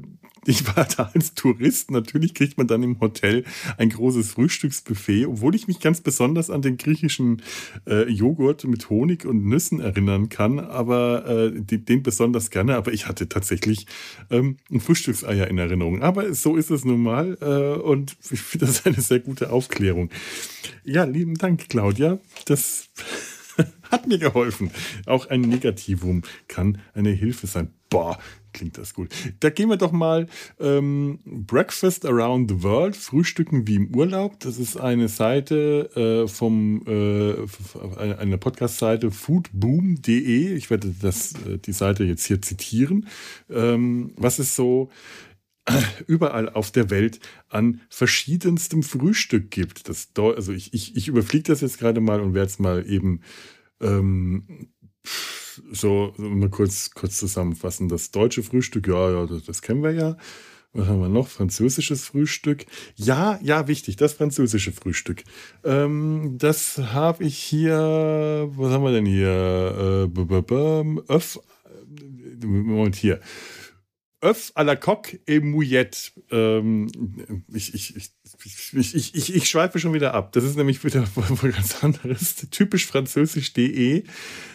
ich 0.48 0.66
war 0.76 0.86
da 0.86 1.12
als 1.14 1.34
Tourist. 1.34 1.92
Natürlich 1.92 2.34
kriegt 2.34 2.58
man 2.58 2.68
dann 2.68 2.82
im 2.82 3.00
Hotel 3.00 3.44
ein 3.78 3.90
großes 3.90 4.32
Frühstücksbuffet, 4.32 5.26
obwohl 5.26 5.56
ich 5.56 5.68
mich 5.68 5.80
ganz 5.80 6.02
besonders 6.02 6.50
an 6.50 6.62
den 6.62 6.78
griechischen 6.78 7.42
äh, 7.86 8.10
Joghurt 8.10 8.64
mit 8.64 8.90
Honig 8.90 9.26
und 9.26 9.46
Nüssen 9.46 9.82
erinnern 9.82 10.30
kann, 10.30 10.60
aber 10.60 11.28
äh, 11.28 11.52
den, 11.52 11.86
den, 11.86 12.04
besonders 12.04 12.50
gerne. 12.50 12.76
Aber 12.76 12.94
ich 12.94 13.08
hatte 13.08 13.28
tatsächlich 13.28 13.88
ähm, 14.30 14.58
ein 14.72 14.80
Frühstückseier 14.80 15.48
in 15.48 15.58
Erinnerung. 15.58 16.02
Aber 16.02 16.34
so 16.34 16.56
ist 16.56 16.72
es 16.72 16.86
nun 16.86 17.02
mal 17.02 17.38
äh, 17.42 17.82
und 17.82 18.16
ich 18.32 18.42
finde 18.42 18.68
das 18.68 18.86
eine 18.86 19.02
sehr 19.02 19.20
gute 19.20 19.52
Aufklärung. 19.52 20.10
Ja, 20.86 21.04
lieben 21.04 21.36
Dank, 21.36 21.68
Claudia. 21.68 22.20
Das 22.46 22.90
hat 23.92 24.08
mir 24.08 24.18
geholfen. 24.18 24.72
Auch 25.06 25.28
ein 25.30 25.42
Negativum 25.42 26.24
kann 26.48 26.80
eine 26.94 27.12
Hilfe 27.12 27.48
sein. 27.48 27.70
Boah, 27.90 28.20
klingt 28.58 28.78
das 28.78 28.94
gut. 28.96 29.10
Da 29.40 29.52
gehen 29.52 29.70
wir 29.70 29.78
doch 29.78 29.92
mal 29.92 30.28
ähm, 30.60 31.20
Breakfast 31.26 32.06
Around 32.06 32.50
the 32.50 32.64
World, 32.64 32.96
Frühstücken 32.96 33.68
wie 33.68 33.76
im 33.76 33.96
Urlaub. 33.96 34.40
Das 34.40 34.58
ist 34.58 34.78
eine 34.78 35.08
Seite 35.10 36.26
äh, 36.26 36.28
vom 36.28 36.82
äh, 36.88 37.36
eine 37.96 38.40
Podcast-Seite 38.40 39.12
foodboom.de. 39.12 40.56
Ich 40.56 40.72
werde 40.72 40.94
das, 41.00 41.34
äh, 41.46 41.60
die 41.60 41.72
Seite 41.72 42.04
jetzt 42.04 42.26
hier 42.26 42.42
zitieren. 42.42 43.08
Ähm, 43.50 44.14
was 44.18 44.40
es 44.40 44.56
so 44.56 44.90
überall 46.08 46.50
auf 46.50 46.72
der 46.72 46.90
Welt 46.90 47.20
an 47.50 47.82
verschiedenstem 47.90 48.82
Frühstück 48.82 49.52
gibt. 49.52 49.88
Das, 49.88 50.10
also 50.16 50.52
ich, 50.52 50.74
ich, 50.74 50.96
ich 50.96 51.10
überfliege 51.10 51.44
das 51.44 51.62
jetzt 51.62 51.78
gerade 51.78 52.02
mal 52.02 52.22
und 52.22 52.34
werde 52.34 52.48
es 52.48 52.58
mal 52.58 52.90
eben 52.90 53.22
ähm, 53.82 54.70
so, 55.72 56.14
mal 56.18 56.50
kurz, 56.50 56.92
kurz 56.92 57.18
zusammenfassen. 57.18 57.90
Das 57.90 58.12
deutsche 58.12 58.44
Frühstück, 58.44 58.88
ja, 58.88 59.12
ja, 59.12 59.26
das, 59.26 59.44
das 59.44 59.62
kennen 59.62 59.84
wir 59.84 59.92
ja. 59.92 60.18
Was 60.74 60.88
haben 60.88 61.00
wir 61.00 61.10
noch? 61.10 61.28
Französisches 61.28 62.06
Frühstück. 62.06 62.66
Ja, 62.96 63.40
ja, 63.42 63.68
wichtig, 63.68 63.96
das 63.96 64.14
französische 64.14 64.72
Frühstück. 64.72 65.24
Ähm, 65.64 66.36
das 66.38 66.78
habe 66.78 67.24
ich 67.24 67.38
hier, 67.38 68.50
was 68.52 68.72
haben 68.72 68.84
wir 68.84 68.92
denn 68.92 69.06
hier? 69.06 70.08
Äh, 70.16 71.12
Öff, 71.12 71.40
Moment 72.44 72.96
hier. 72.96 73.20
Öff 74.22 74.52
à 74.56 74.64
la 74.64 74.76
coque 74.76 75.20
et 75.28 75.40
mouillette. 75.40 76.12
Ähm, 76.32 76.88
ich, 77.54 77.74
ich, 77.74 77.96
ich, 77.96 78.12
ich, 78.46 78.74
ich, 78.74 79.16
ich, 79.16 79.36
ich 79.36 79.50
schweife 79.50 79.80
schon 79.80 79.94
wieder 79.94 80.14
ab. 80.14 80.32
Das 80.32 80.44
ist 80.44 80.56
nämlich 80.56 80.84
wieder 80.84 81.08
was 81.16 81.42
ganz 81.42 81.84
anderes. 81.84 82.36
Typisch 82.52 82.86
französisch.de 82.86 84.04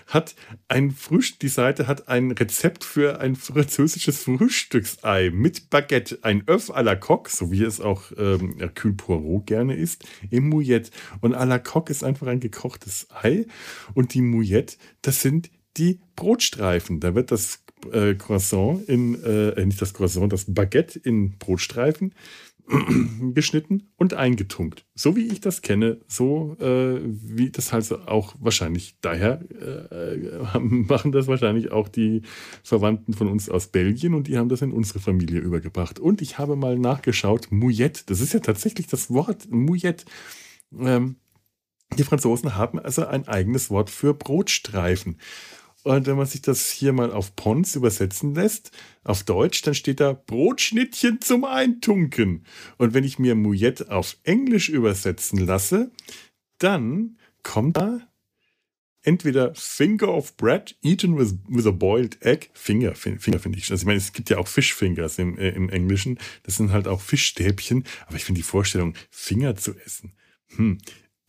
hat 0.07 0.35
ein 0.69 0.91
Frühstück, 0.91 1.41
die 1.41 1.49
Seite 1.49 1.87
hat 1.87 2.09
ein 2.09 2.31
Rezept 2.33 2.85
für 2.85 3.21
ein 3.21 3.37
französisches 3.37 4.25
Frühstücksei 4.25 5.31
mit 5.33 5.71
Baguette. 5.71 6.19
Ein 6.23 6.47
Öff 6.47 6.71
à 6.71 6.83
la 6.83 6.97
coque, 6.97 7.31
so 7.31 7.51
wie 7.51 7.63
es 7.63 7.81
auch 7.81 8.13
ähm, 8.17 8.57
Hercule 8.59 8.95
Poirot 8.95 9.47
gerne 9.47 9.75
isst, 9.75 10.05
im 10.31 10.49
Mouillette. 10.49 10.91
Und 11.21 11.35
à 11.35 11.45
la 11.45 11.59
coque 11.59 11.91
ist 11.91 12.05
einfach 12.05 12.27
ein 12.27 12.41
gekochtes 12.41 13.09
Ei. 13.11 13.47
Und 13.95 14.15
die 14.15 14.23
Mouillette, 14.23 14.77
das 15.03 15.23
sind 15.23 15.51
die 15.77 16.01
Brotstreifen. 16.17 17.01
Da 17.01 17.15
wird 17.15 17.31
das 17.31 17.63
äh, 17.91 18.15
Croissant 18.15 18.89
in, 18.89 19.23
äh, 19.23 19.51
äh, 19.51 19.67
nicht 19.67 19.81
das 19.81 19.95
Croissant, 19.95 20.33
das 20.33 20.45
Baguette 20.47 20.99
in 20.99 21.39
Brotstreifen 21.39 22.15
geschnitten 23.35 23.93
und 23.97 24.15
eingetunkt. 24.15 24.87
So 24.95 25.17
wie 25.17 25.27
ich 25.27 25.41
das 25.41 25.63
kenne, 25.63 26.01
so 26.07 26.57
äh, 26.61 27.01
wie 27.03 27.51
das 27.51 27.73
halt 27.73 27.91
auch 28.09 28.35
wahrscheinlich 28.39 28.97
daher 29.01 29.41
äh, 29.51 30.59
machen 30.59 31.13
das 31.13 31.27
wahrscheinlich 31.27 31.73
auch 31.73 31.89
die 31.89 32.23
Verwandten 32.63 33.15
von 33.15 33.29
uns 33.29 33.49
aus 33.49 33.69
Belgien 33.69 34.15
und 34.15 34.29
die 34.29 34.39
haben 34.39 34.49
das 34.49 34.63
in 34.63 34.73
unsere 34.73 35.01
Familie 35.01 35.41
übergebracht. 35.41 35.99
Und 35.99 36.23
ich 36.23 36.39
habe 36.39 36.57
mal 36.57 36.79
nachgeschaut, 36.79 37.49
Mouillette, 37.51 38.05
das 38.07 38.21
ist 38.21 38.33
ja 38.33 38.41
tatsächlich 38.41 38.87
das 38.87 39.11
Wort 39.11 39.51
Mouillette. 39.51 40.05
Ähm, 40.79 41.17
die 41.99 42.05
Franzosen 42.05 42.57
haben 42.57 42.79
also 42.79 43.07
ein 43.07 43.29
eigenes 43.29 43.71
Wort 43.71 43.91
für 43.91 44.15
Brotstreifen. 44.15 45.19
Und 45.85 46.07
wenn 46.07 46.17
man 46.17 46.27
sich 46.27 46.43
das 46.43 46.71
hier 46.71 46.93
mal 46.93 47.11
auf 47.11 47.35
Pons 47.35 47.75
übersetzen 47.75 48.35
lässt, 48.35 48.71
auf 49.03 49.25
Deutsch, 49.25 49.63
dann 49.63 49.75
steht 49.75 50.01
da 50.01 50.13
Brotschnittchen 50.13 51.21
zum 51.21 51.45
Eintunken. 51.45 52.45
Und 52.79 52.95
wenn 52.95 53.05
ich 53.05 53.19
mir 53.19 53.35
Mouillette 53.35 53.91
auf 53.91 54.17
Englisch 54.23 54.69
übersetzen 54.69 55.39
lasse, 55.39 55.91
dann 56.59 57.19
kommt 57.43 57.77
da 57.77 58.01
entweder 59.03 59.55
Finger 59.55 60.09
of 60.09 60.37
Bread 60.37 60.77
eaten 60.83 61.19
with, 61.19 61.35
with 61.49 61.67
a 61.67 61.73
boiled 61.73 62.23
egg. 62.23 62.51
Finger, 62.55 62.95
Finger 62.95 63.41
finde 63.41 63.59
ich. 63.59 63.71
Also 63.71 63.83
ich 63.83 63.87
meine, 63.87 63.99
es 63.99 64.13
gibt 64.13 64.31
ja 64.31 64.39
auch 64.39 64.49
Fischfingers 64.49 65.19
im, 65.19 65.37
äh, 65.39 65.51
im 65.51 65.69
Englischen. 65.69 66.19
Das 66.45 66.57
sind 66.57 66.71
halt 66.71 66.87
auch 66.87 67.01
Fischstäbchen. 67.01 67.85
Aber 68.07 68.17
ich 68.17 68.25
finde 68.25 68.39
die 68.39 68.45
Vorstellung, 68.45 68.95
Finger 69.11 69.57
zu 69.57 69.75
essen. 69.85 70.13
Hm, 70.57 70.79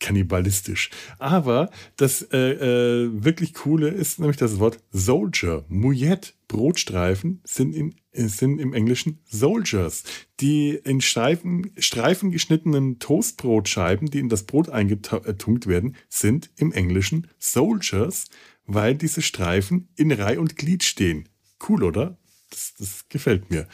kannibalistisch. 0.00 0.90
Aber 1.18 1.70
das 1.96 2.22
äh, 2.32 2.38
äh, 2.38 3.10
wirklich 3.12 3.54
coole 3.54 3.88
ist 3.88 4.18
nämlich 4.18 4.36
das 4.36 4.58
Wort 4.58 4.78
Soldier. 4.90 5.64
Mouillette, 5.68 6.32
Brotstreifen 6.48 7.40
sind, 7.44 7.74
in, 7.74 7.94
sind 8.12 8.60
im 8.60 8.74
Englischen 8.74 9.20
Soldiers. 9.24 10.04
Die 10.40 10.70
in 10.70 11.00
Streifen, 11.00 11.70
Streifen 11.78 12.30
geschnittenen 12.30 12.98
Toastbrotscheiben, 12.98 14.10
die 14.10 14.18
in 14.18 14.28
das 14.28 14.44
Brot 14.44 14.68
eingetunkt 14.68 15.66
werden, 15.66 15.96
sind 16.08 16.50
im 16.56 16.72
Englischen 16.72 17.28
Soldiers, 17.38 18.26
weil 18.66 18.94
diese 18.94 19.22
Streifen 19.22 19.88
in 19.96 20.12
Reih 20.12 20.38
und 20.38 20.56
Glied 20.56 20.82
stehen. 20.82 21.28
Cool, 21.66 21.82
oder? 21.82 22.18
Das, 22.50 22.74
das 22.78 23.08
gefällt 23.08 23.50
mir. 23.50 23.66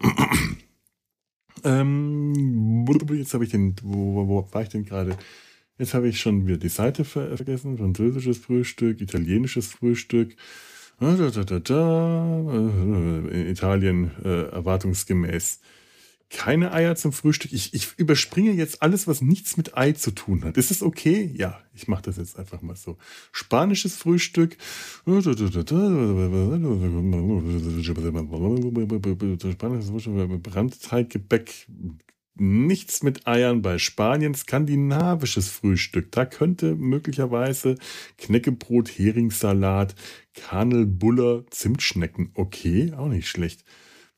ähm, 1.64 2.86
jetzt 3.12 3.34
habe 3.34 3.44
ich 3.44 3.50
den, 3.50 3.74
wo, 3.82 4.14
wo, 4.14 4.28
wo 4.28 4.48
war 4.52 4.62
ich 4.62 4.68
denn 4.68 4.84
gerade? 4.84 5.16
Jetzt 5.82 5.94
habe 5.94 6.06
ich 6.08 6.20
schon 6.20 6.46
wieder 6.46 6.58
die 6.58 6.68
Seite 6.68 7.04
vergessen. 7.04 7.76
Französisches 7.76 8.38
Frühstück, 8.38 9.00
italienisches 9.00 9.66
Frühstück. 9.66 10.36
Da, 11.00 11.16
da, 11.16 11.42
da, 11.42 11.58
da. 11.58 12.52
In 12.52 13.48
Italien 13.48 14.12
äh, 14.24 14.44
erwartungsgemäß 14.52 15.58
keine 16.30 16.72
Eier 16.72 16.94
zum 16.94 17.12
Frühstück. 17.12 17.52
Ich, 17.52 17.74
ich 17.74 17.88
überspringe 17.96 18.52
jetzt 18.52 18.80
alles, 18.80 19.08
was 19.08 19.22
nichts 19.22 19.56
mit 19.56 19.76
Ei 19.76 19.90
zu 19.90 20.12
tun 20.12 20.44
hat. 20.44 20.56
Ist 20.56 20.70
das 20.70 20.84
okay? 20.84 21.32
Ja, 21.34 21.60
ich 21.74 21.88
mache 21.88 22.02
das 22.02 22.16
jetzt 22.16 22.38
einfach 22.38 22.62
mal 22.62 22.76
so. 22.76 22.96
Spanisches 23.32 23.96
Frühstück. 23.96 24.56
Spanisches 25.04 25.50
Frühstück, 29.90 30.42
Brandteiggebäck, 30.44 31.66
nichts 32.34 33.02
mit 33.02 33.26
Eiern 33.26 33.62
bei 33.62 33.78
Spanien, 33.78 34.34
skandinavisches 34.34 35.48
Frühstück. 35.48 36.12
Da 36.12 36.24
könnte 36.24 36.74
möglicherweise 36.74 37.76
Knäckebrot, 38.18 38.88
Heringssalat, 38.88 39.94
Kanelbuller, 40.34 41.44
Zimtschnecken. 41.50 42.30
Okay, 42.34 42.92
auch 42.96 43.08
nicht 43.08 43.28
schlecht. 43.28 43.64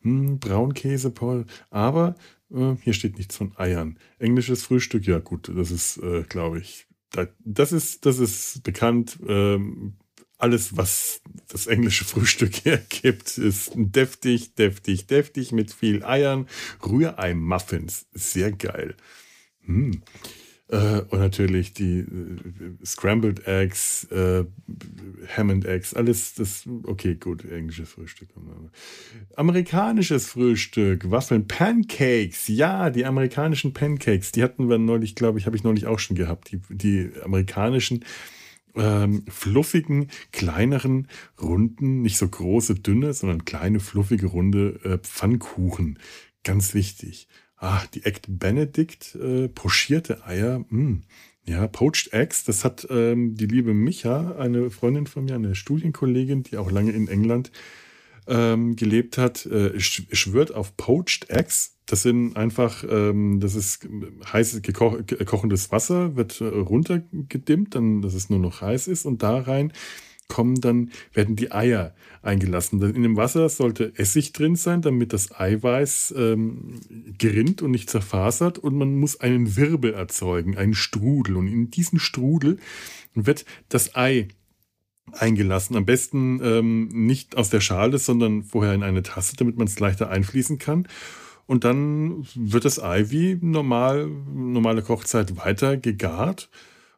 Hm, 0.03 0.39
Braunkäse, 0.39 1.11
Paul. 1.11 1.47
Aber 1.71 2.15
äh, 2.53 2.75
hier 2.83 2.93
steht 2.93 3.19
nichts 3.19 3.37
von 3.37 3.57
Eiern. 3.57 3.99
Englisches 4.19 4.65
Frühstück, 4.65 5.07
ja 5.07 5.19
gut, 5.19 5.51
das 5.55 5.71
ist, 5.71 5.99
äh, 5.99 6.23
glaube 6.29 6.61
ich, 6.61 6.87
das 7.45 7.73
ist, 7.73 8.07
das 8.07 8.19
ist 8.19 8.62
bekannt. 8.65 9.19
Ähm, 9.27 9.95
alles, 10.45 10.76
was 10.76 11.22
das 11.49 11.66
englische 11.66 12.05
Frühstück 12.05 12.53
hergibt, 12.66 13.38
ist 13.38 13.72
deftig, 13.74 14.55
deftig, 14.55 15.07
deftig 15.07 15.53
mit 15.53 15.72
viel 15.72 16.05
Eiern. 16.05 16.47
Rührei-Muffins, 16.84 18.07
sehr 18.12 18.53
geil. 18.53 18.95
Hm. 19.64 20.03
Äh, 20.68 21.01
und 21.09 21.18
natürlich 21.18 21.72
die 21.72 22.01
äh, 22.01 22.84
Scrambled 22.84 23.47
Eggs, 23.47 24.05
äh, 24.11 24.45
Hammond 25.34 25.64
Eggs, 25.64 25.95
alles 25.95 26.34
das, 26.34 26.68
okay, 26.82 27.14
gut, 27.14 27.51
englisches 27.51 27.88
Frühstück. 27.88 28.28
Amerikanisches 29.36 30.26
Frühstück, 30.26 31.11
Waffeln, 31.11 31.49
Pancakes, 31.49 32.49
ja, 32.49 32.90
die 32.90 33.07
amerikanischen 33.07 33.72
Pancakes, 33.72 34.30
die 34.32 34.42
hatten 34.42 34.68
wir 34.68 34.76
neulich, 34.76 35.14
glaube 35.14 35.38
ich, 35.38 35.47
habe 35.47 35.57
ich 35.57 35.64
neulich 35.64 35.86
auch 35.86 35.99
schon 35.99 36.16
gehabt. 36.16 36.51
Die, 36.53 36.61
die 36.68 37.12
amerikanischen 37.22 38.05
ähm, 38.77 39.25
fluffigen, 39.29 40.09
kleineren, 40.33 41.09
runden, 41.41 42.03
nicht 42.03 42.16
so 42.16 42.29
große, 42.29 42.77
dünne, 42.77 43.12
sondern 43.12 43.45
kleine, 43.45 43.81
fluffige, 43.81 44.27
runde 44.27 44.81
äh, 44.85 44.99
Pfannkuchen. 44.99 45.99
Ganz 46.43 46.75
wichtig. 46.75 47.29
Ah, 47.57 47.83
die 47.95 48.05
Egg 48.05 48.20
Benedict, 48.29 49.14
äh, 49.14 49.49
pochierte 49.49 50.27
Eier. 50.27 50.61
Mh. 50.61 50.66
Hm. 50.70 51.03
Ja, 51.47 51.66
Poached 51.66 52.14
Eggs, 52.14 52.45
das 52.45 52.64
hat 52.64 52.87
ähm, 52.89 53.35
die 53.35 53.45
liebe 53.45 53.75
Micha, 53.75 54.35
eine 54.37 54.70
Freundin 54.70 55.07
von 55.07 55.27
mir, 55.27 55.35
eine 55.35 55.55
Studienkollegin, 55.55 56.43
die 56.43 56.57
auch 56.57 56.70
lange 56.70 56.93
in 56.93 57.07
England 57.07 57.53
ähm, 58.27 58.77
gelebt 58.77 59.18
hat, 59.18 59.47
äh, 59.47 59.79
schwört 59.79 60.55
auf 60.55 60.77
Poached 60.77 61.31
Eggs. 61.31 61.77
Das 61.87 62.03
sind 62.03 62.37
einfach, 62.37 62.85
ähm, 62.89 63.41
das 63.41 63.55
ist 63.55 63.87
heißes 64.33 64.62
kochendes 65.27 65.70
Wasser, 65.70 66.16
wird 66.16 66.41
äh, 66.41 66.47
runtergedimmt, 66.47 67.75
dann, 67.75 68.01
dass 68.01 68.14
es 68.14 68.31
nur 68.31 68.39
noch 68.39 68.62
heiß 68.62 68.89
ist 68.89 69.05
und 69.05 69.22
da 69.22 69.39
rein 69.39 69.72
kommen 70.29 70.61
dann, 70.61 70.91
werden 71.12 71.37
die 71.37 71.53
Eier 71.53 71.95
eingelassen. 72.22 72.81
In 72.83 73.03
dem 73.03 73.16
Wasser 73.16 73.49
sollte 73.49 73.93
Essig 73.97 74.33
drin 74.33 74.57
sein, 74.57 74.83
damit 74.83 75.12
das 75.12 75.39
Eiweiß 75.39 76.14
ähm, 76.16 76.81
gerinnt 77.18 77.62
und 77.62 77.70
nicht 77.70 77.91
zerfasert 77.91 78.59
und 78.59 78.75
man 78.77 78.97
muss 78.97 79.20
einen 79.20 79.57
Wirbel 79.57 79.95
erzeugen, 79.95 80.57
einen 80.57 80.75
Strudel 80.75 81.37
und 81.37 81.49
in 81.49 81.70
diesen 81.70 81.99
Strudel 81.99 82.59
wird 83.14 83.45
das 83.68 83.95
Ei 83.95 84.29
eingelassen. 85.12 85.76
Am 85.76 85.84
besten 85.84 86.40
ähm, 86.42 86.88
nicht 86.88 87.36
aus 87.36 87.50
der 87.50 87.61
Schale, 87.61 87.98
sondern 87.98 88.42
vorher 88.42 88.74
in 88.74 88.82
eine 88.82 89.02
Tasse, 89.02 89.36
damit 89.36 89.57
man 89.57 89.66
es 89.66 89.78
leichter 89.78 90.11
einfließen 90.11 90.59
kann. 90.59 90.88
Und 91.46 91.64
dann 91.64 92.26
wird 92.34 92.64
das 92.64 92.82
Ei 92.82 93.11
wie 93.11 93.38
normal, 93.40 94.07
normale 94.07 94.82
Kochzeit 94.82 95.36
weiter 95.36 95.76
gegart. 95.76 96.48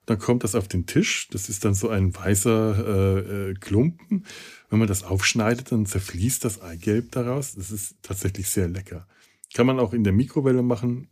Dann 0.07 0.21
kommt 0.21 0.45
das 0.45 0.55
auf 0.55 0.69
den 0.69 0.87
Tisch. 0.87 1.29
Das 1.31 1.49
ist 1.49 1.65
dann 1.65 1.75
so 1.75 1.89
ein 1.89 2.15
weißer 2.15 2.87
äh, 2.87 3.51
äh, 3.51 3.55
Klumpen. 3.55 4.25
Wenn 4.71 4.79
man 4.79 4.89
das 4.89 5.03
aufschneidet, 5.03 5.73
dann 5.73 5.85
zerfließt 5.85 6.45
das 6.45 6.63
Eigelb 6.63 7.11
daraus. 7.11 7.57
Das 7.57 7.73
ist 7.73 7.97
tatsächlich 8.03 8.49
sehr 8.49 8.69
lecker. 8.69 9.09
Kann 9.53 9.67
man 9.67 9.81
auch 9.81 9.93
in 9.93 10.05
der 10.05 10.13
Mikrowelle 10.13 10.63
machen. 10.63 11.09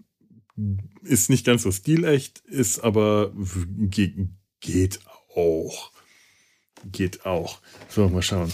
Ist 1.03 1.29
nicht 1.29 1.45
ganz 1.45 1.65
so 1.65 1.73
stilecht, 1.73 2.39
ist 2.47 2.79
aber 2.79 3.33
geht 4.61 5.01
auch. 5.35 5.91
Geht 6.93 7.27
auch. 7.27 7.61
So, 7.89 8.09
mal 8.09 8.23
schauen. 8.23 8.53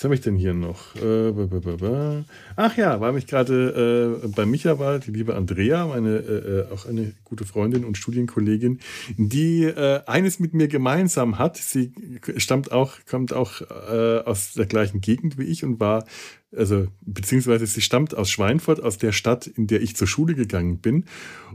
Was 0.00 0.04
habe 0.04 0.14
ich 0.14 0.22
denn 0.22 0.36
hier 0.36 0.54
noch? 0.54 0.96
Äh, 0.96 2.24
Ach 2.56 2.74
ja, 2.78 3.02
weil 3.02 3.18
ich 3.18 3.26
gerade 3.26 4.18
äh, 4.24 4.28
bei 4.28 4.46
Micha 4.46 4.78
war, 4.78 4.98
die 4.98 5.10
liebe 5.10 5.34
Andrea, 5.34 5.86
meine 5.88 6.16
äh, 6.16 6.60
äh, 6.60 6.72
auch 6.72 6.86
eine 6.86 7.12
gute 7.22 7.44
Freundin 7.44 7.84
und 7.84 7.98
Studienkollegin, 7.98 8.80
die 9.18 9.64
äh, 9.64 10.00
eines 10.06 10.40
mit 10.40 10.54
mir 10.54 10.68
gemeinsam 10.68 11.38
hat. 11.38 11.58
Sie 11.58 11.92
stammt 12.38 12.72
auch, 12.72 12.94
kommt 13.04 13.34
auch 13.34 13.60
äh, 13.60 14.20
aus 14.24 14.54
der 14.54 14.64
gleichen 14.64 15.02
Gegend 15.02 15.36
wie 15.36 15.44
ich 15.44 15.64
und 15.64 15.80
war 15.80 16.06
also 16.56 16.88
beziehungsweise 17.00 17.66
sie 17.66 17.80
stammt 17.80 18.16
aus 18.16 18.30
Schweinfurt, 18.30 18.82
aus 18.82 18.98
der 18.98 19.12
Stadt, 19.12 19.46
in 19.46 19.66
der 19.66 19.82
ich 19.82 19.96
zur 19.96 20.06
Schule 20.06 20.34
gegangen 20.34 20.78
bin. 20.78 21.04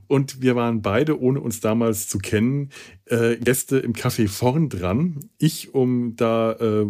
Und 0.07 0.41
wir 0.41 0.55
waren 0.55 0.81
beide, 0.81 1.19
ohne 1.19 1.41
uns 1.41 1.59
damals 1.59 2.07
zu 2.07 2.19
kennen, 2.19 2.69
äh, 3.05 3.35
Gäste 3.37 3.77
im 3.77 3.93
Café 3.93 4.27
vorn 4.27 4.69
dran. 4.69 5.19
Ich, 5.37 5.73
um 5.73 6.15
da 6.15 6.53
äh, 6.53 6.85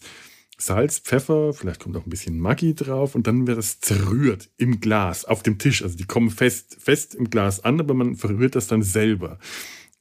Salz, 0.57 0.99
Pfeffer, 0.99 1.53
vielleicht 1.53 1.81
kommt 1.81 1.97
auch 1.97 2.05
ein 2.05 2.09
bisschen 2.09 2.39
Maggi 2.39 2.73
drauf 2.75 3.15
und 3.15 3.27
dann 3.27 3.47
wird 3.47 3.57
das 3.57 3.79
zerrührt 3.81 4.49
im 4.57 4.79
Glas, 4.79 5.25
auf 5.25 5.43
dem 5.43 5.57
Tisch. 5.57 5.83
Also 5.83 5.97
die 5.97 6.05
kommen 6.05 6.29
fest, 6.29 6.77
fest 6.79 7.15
im 7.15 7.29
Glas 7.29 7.63
an, 7.63 7.79
aber 7.79 7.93
man 7.93 8.15
verrührt 8.15 8.55
das 8.55 8.67
dann 8.67 8.83
selber. 8.83 9.39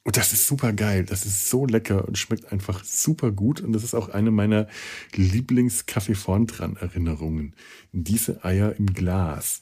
Und 0.05 0.17
das 0.17 0.33
ist 0.33 0.47
super 0.47 0.73
geil. 0.73 1.05
Das 1.05 1.25
ist 1.27 1.49
so 1.49 1.65
lecker 1.65 2.07
und 2.07 2.19
schmeckt 2.19 2.51
einfach 2.53 2.85
super 2.85 3.31
gut. 3.31 3.61
Und 3.61 3.73
das 3.73 3.85
ist 3.85 3.95
auch 3.95 4.09
eine 4.09 4.31
meiner 4.31 4.67
Lieblings-Kaffee 5.15 6.15
vorn 6.15 6.47
dran 6.47 6.77
Erinnerungen. 6.77 7.55
Diese 7.93 8.45
Eier 8.45 8.75
im 8.77 8.87
Glas. 8.87 9.61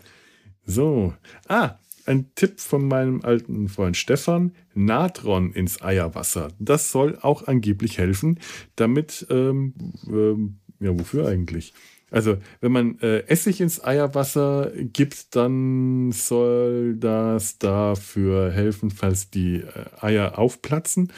So. 0.64 1.14
Ah, 1.46 1.78
ein 2.06 2.34
Tipp 2.34 2.60
von 2.60 2.86
meinem 2.86 3.22
alten 3.22 3.68
Freund 3.68 3.96
Stefan, 3.96 4.52
Natron 4.74 5.52
ins 5.52 5.82
Eierwasser. 5.82 6.48
Das 6.58 6.90
soll 6.92 7.18
auch 7.20 7.46
angeblich 7.46 7.98
helfen, 7.98 8.38
damit, 8.76 9.26
ähm, 9.30 9.74
ähm, 10.06 10.60
ja, 10.80 10.98
wofür 10.98 11.28
eigentlich? 11.28 11.74
Also, 12.10 12.38
wenn 12.60 12.72
man 12.72 12.98
äh, 13.00 13.20
Essig 13.26 13.60
ins 13.60 13.82
Eierwasser 13.82 14.72
gibt, 14.74 15.36
dann 15.36 16.10
soll 16.12 16.96
das 16.96 17.58
dafür 17.58 18.50
helfen, 18.50 18.90
falls 18.90 19.30
die 19.30 19.56
äh, 19.58 19.84
Eier 20.00 20.38
aufplatzen, 20.38 21.12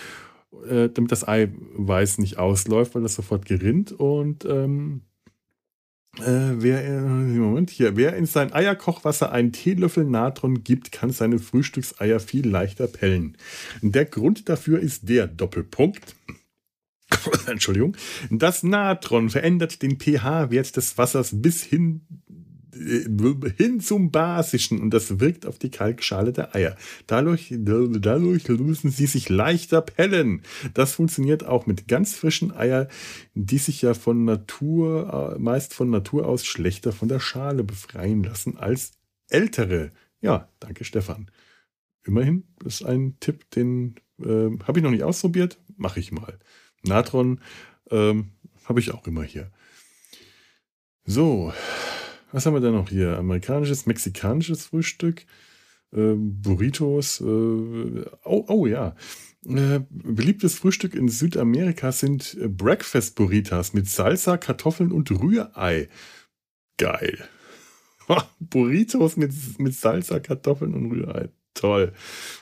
äh, 0.68 0.90
damit 0.90 1.10
das 1.10 1.26
Eiweiß 1.26 2.18
nicht 2.18 2.38
ausläuft, 2.38 2.94
weil 2.94 3.02
das 3.02 3.14
sofort 3.14 3.46
gerinnt 3.46 3.92
und 3.92 4.44
ähm, 4.44 5.02
äh, 6.18 6.60
wer, 6.62 6.84
äh, 6.84 7.00
Moment, 7.00 7.70
hier, 7.70 7.96
wer 7.96 8.16
in 8.16 8.26
sein 8.26 8.52
Eierkochwasser 8.52 9.32
einen 9.32 9.52
Teelöffel 9.52 10.04
Natron 10.04 10.62
gibt, 10.62 10.92
kann 10.92 11.10
seine 11.10 11.38
Frühstückseier 11.38 12.20
viel 12.20 12.48
leichter 12.48 12.86
pellen. 12.86 13.38
Der 13.80 14.04
Grund 14.04 14.48
dafür 14.48 14.80
ist 14.80 15.08
der 15.08 15.26
Doppelpunkt. 15.26 16.14
Entschuldigung. 17.46 17.96
Das 18.30 18.62
Natron 18.62 19.30
verändert 19.30 19.82
den 19.82 19.98
pH-Wert 19.98 20.76
des 20.76 20.98
Wassers 20.98 21.30
bis 21.32 21.62
hin 21.62 22.02
hin 23.56 23.80
zum 23.80 24.10
Basischen 24.10 24.80
und 24.80 24.90
das 24.90 25.20
wirkt 25.20 25.46
auf 25.46 25.58
die 25.58 25.70
Kalkschale 25.70 26.32
der 26.32 26.54
Eier. 26.54 26.76
Dadurch, 27.06 27.54
dadurch 27.56 28.48
lösen 28.48 28.90
sie 28.90 29.06
sich 29.06 29.28
leichter 29.28 29.80
pellen. 29.80 30.42
Das 30.74 30.92
funktioniert 30.94 31.44
auch 31.44 31.66
mit 31.66 31.88
ganz 31.88 32.14
frischen 32.14 32.52
Eiern, 32.52 32.88
die 33.34 33.58
sich 33.58 33.82
ja 33.82 33.94
von 33.94 34.24
Natur, 34.24 35.36
meist 35.38 35.74
von 35.74 35.90
Natur 35.90 36.26
aus 36.26 36.44
schlechter 36.44 36.92
von 36.92 37.08
der 37.08 37.20
Schale 37.20 37.64
befreien 37.64 38.22
lassen 38.22 38.56
als 38.58 38.92
ältere. 39.28 39.92
Ja, 40.20 40.48
danke 40.60 40.84
Stefan. 40.84 41.30
Immerhin 42.04 42.44
ist 42.64 42.84
ein 42.84 43.16
Tipp, 43.20 43.50
den 43.50 43.94
äh, 44.20 44.50
habe 44.64 44.78
ich 44.78 44.82
noch 44.82 44.90
nicht 44.90 45.04
ausprobiert, 45.04 45.58
mache 45.76 46.00
ich 46.00 46.12
mal. 46.12 46.38
Natron 46.82 47.40
ähm, 47.90 48.32
habe 48.64 48.80
ich 48.80 48.92
auch 48.92 49.06
immer 49.06 49.22
hier. 49.22 49.50
So, 51.04 51.52
was 52.32 52.46
haben 52.46 52.54
wir 52.54 52.60
denn 52.60 52.74
noch 52.74 52.88
hier? 52.88 53.16
Amerikanisches, 53.18 53.86
mexikanisches 53.86 54.66
Frühstück, 54.66 55.26
äh, 55.92 56.14
Burritos. 56.16 57.20
Äh, 57.20 57.24
oh, 57.24 58.44
oh 58.48 58.66
ja. 58.66 58.94
Äh, 59.44 59.80
beliebtes 59.90 60.54
Frühstück 60.54 60.94
in 60.94 61.08
Südamerika 61.08 61.92
sind 61.92 62.38
Breakfast 62.56 63.16
Burritas 63.16 63.74
mit 63.74 63.88
Salsa, 63.88 64.36
Kartoffeln 64.36 64.92
und 64.92 65.10
Rührei. 65.10 65.88
Geil. 66.78 67.18
Burritos 68.40 69.16
mit, 69.16 69.32
mit 69.58 69.74
Salsa, 69.74 70.20
Kartoffeln 70.20 70.74
und 70.74 70.90
Rührei. 70.90 71.28
Toll. 71.54 71.88
Muss 71.88 71.96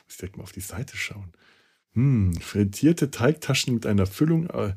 ich 0.09 0.17
direkt 0.17 0.37
mal 0.37 0.43
auf 0.43 0.51
die 0.51 0.61
Seite 0.61 0.95
schauen. 0.95 1.33
Hm, 1.93 2.33
frittierte 2.35 3.11
Teigtaschen 3.11 3.73
mit 3.73 3.85
einer 3.85 4.05
Füllung. 4.05 4.47
Äh, 4.49 4.73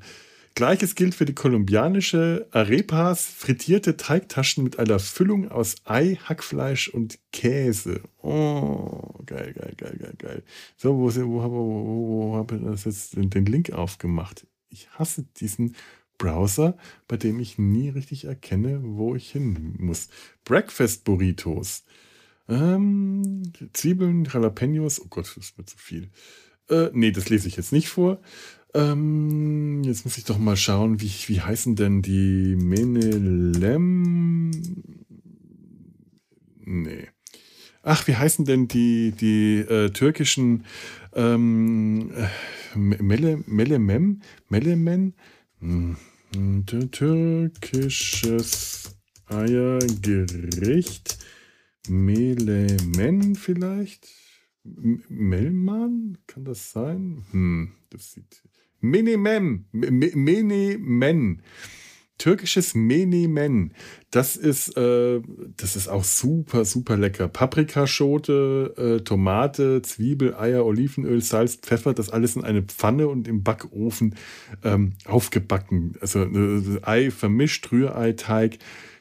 Gleiches 0.55 0.95
gilt 0.95 1.17
für 1.17 1.25
die 1.25 1.35
kolumbianische 1.35 2.47
Arepas, 2.53 3.27
frittierte 3.27 3.97
Teigtaschen 3.97 4.63
mit 4.63 4.79
einer 4.79 5.01
Füllung 5.01 5.51
aus 5.51 5.75
Ei, 5.85 6.17
Hackfleisch 6.23 6.89
und 6.89 7.19
Käse. 7.33 8.03
Oh, 8.23 9.19
geil, 9.27 9.53
geil, 9.53 9.75
geil, 9.77 9.97
geil, 9.99 10.15
geil. 10.17 10.43
So, 10.77 10.97
wo, 10.97 11.13
wo, 11.13 11.43
wo, 11.43 12.09
wo, 12.31 12.37
habe 12.37 12.57
ich 12.57 12.63
das 12.63 12.85
jetzt 12.85 13.17
den 13.17 13.47
Link 13.47 13.73
aufgemacht? 13.73 14.47
Ich 14.69 14.89
hasse 14.91 15.25
diesen 15.41 15.75
Browser, 16.19 16.77
bei 17.09 17.17
dem 17.17 17.41
ich 17.41 17.59
nie 17.59 17.89
richtig 17.89 18.27
erkenne, 18.27 18.81
wo 18.83 19.17
ich 19.17 19.33
hin 19.33 19.75
muss. 19.79 20.09
Breakfast 20.45 21.03
Burritos. 21.03 21.85
Ähm, 22.49 23.53
Zwiebeln, 23.73 24.25
Jalapenos. 24.25 25.01
Oh 25.01 25.07
Gott, 25.11 25.35
das 25.37 25.59
wird 25.59 25.69
zu 25.69 25.79
viel. 25.79 26.11
Äh, 26.71 26.91
nee, 26.93 27.11
das 27.11 27.29
lese 27.29 27.49
ich 27.49 27.57
jetzt 27.57 27.73
nicht 27.73 27.89
vor. 27.89 28.21
Ähm, 28.75 29.83
jetzt 29.85 30.05
muss 30.05 30.19
ich 30.19 30.25
doch 30.25 30.39
mal 30.39 30.57
schauen, 30.57 31.01
wie, 31.01 31.13
wie 31.27 31.41
heißen 31.41 31.77
denn 31.77 32.03
die 32.03 32.57
Menelem? 32.57 34.51
Nee. 36.65 37.09
Ach, 37.83 38.07
wie 38.09 38.17
heißen 38.17 38.47
denn 38.47 38.67
die, 38.67 39.13
die 39.13 39.59
äh, 39.59 39.91
türkischen 39.91 40.65
ähm, 41.15 42.11
Mele, 42.75 43.45
Melemem? 43.47 44.23
Melemen? 44.49 45.15
Hm. 45.61 45.97
Türkisches 46.91 48.97
Eiergericht. 49.27 51.19
Melemen 51.89 53.37
vielleicht? 53.37 54.09
Melman? 54.65 56.19
Kann 56.27 56.45
das 56.45 56.73
sein? 56.73 57.25
Hm, 57.31 57.73
das 57.91 58.13
sieht 58.13 58.43
Menemen. 58.81 59.67
Menemen. 59.73 61.43
Türkisches 62.19 62.75
Menemen. 62.75 63.75
Das 64.11 64.37
ist, 64.37 64.77
äh, 64.77 65.21
das 65.57 65.75
ist 65.75 65.89
auch 65.89 66.05
super, 66.05 66.65
super 66.65 66.97
lecker. 66.97 67.27
Paprikaschote, 67.27 68.75
äh, 68.77 69.05
Tomate, 69.05 69.83
Zwiebel, 69.83 70.35
Eier, 70.37 70.65
Olivenöl, 70.65 71.21
Salz, 71.23 71.57
Pfeffer, 71.57 71.93
das 71.93 72.11
alles 72.11 72.37
in 72.37 72.45
eine 72.45 72.63
Pfanne 72.63 73.09
und 73.09 73.27
im 73.27 73.43
Backofen 73.43 74.15
ähm, 74.63 74.93
aufgebacken. 75.07 75.95
Also 76.01 76.23
äh, 76.23 76.63
Ei 76.83 77.11
vermischt, 77.11 77.73
Rührei-Teig. 77.73 78.59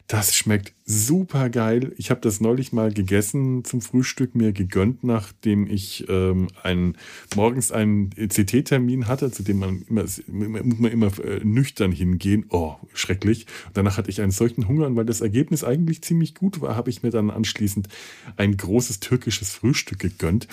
Das 0.08 0.36
schmeckt 0.36 0.74
super 0.86 1.50
geil. 1.50 1.94
Ich 1.98 2.12
habe 2.12 2.20
das 2.20 2.42
neulich 2.42 2.74
mal 2.74 2.94
gegessen 2.94 3.64
zum 3.64 3.80
Frühstück, 3.80 4.36
mir 4.36 4.52
gegönnt, 4.52 5.04
nachdem 5.04 5.66
ich 5.66 6.06
ähm, 6.10 6.50
einen, 6.62 6.98
morgens 7.36 7.72
einen 7.72 8.10
CT-Termin 8.10 9.08
hatte, 9.08 9.32
zu 9.32 9.44
dem 9.44 9.60
man 9.60 9.84
immer, 9.84 10.04
muss 10.04 10.80
man 10.80 10.92
immer 10.92 11.20
äh, 11.24 11.40
nüchtern 11.44 11.94
hingehen. 11.94 12.46
Oh, 12.50 12.76
schrecklich. 12.94 13.48
Danach 13.74 13.98
hatte 13.98 14.10
ich 14.10 14.22
einen 14.22 14.32
solchen 14.32 14.68
Hunger 14.68 14.88
und 14.88 14.98
weil 14.98 15.06
das 15.06 15.22
Ergebnis 15.22 15.64
eigentlich 15.64 16.02
ziemlich 16.02 16.36
gut 16.36 16.60
war, 16.60 16.76
habe 16.76 16.90
ich 16.90 17.02
mir 17.02 17.12
dann 17.12 17.32
anschließend 17.32 17.88
ein 18.36 18.58
großes 18.58 19.00
türkisches 19.00 19.52
Frühstück 19.52 20.00
gegönnt. 20.00 20.48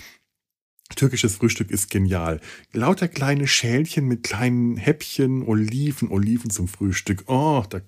Türkisches 0.96 1.36
Frühstück 1.36 1.70
ist 1.70 1.90
genial. 1.90 2.40
Lauter 2.72 3.08
kleine 3.08 3.46
Schälchen 3.46 4.06
mit 4.06 4.22
kleinen 4.22 4.76
Häppchen, 4.76 5.42
Oliven, 5.42 6.10
Oliven 6.10 6.50
zum 6.50 6.68
Frühstück. 6.68 7.24
Oh, 7.26 7.64
da, 7.68 7.80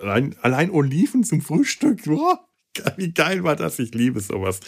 allein, 0.00 0.36
allein 0.42 0.70
Oliven 0.70 1.24
zum 1.24 1.40
Frühstück. 1.40 2.02
Oh, 2.08 2.36
wie 2.96 3.12
geil 3.12 3.42
war 3.44 3.56
das? 3.56 3.78
Ich 3.78 3.94
liebe 3.94 4.20
sowas. 4.20 4.60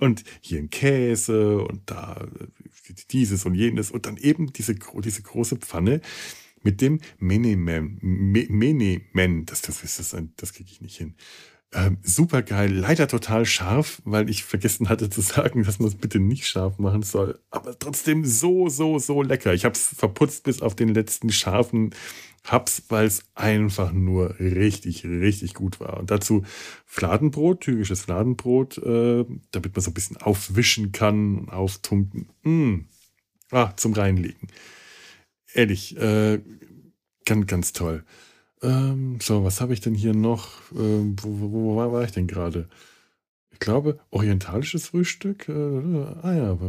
Und 0.00 0.24
hier 0.40 0.58
ein 0.58 0.70
Käse 0.70 1.60
und 1.60 1.82
da 1.86 2.26
dieses 3.10 3.44
und 3.44 3.54
jenes 3.54 3.90
und 3.90 4.06
dann 4.06 4.16
eben 4.16 4.52
diese, 4.52 4.74
diese 4.74 5.22
große 5.22 5.56
Pfanne 5.56 6.00
mit 6.62 6.80
dem 6.80 7.00
Menemen, 7.18 7.98
Menemen, 8.02 9.46
das, 9.46 9.62
das, 9.62 9.80
das, 9.80 10.16
das 10.36 10.52
kriege 10.52 10.70
ich 10.70 10.80
nicht 10.80 10.96
hin. 10.96 11.14
Ähm, 11.74 11.98
super 12.02 12.40
geil, 12.40 12.72
leider 12.72 13.08
total 13.08 13.44
scharf, 13.44 14.00
weil 14.06 14.30
ich 14.30 14.42
vergessen 14.42 14.88
hatte 14.88 15.10
zu 15.10 15.20
sagen, 15.20 15.64
dass 15.64 15.78
man 15.78 15.88
es 15.88 15.96
bitte 15.96 16.18
nicht 16.18 16.46
scharf 16.46 16.78
machen 16.78 17.02
soll. 17.02 17.38
Aber 17.50 17.78
trotzdem 17.78 18.24
so, 18.24 18.70
so, 18.70 18.98
so 18.98 19.22
lecker. 19.22 19.52
Ich 19.52 19.66
habe 19.66 19.74
es 19.74 19.88
verputzt 19.88 20.44
bis 20.44 20.62
auf 20.62 20.74
den 20.74 20.88
letzten 20.88 21.30
scharfen 21.30 21.94
Hab's, 22.44 22.84
weil 22.88 23.06
es 23.06 23.24
einfach 23.34 23.92
nur 23.92 24.38
richtig, 24.40 25.04
richtig 25.04 25.52
gut 25.52 25.80
war. 25.80 25.98
Und 25.98 26.10
dazu 26.10 26.44
Fladenbrot, 26.86 27.60
türkisches 27.60 28.02
Fladenbrot, 28.02 28.78
äh, 28.78 29.26
damit 29.50 29.76
man 29.76 29.82
so 29.82 29.90
ein 29.90 29.94
bisschen 29.94 30.16
aufwischen 30.16 30.92
kann, 30.92 31.50
auftunken. 31.50 32.30
Mm. 32.42 32.86
Ah, 33.50 33.74
zum 33.76 33.92
Reinlegen. 33.92 34.48
Ehrlich, 35.52 35.96
äh, 35.98 36.40
ganz, 37.26 37.46
ganz 37.46 37.72
toll. 37.72 38.04
Ähm, 38.62 39.18
so, 39.20 39.44
was 39.44 39.60
habe 39.60 39.72
ich 39.72 39.80
denn 39.80 39.94
hier 39.94 40.14
noch? 40.14 40.48
Ähm, 40.72 41.16
wo, 41.20 41.40
wo, 41.40 41.52
wo, 41.52 41.76
war 41.76 42.04
ich 42.04 42.12
denn 42.12 42.26
gerade? 42.26 42.68
Ich 43.50 43.58
glaube, 43.58 43.98
orientalisches 44.10 44.88
Frühstück. 44.88 45.48
Äh, 45.48 45.52
ah 45.52 46.34
ja, 46.34 46.60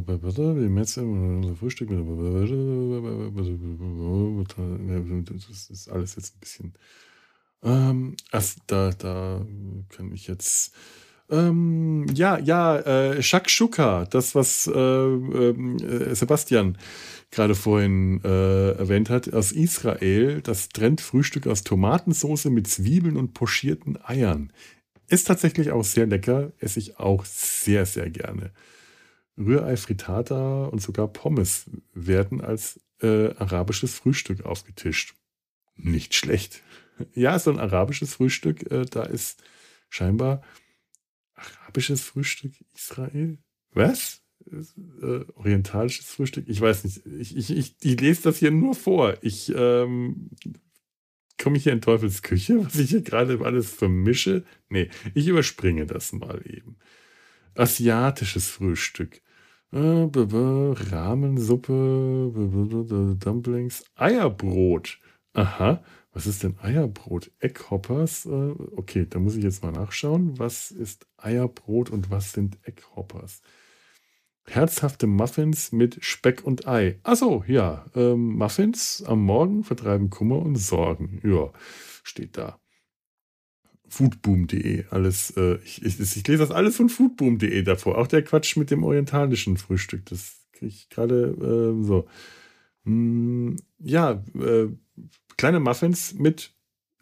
Frühstück. 5.06 5.48
Das 5.48 5.70
ist 5.70 5.90
alles 5.90 6.16
jetzt 6.16 6.36
ein 6.36 6.40
bisschen. 6.40 6.74
Ähm, 7.64 8.16
erst 8.32 8.60
da, 8.68 8.92
da 8.92 9.46
kann 9.90 10.12
ich 10.14 10.28
jetzt. 10.28 10.74
Ähm, 11.30 12.07
ja, 12.13 12.39
ja, 12.39 12.77
äh, 12.80 13.21
Shakshuka, 13.21 14.05
das, 14.05 14.34
was 14.34 14.67
äh, 14.67 14.80
äh, 14.80 16.15
Sebastian 16.15 16.77
gerade 17.32 17.53
vorhin 17.53 18.21
äh, 18.23 18.71
erwähnt 18.71 19.09
hat, 19.09 19.32
aus 19.32 19.51
Israel, 19.51 20.41
das 20.41 20.69
Trendfrühstück 20.69 21.45
aus 21.45 21.63
Tomatensauce 21.63 22.45
mit 22.45 22.67
Zwiebeln 22.67 23.17
und 23.17 23.34
pochierten 23.34 23.99
Eiern. 24.03 24.51
Ist 25.07 25.27
tatsächlich 25.27 25.71
auch 25.71 25.84
sehr 25.84 26.07
lecker, 26.07 26.51
esse 26.59 26.80
ich 26.80 26.99
auch 26.99 27.25
sehr, 27.25 27.86
sehr 27.86 28.09
gerne. 28.09 28.51
Rührei, 29.38 29.77
Frittata 29.77 30.65
und 30.65 30.82
sogar 30.82 31.07
Pommes 31.07 31.69
werden 31.93 32.41
als 32.41 32.80
äh, 33.01 33.34
arabisches 33.36 33.93
Frühstück 33.93 34.45
aufgetischt. 34.45 35.15
Nicht 35.75 36.13
schlecht. 36.13 36.61
Ja, 37.13 37.39
so 37.39 37.49
ein 37.49 37.59
arabisches 37.59 38.15
Frühstück, 38.15 38.69
äh, 38.73 38.84
da 38.84 39.03
ist 39.03 39.41
scheinbar 39.89 40.41
arabisches 41.70 42.01
Frühstück 42.01 42.53
Israel. 42.74 43.38
Was? 43.74 44.24
Äh, 44.51 45.26
orientalisches 45.36 46.07
Frühstück? 46.07 46.45
Ich 46.47 46.59
weiß 46.59 46.84
nicht. 46.84 47.05
Ich, 47.05 47.38
ich, 47.38 47.51
ich, 47.51 47.76
ich 47.82 48.01
lese 48.01 48.24
das 48.24 48.38
hier 48.38 48.49
nur 48.51 48.74
vor. 48.74 49.17
Ich 49.22 49.53
ähm, 49.55 50.32
komme 51.41 51.57
ich 51.57 51.63
hier 51.63 51.74
in 51.74 51.82
Teufels 51.82 52.24
Küche, 52.24 52.65
was 52.65 52.78
ich 52.78 52.89
hier 52.89 53.01
gerade 53.01 53.39
alles 53.43 53.72
vermische? 53.72 54.43
Nee, 54.70 54.89
ich 55.13 55.28
überspringe 55.28 55.86
das 55.86 56.11
mal 56.11 56.41
eben. 56.45 56.78
Asiatisches 57.55 58.47
Frühstück. 58.47 59.22
Äh, 59.72 59.78
Rahmensuppe, 60.91 62.34
Dumplings, 63.20 63.84
Eierbrot. 63.95 64.99
Aha, 65.34 65.84
was 66.12 66.26
ist 66.26 66.43
denn 66.43 66.57
Eierbrot? 66.60 67.32
Egghoppers? 67.39 68.26
Äh, 68.26 68.53
okay, 68.76 69.05
da 69.10 69.20
muss 69.20 69.36
ich 69.36 69.43
jetzt 69.43 69.64
mal 69.64 69.72
nachschauen. 69.72 70.39
Was 70.39 70.72
ist 70.72 71.07
Eierbrot 71.18 71.89
und 71.91 72.10
was 72.10 72.34
sind 72.34 72.57
Egghoppers? 72.64 73.41
Herzhafte 74.45 75.05
Muffins 75.05 75.72
mit 75.72 76.03
Speck 76.03 76.43
und 76.43 76.68
Ei. 76.68 76.99
Achso, 77.03 77.43
ja. 77.47 77.86
Ähm, 77.95 78.38
Muffins 78.38 79.03
am 79.05 79.24
Morgen 79.24 79.64
vertreiben 79.64 80.10
Kummer 80.10 80.39
und 80.39 80.55
Sorgen. 80.55 81.22
Ja, 81.24 81.51
steht 82.03 82.38
da. 82.38 82.60
Foodboom.de, 83.89 84.86
alles, 84.89 85.32
äh, 85.36 85.57
ich, 85.64 85.84
ich, 85.84 85.99
ich, 85.99 86.28
lese 86.28 86.39
das 86.39 86.51
alles 86.51 86.76
von 86.76 86.89
Foodboom.de 86.89 87.62
davor. 87.64 87.97
Auch 87.97 88.07
der 88.07 88.24
Quatsch 88.24 88.55
mit 88.55 88.72
dem 88.72 88.84
orientalischen 88.84 89.57
Frühstück, 89.57 90.05
das 90.05 90.47
kriege 90.53 90.68
ich 90.72 90.89
gerade 90.89 91.76
äh, 91.80 91.84
so. 91.84 92.07
Hm, 92.86 93.57
ja, 93.80 94.24
äh, 94.36 94.68
kleine 95.40 95.62
Muffins 95.62 96.14
mit 96.16 96.54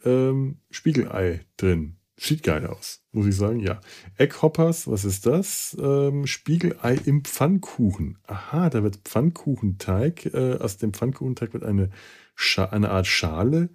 ähm, 0.06 0.60
Spiegelei 0.70 1.42
drin. 1.58 1.98
Sieht 2.20 2.44
geil 2.44 2.68
aus, 2.68 3.04
muss 3.12 3.26
ich 3.26 3.36
sagen, 3.36 3.60
ja. 3.60 3.82
Egghoppers, 4.16 4.88
was 4.88 5.06
ist 5.06 5.26
das? 5.26 5.76
Ähm, 5.80 6.28
Spiegelei 6.28 7.00
im 7.06 7.24
Pfannkuchen. 7.24 8.20
Aha, 8.28 8.70
da 8.70 8.84
wird 8.84 8.98
Pfannkuchenteig, 8.98 10.34
äh, 10.36 10.58
aus 10.60 10.78
dem 10.78 10.94
Pfannkuchenteig 10.94 11.54
wird 11.54 11.64
eine, 11.64 11.90
Scha 12.36 12.66
eine 12.66 12.92
Art 12.92 13.08
Schale 13.08 13.70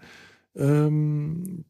ähm, 0.54 1.64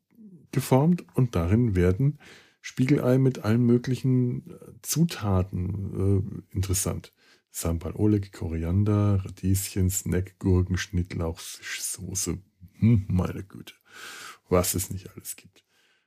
geformt 0.51 1.07
und 1.15 1.35
darin 1.35 1.75
werden 1.75 2.19
Spiegelei 2.61 3.17
mit 3.17 3.43
allen 3.43 3.65
möglichen 3.65 4.51
äh, 4.51 4.55
Zutaten 4.83 6.45
äh, 6.53 6.55
interessant. 6.55 7.15
Sambal 7.51 7.93
Oleg, 7.95 8.33
Koriander, 8.33 9.25
Radieschen, 9.25 9.89
Snack, 9.89 10.39
Gurken, 10.39 10.77
Schnittlauch, 10.77 11.39
Fischsoße. 11.39 12.39
Hm, 12.83 13.05
meine 13.09 13.45
Güte, 13.45 13.75
was 14.49 14.75
es 14.75 14.91
nicht 14.91 15.09
alles 15.15 15.37
gibt. 15.37 15.65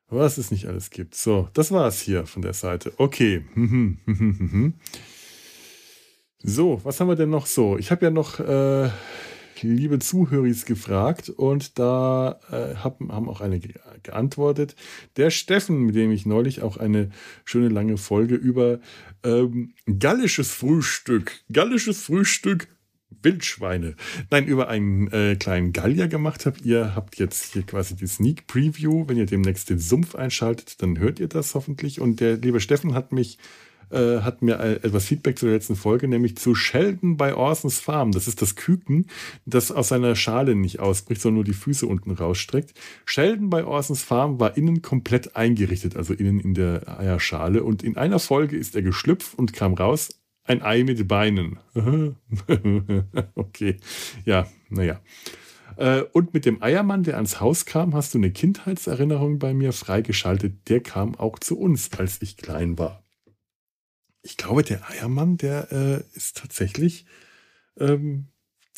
Was 0.08 0.38
es 0.38 0.52
nicht 0.52 0.68
alles 0.68 0.92
gibt. 0.92 1.16
So, 1.16 1.50
das 1.54 1.72
war's 1.72 2.02
hier 2.02 2.28
von 2.28 2.42
der 2.42 2.54
Seite. 2.54 2.94
Okay. 2.98 3.44
so, 6.44 6.82
was 6.84 7.00
haben 7.00 7.08
wir 7.08 7.16
denn 7.16 7.30
noch 7.30 7.46
so? 7.48 7.78
Ich 7.78 7.90
habe 7.92 8.06
ja 8.06 8.12
noch 8.12 8.40
äh, 8.40 8.90
liebe 9.62 10.00
Zuhörer 10.00 10.48
gefragt 10.66 11.30
und 11.30 11.80
da 11.80 12.40
äh, 12.52 12.76
haben, 12.76 13.12
haben 13.12 13.30
auch 13.30 13.42
eine 13.42 13.60
geantwortet. 14.04 14.76
Der 15.16 15.30
Steffen, 15.30 15.86
mit 15.86 15.96
dem 15.96 16.12
ich 16.12 16.26
neulich 16.26 16.62
auch 16.62 16.78
eine 16.78 17.10
schöne 17.46 17.70
lange 17.70 17.98
Folge 17.98 18.36
über 18.36 18.80
ähm, 19.24 19.74
gallisches 19.98 20.52
Frühstück, 20.52 21.40
gallisches 21.52 22.02
Frühstück 22.04 22.68
Wildschweine. 23.22 23.96
Nein, 24.30 24.46
über 24.46 24.68
einen 24.68 25.08
äh, 25.12 25.36
kleinen 25.36 25.74
Gallier 25.74 26.08
gemacht 26.08 26.46
habt. 26.46 26.62
Ihr 26.62 26.96
habt 26.96 27.18
jetzt 27.18 27.54
hier 27.54 27.64
quasi 27.64 27.96
die 27.96 28.08
Sneak 28.08 28.48
Preview. 28.48 29.08
Wenn 29.08 29.18
ihr 29.18 29.26
demnächst 29.26 29.70
den 29.70 29.80
Sumpf 29.80 30.16
einschaltet, 30.16 30.82
dann 30.82 31.00
hört 31.00 31.20
ihr 31.20 31.28
das 31.28 31.56
hoffentlich. 31.56 32.00
Und 32.00 32.20
der 32.20 32.38
liebe 32.38 32.60
Steffen 32.60 32.94
hat 32.94 33.12
mich 33.12 33.38
äh, 33.92 34.22
hat 34.22 34.42
mir 34.42 34.60
etwas 34.60 35.06
Feedback 35.06 35.38
zur 35.38 35.50
letzten 35.50 35.76
Folge, 35.76 36.08
nämlich 36.08 36.38
zu 36.38 36.56
Sheldon 36.56 37.18
bei 37.18 37.36
Orsons 37.36 37.80
Farm. 37.80 38.12
Das 38.12 38.28
ist 38.28 38.42
das 38.42 38.56
Küken, 38.56 39.08
das 39.46 39.72
aus 39.72 39.90
seiner 39.90 40.16
Schale 40.16 40.56
nicht 40.56 40.80
ausbricht, 40.80 41.22
sondern 41.22 41.36
nur 41.36 41.44
die 41.44 41.54
Füße 41.54 41.86
unten 41.86 42.12
rausstreckt. 42.12 42.74
Sheldon 43.06 43.50
bei 43.50 43.64
Orsons 43.64 44.02
Farm 44.02 44.40
war 44.40 44.58
innen 44.58 44.82
komplett 44.82 45.36
eingerichtet, 45.36 45.96
also 45.96 46.14
innen 46.14 46.40
in 46.40 46.54
der 46.54 47.00
Eierschale. 47.00 47.64
Und 47.64 47.84
in 47.84 47.98
einer 47.98 48.20
Folge 48.20 48.58
ist 48.58 48.76
er 48.76 48.82
geschlüpft 48.82 49.38
und 49.38 49.54
kam 49.54 49.74
raus 49.74 50.10
ein 50.46 50.62
Ei 50.62 50.84
mit 50.84 51.08
Beinen. 51.08 51.60
okay, 53.36 53.78
ja, 54.26 54.48
naja. 54.70 55.02
Äh, 55.78 56.02
und 56.14 56.34
mit 56.34 56.46
dem 56.46 56.62
Eiermann, 56.62 57.04
der 57.04 57.16
ans 57.16 57.40
Haus 57.42 57.66
kam, 57.66 57.94
hast 57.94 58.14
du 58.14 58.20
eine 58.20 58.32
Kindheitserinnerung 58.32 59.40
bei 59.40 59.54
mir 59.54 59.74
freigeschaltet. 59.74 60.70
Der 60.70 60.82
kam 60.82 61.16
auch 61.16 61.40
zu 61.40 61.60
uns, 61.60 61.92
als 61.98 62.22
ich 62.22 62.38
klein 62.38 62.78
war. 62.78 63.04
Ich 64.22 64.38
glaube, 64.38 64.64
der 64.64 64.90
Eiermann, 64.90 65.38
der 65.38 65.72
äh, 65.72 66.18
ist 66.18 66.38
tatsächlich, 66.38 67.06
ähm, 67.78 68.28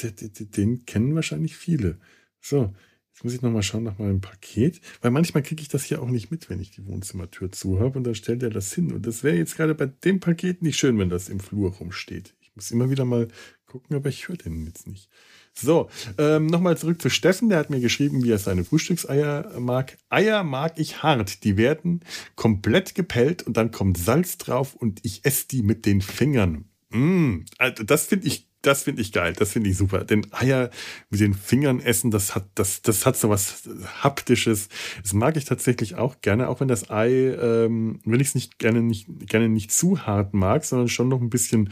den, 0.01 0.51
den 0.51 0.85
kennen 0.85 1.15
wahrscheinlich 1.15 1.55
viele. 1.55 1.99
So, 2.41 2.73
Jetzt 3.17 3.23
muss 3.23 3.33
ich 3.33 3.41
nochmal 3.41 3.63
schauen 3.63 3.81
nach 3.81 3.97
meinem 3.97 4.21
Paket, 4.21 4.79
weil 5.01 5.09
manchmal 5.09 5.41
kriege 5.41 5.63
ich 5.63 5.69
das 5.69 5.83
hier 5.83 6.03
auch 6.03 6.07
nicht 6.07 6.29
mit, 6.29 6.51
wenn 6.51 6.59
ich 6.59 6.69
die 6.69 6.85
Wohnzimmertür 6.85 7.51
zu 7.51 7.79
habe 7.79 7.97
und 7.97 8.03
dann 8.03 8.13
stellt 8.13 8.43
er 8.43 8.51
das 8.51 8.71
hin. 8.71 8.93
Und 8.93 9.07
das 9.07 9.23
wäre 9.23 9.35
jetzt 9.35 9.57
gerade 9.57 9.73
bei 9.73 9.87
dem 9.87 10.19
Paket 10.19 10.61
nicht 10.61 10.77
schön, 10.77 10.99
wenn 10.99 11.09
das 11.09 11.27
im 11.27 11.39
Flur 11.39 11.71
rumsteht. 11.71 12.35
Ich 12.41 12.55
muss 12.55 12.69
immer 12.69 12.91
wieder 12.91 13.05
mal 13.05 13.27
gucken, 13.65 13.95
aber 13.95 14.09
ich 14.09 14.27
höre 14.27 14.37
den 14.37 14.67
jetzt 14.67 14.85
nicht. 14.85 15.09
So, 15.51 15.89
ähm, 16.19 16.45
nochmal 16.45 16.77
zurück 16.77 17.01
zu 17.01 17.09
Steffen. 17.09 17.49
Der 17.49 17.57
hat 17.57 17.71
mir 17.71 17.79
geschrieben, 17.79 18.23
wie 18.23 18.29
er 18.29 18.37
seine 18.37 18.63
Frühstückseier 18.63 19.59
mag. 19.59 19.97
Eier 20.09 20.43
mag 20.43 20.77
ich 20.77 21.01
hart. 21.01 21.43
Die 21.43 21.57
werden 21.57 22.01
komplett 22.35 22.93
gepellt 22.93 23.41
und 23.41 23.57
dann 23.57 23.71
kommt 23.71 23.97
Salz 23.97 24.37
drauf 24.37 24.75
und 24.75 24.99
ich 25.01 25.25
esse 25.25 25.47
die 25.47 25.63
mit 25.63 25.87
den 25.87 26.03
Fingern. 26.03 26.65
Mmh, 26.91 27.45
also 27.57 27.83
das 27.83 28.05
finde 28.05 28.27
ich 28.27 28.47
das 28.61 28.83
finde 28.83 29.01
ich 29.01 29.11
geil, 29.11 29.33
das 29.33 29.51
finde 29.51 29.69
ich 29.69 29.77
super. 29.77 30.03
Denn 30.03 30.25
Eier 30.31 30.69
mit 31.09 31.19
den 31.19 31.33
Fingern 31.33 31.79
essen, 31.79 32.11
das 32.11 32.35
hat, 32.35 32.47
das, 32.55 32.81
das 32.81 33.05
hat 33.05 33.15
so 33.17 33.29
was 33.29 33.63
Haptisches. 34.01 34.69
Das 35.01 35.13
mag 35.13 35.37
ich 35.37 35.45
tatsächlich 35.45 35.95
auch 35.95 36.21
gerne, 36.21 36.49
auch 36.49 36.59
wenn 36.59 36.67
das 36.67 36.89
Ei, 36.89 37.09
ähm, 37.09 37.99
wenn 38.05 38.19
ich 38.19 38.29
es 38.29 38.35
nicht 38.35 38.59
gerne 38.59 38.81
nicht, 38.81 39.07
gerne 39.27 39.49
nicht 39.49 39.71
zu 39.71 40.05
hart 40.05 40.33
mag, 40.33 40.65
sondern 40.65 40.89
schon 40.89 41.07
noch 41.07 41.21
ein 41.21 41.29
bisschen 41.29 41.71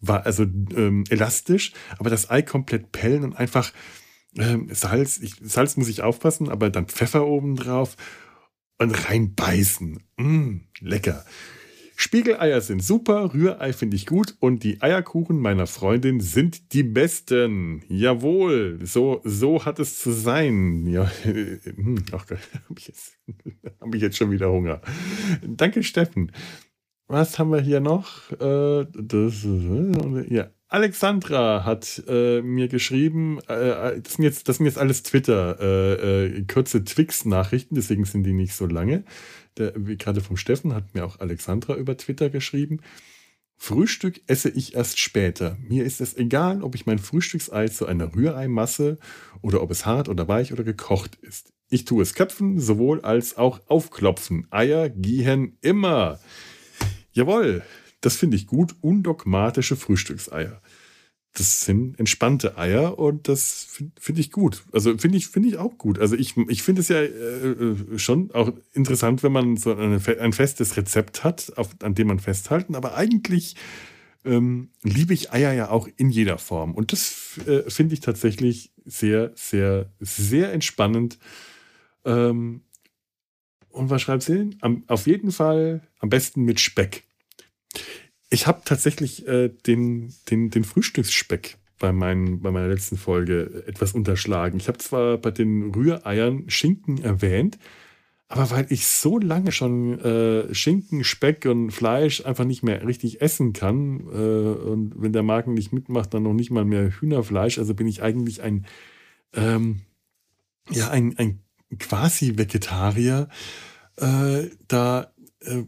war, 0.00 0.26
also 0.26 0.42
ähm, 0.42 1.04
elastisch, 1.08 1.72
aber 1.98 2.10
das 2.10 2.30
Ei 2.30 2.42
komplett 2.42 2.92
pellen 2.92 3.24
und 3.24 3.36
einfach 3.36 3.72
ähm, 4.38 4.68
Salz, 4.70 5.18
ich, 5.18 5.34
Salz 5.42 5.76
muss 5.76 5.88
ich 5.88 6.02
aufpassen, 6.02 6.48
aber 6.50 6.70
dann 6.70 6.86
Pfeffer 6.86 7.26
oben 7.26 7.56
drauf 7.56 7.96
und 8.78 8.90
reinbeißen. 8.90 10.02
Mmh, 10.18 10.60
lecker. 10.80 11.24
Spiegeleier 11.98 12.60
sind 12.60 12.84
super, 12.84 13.32
Rührei 13.32 13.72
finde 13.72 13.96
ich 13.96 14.04
gut 14.04 14.36
und 14.38 14.62
die 14.62 14.82
Eierkuchen 14.82 15.40
meiner 15.40 15.66
Freundin 15.66 16.20
sind 16.20 16.74
die 16.74 16.82
besten. 16.82 17.82
Jawohl, 17.88 18.78
so, 18.82 19.22
so 19.24 19.64
hat 19.64 19.78
es 19.78 19.98
zu 19.98 20.12
sein. 20.12 20.86
Ja, 20.86 21.10
hm, 21.22 22.04
ach, 22.12 22.26
habe 22.30 22.78
ich, 22.78 22.92
hab 23.80 23.94
ich 23.94 24.02
jetzt 24.02 24.18
schon 24.18 24.30
wieder 24.30 24.52
Hunger. 24.52 24.82
Danke, 25.42 25.82
Steffen. 25.82 26.32
Was 27.08 27.38
haben 27.38 27.50
wir 27.50 27.62
hier 27.62 27.80
noch? 27.80 28.30
Äh, 28.32 28.86
das, 28.92 29.46
ja. 30.28 30.50
Alexandra 30.68 31.64
hat 31.64 32.02
äh, 32.08 32.42
mir 32.42 32.68
geschrieben, 32.68 33.38
äh, 33.46 34.00
das, 34.02 34.14
sind 34.14 34.24
jetzt, 34.24 34.48
das 34.48 34.56
sind 34.56 34.66
jetzt 34.66 34.78
alles 34.78 35.04
Twitter, 35.04 35.58
äh, 35.60 36.26
äh, 36.26 36.44
kurze 36.44 36.82
Twix-Nachrichten, 36.84 37.76
deswegen 37.76 38.04
sind 38.04 38.24
die 38.24 38.32
nicht 38.32 38.52
so 38.52 38.66
lange. 38.66 39.04
Der, 39.58 39.72
wie 39.76 39.96
gerade 39.96 40.20
vom 40.20 40.36
Steffen 40.36 40.74
hat 40.74 40.94
mir 40.94 41.04
auch 41.04 41.20
Alexandra 41.20 41.76
über 41.76 41.96
Twitter 41.96 42.30
geschrieben. 42.30 42.80
Frühstück 43.58 44.20
esse 44.26 44.50
ich 44.50 44.74
erst 44.74 44.98
später. 44.98 45.56
Mir 45.66 45.84
ist 45.84 46.00
es 46.00 46.16
egal, 46.16 46.62
ob 46.62 46.74
ich 46.74 46.86
mein 46.86 46.98
Frühstücksei 46.98 47.68
zu 47.68 47.86
einer 47.86 48.14
Rühreimasse 48.14 48.98
oder 49.40 49.62
ob 49.62 49.70
es 49.70 49.86
hart 49.86 50.08
oder 50.08 50.28
weich 50.28 50.52
oder 50.52 50.62
gekocht 50.62 51.16
ist. 51.22 51.52
Ich 51.68 51.84
tue 51.84 52.02
es 52.02 52.14
köpfen, 52.14 52.60
sowohl 52.60 53.00
als 53.00 53.36
auch 53.36 53.60
aufklopfen. 53.66 54.46
Eier 54.50 54.88
gehen 54.88 55.56
immer. 55.62 56.20
Jawohl, 57.12 57.62
das 58.02 58.16
finde 58.16 58.36
ich 58.36 58.46
gut. 58.46 58.76
Undogmatische 58.82 59.74
Frühstückseier. 59.74 60.60
Das 61.36 61.66
sind 61.66 62.00
entspannte 62.00 62.56
Eier 62.56 62.98
und 62.98 63.28
das 63.28 63.66
finde 63.68 63.92
find 64.00 64.18
ich 64.18 64.32
gut. 64.32 64.64
Also 64.72 64.96
finde 64.96 65.18
ich, 65.18 65.26
find 65.26 65.44
ich 65.44 65.58
auch 65.58 65.76
gut. 65.76 65.98
Also 65.98 66.16
ich, 66.16 66.34
ich 66.48 66.62
finde 66.62 66.80
es 66.80 66.88
ja 66.88 66.96
äh, 66.96 67.08
äh, 67.08 67.98
schon 67.98 68.30
auch 68.32 68.52
interessant, 68.72 69.22
wenn 69.22 69.32
man 69.32 69.58
so 69.58 69.74
eine, 69.74 70.00
ein 70.18 70.32
festes 70.32 70.78
Rezept 70.78 71.24
hat, 71.24 71.52
auf, 71.56 71.68
an 71.82 71.94
dem 71.94 72.08
man 72.08 72.20
festhalten. 72.20 72.74
Aber 72.74 72.96
eigentlich 72.96 73.54
ähm, 74.24 74.70
liebe 74.82 75.12
ich 75.12 75.30
Eier 75.30 75.52
ja 75.52 75.68
auch 75.68 75.88
in 75.98 76.08
jeder 76.08 76.38
Form. 76.38 76.74
Und 76.74 76.92
das 76.92 77.38
äh, 77.46 77.68
finde 77.68 77.92
ich 77.92 78.00
tatsächlich 78.00 78.72
sehr, 78.86 79.32
sehr, 79.34 79.90
sehr 80.00 80.54
entspannend. 80.54 81.18
Ähm, 82.06 82.62
und 83.68 83.90
was 83.90 84.00
schreibt 84.00 84.22
sie? 84.22 84.56
Am, 84.62 84.84
auf 84.86 85.06
jeden 85.06 85.32
Fall 85.32 85.86
am 85.98 86.08
besten 86.08 86.44
mit 86.44 86.60
Speck. 86.60 87.04
Ich 88.28 88.46
habe 88.46 88.62
tatsächlich 88.64 89.26
äh, 89.28 89.48
den, 89.48 90.12
den, 90.30 90.50
den 90.50 90.64
Frühstücksspeck 90.64 91.58
bei, 91.78 91.92
mein, 91.92 92.40
bei 92.40 92.50
meiner 92.50 92.68
letzten 92.68 92.96
Folge 92.96 93.64
etwas 93.66 93.92
unterschlagen. 93.92 94.58
Ich 94.58 94.68
habe 94.68 94.78
zwar 94.78 95.18
bei 95.18 95.30
den 95.30 95.72
Rühreiern 95.74 96.48
Schinken 96.48 97.02
erwähnt, 97.02 97.58
aber 98.28 98.50
weil 98.50 98.66
ich 98.70 98.86
so 98.86 99.18
lange 99.18 99.52
schon 99.52 100.00
äh, 100.00 100.52
Schinken, 100.52 101.04
Speck 101.04 101.44
und 101.44 101.70
Fleisch 101.70 102.24
einfach 102.24 102.44
nicht 102.44 102.64
mehr 102.64 102.84
richtig 102.84 103.20
essen 103.20 103.52
kann 103.52 104.00
äh, 104.00 104.68
und 104.70 104.94
wenn 104.96 105.12
der 105.12 105.22
Magen 105.22 105.54
nicht 105.54 105.72
mitmacht, 105.72 106.12
dann 106.12 106.24
noch 106.24 106.34
nicht 106.34 106.50
mal 106.50 106.64
mehr 106.64 106.90
Hühnerfleisch, 106.90 107.58
also 107.58 107.74
bin 107.74 107.86
ich 107.86 108.02
eigentlich 108.02 108.42
ein, 108.42 108.66
ähm, 109.32 109.82
ja, 110.70 110.90
ein, 110.90 111.16
ein 111.18 111.40
quasi 111.78 112.36
Vegetarier. 112.36 113.28
Äh, 113.96 114.48
da 114.66 115.12
äh, 115.40 115.62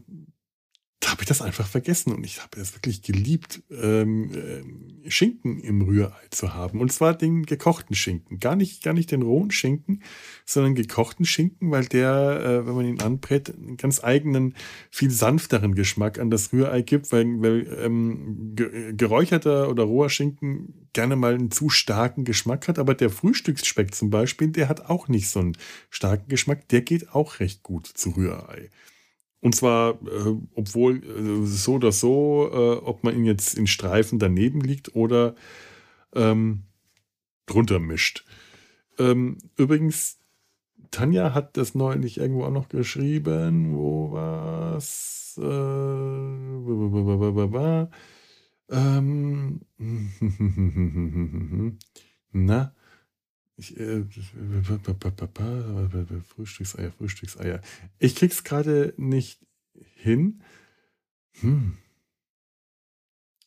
da 0.99 1.11
habe 1.11 1.21
ich 1.21 1.27
das 1.27 1.41
einfach 1.41 1.67
vergessen 1.67 2.11
und 2.11 2.25
ich 2.25 2.41
habe 2.41 2.59
es 2.59 2.75
wirklich 2.75 3.01
geliebt, 3.01 3.63
ähm, 3.71 4.31
äh, 4.33 5.09
Schinken 5.09 5.61
im 5.61 5.81
Rührei 5.81 6.27
zu 6.29 6.53
haben. 6.53 6.81
Und 6.81 6.91
zwar 6.91 7.13
den 7.13 7.45
gekochten 7.45 7.95
Schinken. 7.95 8.39
Gar 8.39 8.57
nicht, 8.57 8.83
gar 8.83 8.93
nicht 8.93 9.11
den 9.11 9.21
rohen 9.21 9.49
Schinken, 9.49 10.03
sondern 10.45 10.75
gekochten 10.75 11.23
Schinken, 11.23 11.71
weil 11.71 11.85
der, 11.85 12.41
äh, 12.43 12.67
wenn 12.67 12.75
man 12.75 12.85
ihn 12.85 13.01
anbrät, 13.01 13.55
einen 13.55 13.77
ganz 13.77 14.03
eigenen, 14.03 14.55
viel 14.91 15.09
sanfteren 15.09 15.73
Geschmack 15.73 16.19
an 16.19 16.29
das 16.29 16.51
Rührei 16.51 16.81
gibt, 16.81 17.13
weil, 17.13 17.41
weil 17.41 17.77
ähm, 17.79 18.55
geräucherter 18.55 19.69
oder 19.69 19.83
roher 19.83 20.09
Schinken 20.09 20.89
gerne 20.91 21.15
mal 21.15 21.33
einen 21.33 21.49
zu 21.49 21.69
starken 21.69 22.25
Geschmack 22.25 22.67
hat. 22.67 22.77
Aber 22.77 22.93
der 22.93 23.09
Frühstücksspeck 23.09 23.95
zum 23.95 24.09
Beispiel, 24.09 24.49
der 24.49 24.67
hat 24.67 24.89
auch 24.89 25.07
nicht 25.07 25.29
so 25.29 25.39
einen 25.39 25.57
starken 25.89 26.27
Geschmack. 26.27 26.67
Der 26.67 26.81
geht 26.81 27.15
auch 27.15 27.39
recht 27.39 27.63
gut 27.63 27.87
zu 27.87 28.09
Rührei. 28.09 28.69
Und 29.41 29.55
zwar, 29.55 29.93
äh, 29.93 30.35
obwohl 30.53 31.03
äh, 31.03 31.45
so 31.45 31.75
oder 31.75 31.91
so, 31.91 32.49
äh, 32.51 32.83
ob 32.83 33.03
man 33.03 33.15
ihn 33.15 33.25
jetzt 33.25 33.57
in 33.57 33.67
Streifen 33.67 34.19
daneben 34.19 34.61
liegt 34.61 34.95
oder 34.95 35.35
ähm, 36.13 36.63
drunter 37.45 37.79
mischt. 37.79 38.25
Ähm, 38.97 39.37
übrigens, 39.55 40.19
Tanja 40.91 41.33
hat 41.33 41.55
das 41.55 41.75
neulich 41.75 42.17
irgendwo 42.17 42.43
auch 42.43 42.51
noch 42.51 42.67
geschrieben. 42.67 43.75
Wo 43.75 44.11
war's? 44.11 45.39
Äh, 45.41 45.45
ähm, 48.71 49.61
na, 52.31 52.73
ich, 53.59 53.79
äh, 53.79 54.03
Frühstückseier, 56.35 56.91
Frühstückseier. 56.91 57.61
Ich 57.99 58.15
krieg's 58.15 58.43
gerade 58.43 58.93
nicht 58.97 59.45
hin. 59.95 60.41
Hm. 61.41 61.77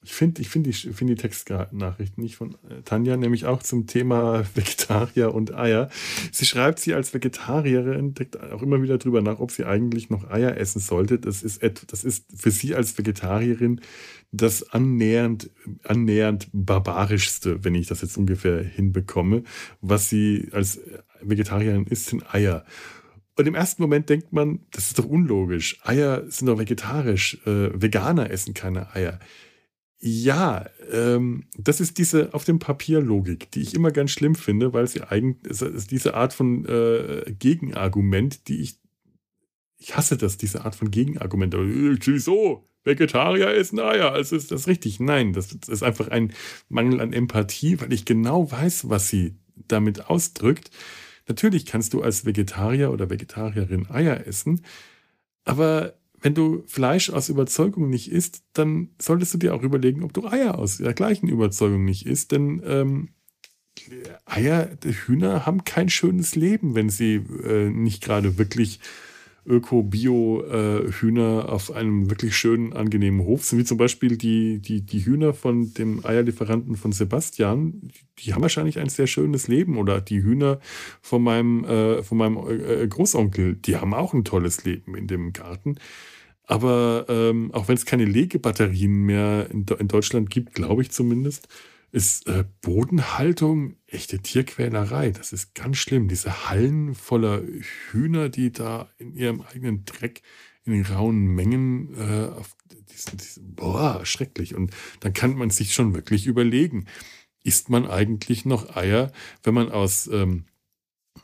Ich 0.04 0.12
finde 0.12 0.42
ich 0.42 0.48
find 0.48 0.66
die, 0.66 0.72
find 0.72 1.10
die 1.10 1.14
Textnachrichten 1.14 2.22
nicht 2.22 2.36
von 2.36 2.54
äh, 2.68 2.82
Tanja, 2.84 3.16
nämlich 3.16 3.46
auch 3.46 3.62
zum 3.62 3.86
Thema 3.86 4.44
Vegetarier 4.54 5.32
und 5.32 5.54
Eier. 5.54 5.90
Sie 6.32 6.46
schreibt, 6.46 6.80
sie 6.80 6.94
als 6.94 7.14
Vegetarierin 7.14 8.14
denkt 8.14 8.40
auch 8.40 8.62
immer 8.62 8.82
wieder 8.82 8.98
drüber 8.98 9.22
nach, 9.22 9.38
ob 9.38 9.50
sie 9.52 9.64
eigentlich 9.64 10.10
noch 10.10 10.28
Eier 10.28 10.56
essen 10.56 10.80
sollte. 10.80 11.18
Das 11.18 11.42
ist, 11.42 11.62
das 11.62 12.04
ist 12.04 12.26
für 12.34 12.50
sie 12.50 12.74
als 12.74 12.98
Vegetarierin 12.98 13.80
das 14.32 14.70
annähernd, 14.72 15.50
annähernd 15.84 16.48
barbarischste, 16.52 17.64
wenn 17.64 17.74
ich 17.74 17.86
das 17.86 18.00
jetzt 18.00 18.16
ungefähr 18.16 18.62
hinbekomme, 18.62 19.44
was 19.82 20.08
sie 20.08 20.48
als 20.52 20.80
Vegetarierin 21.20 21.86
isst, 21.86 22.06
sind 22.06 22.34
Eier. 22.34 22.64
Und 23.36 23.46
im 23.46 23.54
ersten 23.54 23.82
Moment 23.82 24.08
denkt 24.08 24.32
man, 24.32 24.60
das 24.72 24.88
ist 24.88 24.98
doch 24.98 25.06
unlogisch. 25.06 25.78
Eier 25.84 26.24
sind 26.30 26.48
doch 26.48 26.58
vegetarisch. 26.58 27.38
Äh, 27.46 27.70
Veganer 27.80 28.30
essen 28.30 28.52
keine 28.52 28.94
Eier. 28.94 29.20
Ja, 30.04 30.66
ähm, 30.90 31.44
das 31.56 31.80
ist 31.80 31.96
diese 31.96 32.34
auf 32.34 32.44
dem 32.44 32.58
Papier 32.58 33.00
Logik, 33.00 33.52
die 33.52 33.60
ich 33.60 33.72
immer 33.72 33.92
ganz 33.92 34.10
schlimm 34.10 34.34
finde, 34.34 34.72
weil 34.72 34.88
sie 34.88 35.02
eigentlich 35.02 35.60
ist 35.60 35.92
diese 35.92 36.14
Art 36.14 36.32
von 36.32 36.64
äh, 36.66 37.32
Gegenargument, 37.38 38.48
die 38.48 38.62
ich 38.62 38.80
ich 39.78 39.96
hasse 39.96 40.16
das, 40.16 40.36
diese 40.36 40.64
Art 40.64 40.74
von 40.74 40.90
Gegenargument. 40.90 41.54
Wieso? 41.54 42.68
Vegetarier 42.84 43.48
essen 43.48 43.78
Eier, 43.78 44.12
also 44.12 44.34
ist 44.34 44.50
das 44.50 44.66
richtig? 44.66 44.98
Nein, 44.98 45.32
das 45.32 45.52
ist 45.52 45.84
einfach 45.84 46.08
ein 46.08 46.32
Mangel 46.68 47.00
an 47.00 47.12
Empathie, 47.12 47.80
weil 47.80 47.92
ich 47.92 48.04
genau 48.04 48.50
weiß, 48.50 48.88
was 48.88 49.08
sie 49.08 49.36
damit 49.68 50.10
ausdrückt. 50.10 50.70
Natürlich 51.28 51.64
kannst 51.64 51.94
du 51.94 52.02
als 52.02 52.24
Vegetarier 52.24 52.90
oder 52.90 53.08
Vegetarierin 53.08 53.88
Eier 53.88 54.26
essen, 54.26 54.64
aber 55.44 55.94
wenn 56.22 56.34
du 56.34 56.62
Fleisch 56.66 57.10
aus 57.10 57.28
Überzeugung 57.28 57.90
nicht 57.90 58.10
isst, 58.10 58.42
dann 58.52 58.90
solltest 59.00 59.34
du 59.34 59.38
dir 59.38 59.54
auch 59.54 59.62
überlegen, 59.62 60.04
ob 60.04 60.12
du 60.12 60.26
Eier 60.26 60.58
aus 60.58 60.78
der 60.78 60.94
gleichen 60.94 61.28
Überzeugung 61.28 61.84
nicht 61.84 62.06
isst. 62.06 62.32
Denn 62.32 62.62
ähm, 62.64 63.08
Eier, 64.24 64.70
Hühner 64.84 65.44
haben 65.44 65.64
kein 65.64 65.88
schönes 65.88 66.36
Leben, 66.36 66.74
wenn 66.74 66.88
sie 66.88 67.14
äh, 67.14 67.70
nicht 67.70 68.02
gerade 68.02 68.38
wirklich 68.38 68.80
Öko-Bio-Hühner 69.44 71.48
auf 71.48 71.72
einem 71.72 72.10
wirklich 72.10 72.36
schönen, 72.36 72.72
angenehmen 72.72 73.24
Hof 73.24 73.44
sind, 73.44 73.58
wie 73.58 73.64
zum 73.64 73.78
Beispiel 73.78 74.16
die, 74.16 74.60
die, 74.60 74.82
die 74.82 75.04
Hühner 75.04 75.34
von 75.34 75.74
dem 75.74 76.04
Eierlieferanten 76.04 76.76
von 76.76 76.92
Sebastian. 76.92 77.90
Die 78.18 78.34
haben 78.34 78.42
wahrscheinlich 78.42 78.78
ein 78.78 78.88
sehr 78.88 79.06
schönes 79.06 79.48
Leben. 79.48 79.78
Oder 79.78 80.00
die 80.00 80.22
Hühner 80.22 80.60
von 81.00 81.22
meinem, 81.22 81.64
äh, 81.64 82.02
von 82.02 82.18
meinem 82.18 82.38
äh, 82.48 82.86
Großonkel, 82.86 83.56
die 83.56 83.76
haben 83.76 83.94
auch 83.94 84.14
ein 84.14 84.24
tolles 84.24 84.64
Leben 84.64 84.96
in 84.96 85.08
dem 85.08 85.32
Garten. 85.32 85.76
Aber 86.44 87.06
ähm, 87.08 87.50
auch 87.52 87.68
wenn 87.68 87.76
es 87.76 87.86
keine 87.86 88.04
Legebatterien 88.04 88.92
mehr 88.92 89.48
in, 89.50 89.64
in 89.78 89.88
Deutschland 89.88 90.30
gibt, 90.30 90.54
glaube 90.54 90.82
ich 90.82 90.90
zumindest, 90.90 91.48
ist 91.92 92.26
äh, 92.26 92.44
Bodenhaltung 92.62 93.76
echte 93.86 94.18
Tierquälerei. 94.18 95.10
Das 95.10 95.32
ist 95.32 95.54
ganz 95.54 95.76
schlimm. 95.76 96.08
Diese 96.08 96.48
Hallen 96.48 96.94
voller 96.94 97.42
Hühner, 97.90 98.30
die 98.30 98.50
da 98.50 98.90
in 98.96 99.14
ihrem 99.14 99.42
eigenen 99.42 99.84
Dreck 99.84 100.22
in 100.64 100.72
den 100.72 100.86
rauen 100.86 101.26
Mengen 101.26 101.94
äh, 101.94 102.28
auf 102.28 102.56
diesen, 102.90 103.18
diesen, 103.18 103.54
boah, 103.54 104.06
schrecklich. 104.06 104.54
Und 104.54 104.72
dann 105.00 105.12
kann 105.12 105.34
man 105.36 105.50
sich 105.50 105.74
schon 105.74 105.94
wirklich 105.94 106.26
überlegen, 106.26 106.86
isst 107.44 107.68
man 107.68 107.86
eigentlich 107.86 108.46
noch 108.46 108.74
Eier, 108.74 109.12
wenn 109.42 109.52
man 109.52 109.70
aus, 109.70 110.08
ähm, 110.10 110.46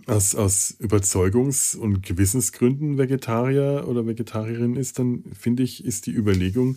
aus, 0.07 0.35
aus 0.35 0.77
Überzeugungs- 0.81 1.77
und 1.77 2.03
Gewissensgründen 2.03 2.99
Vegetarier 2.99 3.87
oder 3.89 4.07
Vegetarierin 4.07 4.77
ist, 4.77 4.99
dann 4.99 5.25
finde 5.33 5.63
ich, 5.63 5.83
ist 5.83 6.07
die 6.07 6.13
Überlegung, 6.13 6.77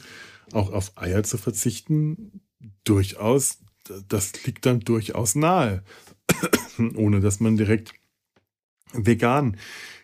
auch 0.54 0.72
auf 0.72 0.98
Eier 0.98 1.24
zu 1.24 1.38
verzichten, 1.38 2.42
durchaus 2.84 3.60
das 4.08 4.46
liegt 4.46 4.66
dann 4.66 4.80
durchaus 4.82 5.36
nahe, 5.36 5.84
ohne 6.96 7.20
dass 7.20 7.40
man 7.40 7.58
direkt 7.58 7.94
vegan 8.94 9.58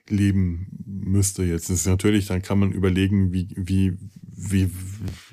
leben 0.09 0.67
müsste 0.85 1.43
jetzt. 1.43 1.69
Das 1.69 1.81
ist 1.81 1.87
natürlich, 1.87 2.27
dann 2.27 2.41
kann 2.41 2.59
man 2.59 2.71
überlegen, 2.71 3.33
wie, 3.33 3.49
wie, 3.55 3.97
wie, 4.21 4.71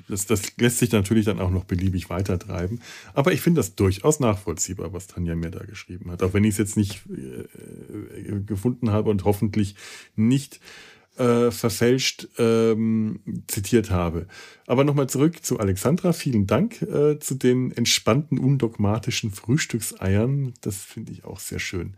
das, 0.07 0.25
das 0.25 0.57
lässt 0.57 0.79
sich 0.79 0.91
natürlich 0.91 1.25
dann 1.25 1.39
auch 1.39 1.51
noch 1.51 1.63
beliebig 1.63 2.09
weitertreiben. 2.09 2.81
Aber 3.13 3.31
ich 3.31 3.41
finde 3.41 3.59
das 3.59 3.75
durchaus 3.75 4.19
nachvollziehbar, 4.19 4.93
was 4.93 5.07
Tanja 5.07 5.35
mir 5.35 5.51
da 5.51 5.63
geschrieben 5.63 6.11
hat. 6.11 6.23
Auch 6.23 6.33
wenn 6.33 6.43
ich 6.43 6.51
es 6.51 6.57
jetzt 6.57 6.77
nicht 6.77 7.03
äh, 7.09 8.41
gefunden 8.45 8.91
habe 8.91 9.09
und 9.09 9.23
hoffentlich 9.23 9.75
nicht 10.15 10.59
äh, 11.17 11.51
verfälscht 11.51 12.27
ähm, 12.37 13.19
zitiert 13.47 13.89
habe. 13.89 14.27
Aber 14.67 14.83
nochmal 14.83 15.07
zurück 15.07 15.43
zu 15.43 15.59
Alexandra. 15.59 16.13
Vielen 16.13 16.47
Dank 16.47 16.81
äh, 16.81 17.19
zu 17.19 17.35
den 17.35 17.71
entspannten, 17.71 18.37
undogmatischen 18.37 19.31
Frühstückseiern. 19.31 20.53
Das 20.61 20.77
finde 20.77 21.11
ich 21.11 21.25
auch 21.25 21.39
sehr 21.39 21.59
schön. 21.59 21.95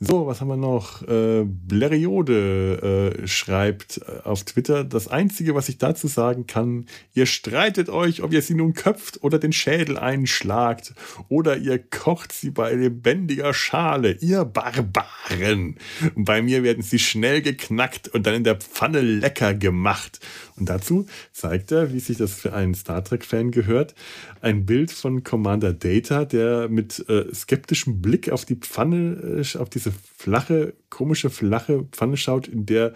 So, 0.00 0.28
was 0.28 0.40
haben 0.40 0.46
wir 0.46 0.56
noch? 0.56 1.02
Äh, 1.08 1.42
Bleriode 1.44 3.16
äh, 3.18 3.26
schreibt 3.26 4.00
äh, 4.06 4.20
auf 4.22 4.44
Twitter, 4.44 4.84
das 4.84 5.08
Einzige, 5.08 5.56
was 5.56 5.68
ich 5.68 5.78
dazu 5.78 6.06
sagen 6.06 6.46
kann, 6.46 6.86
ihr 7.14 7.26
streitet 7.26 7.88
euch, 7.88 8.22
ob 8.22 8.32
ihr 8.32 8.40
sie 8.40 8.54
nun 8.54 8.74
köpft 8.74 9.24
oder 9.24 9.40
den 9.40 9.52
Schädel 9.52 9.98
einschlagt 9.98 10.94
oder 11.28 11.56
ihr 11.56 11.80
kocht 11.80 12.30
sie 12.30 12.50
bei 12.50 12.74
lebendiger 12.74 13.52
Schale, 13.52 14.12
ihr 14.20 14.44
Barbaren. 14.44 15.78
Bei 16.14 16.42
mir 16.42 16.62
werden 16.62 16.84
sie 16.84 17.00
schnell 17.00 17.42
geknackt 17.42 18.06
und 18.06 18.24
dann 18.24 18.34
in 18.34 18.44
der 18.44 18.54
Pfanne 18.54 19.00
lecker 19.00 19.52
gemacht. 19.52 20.20
Und 20.58 20.68
dazu 20.68 21.06
zeigt 21.32 21.72
er, 21.72 21.92
wie 21.92 22.00
sich 22.00 22.18
das 22.18 22.34
für 22.34 22.52
einen 22.52 22.74
Star 22.74 23.02
Trek-Fan 23.04 23.50
gehört, 23.50 23.94
ein 24.40 24.66
Bild 24.66 24.90
von 24.90 25.24
Commander 25.24 25.72
Data, 25.72 26.24
der 26.24 26.68
mit 26.68 27.08
äh, 27.08 27.32
skeptischem 27.34 28.00
Blick 28.00 28.30
auf 28.30 28.44
die 28.44 28.56
Pfanne, 28.56 29.42
äh, 29.42 29.58
auf 29.58 29.70
diese 29.70 29.92
flache, 30.16 30.74
komische, 30.90 31.30
flache 31.30 31.84
Pfanne 31.92 32.16
schaut, 32.16 32.48
in 32.48 32.66
der 32.66 32.92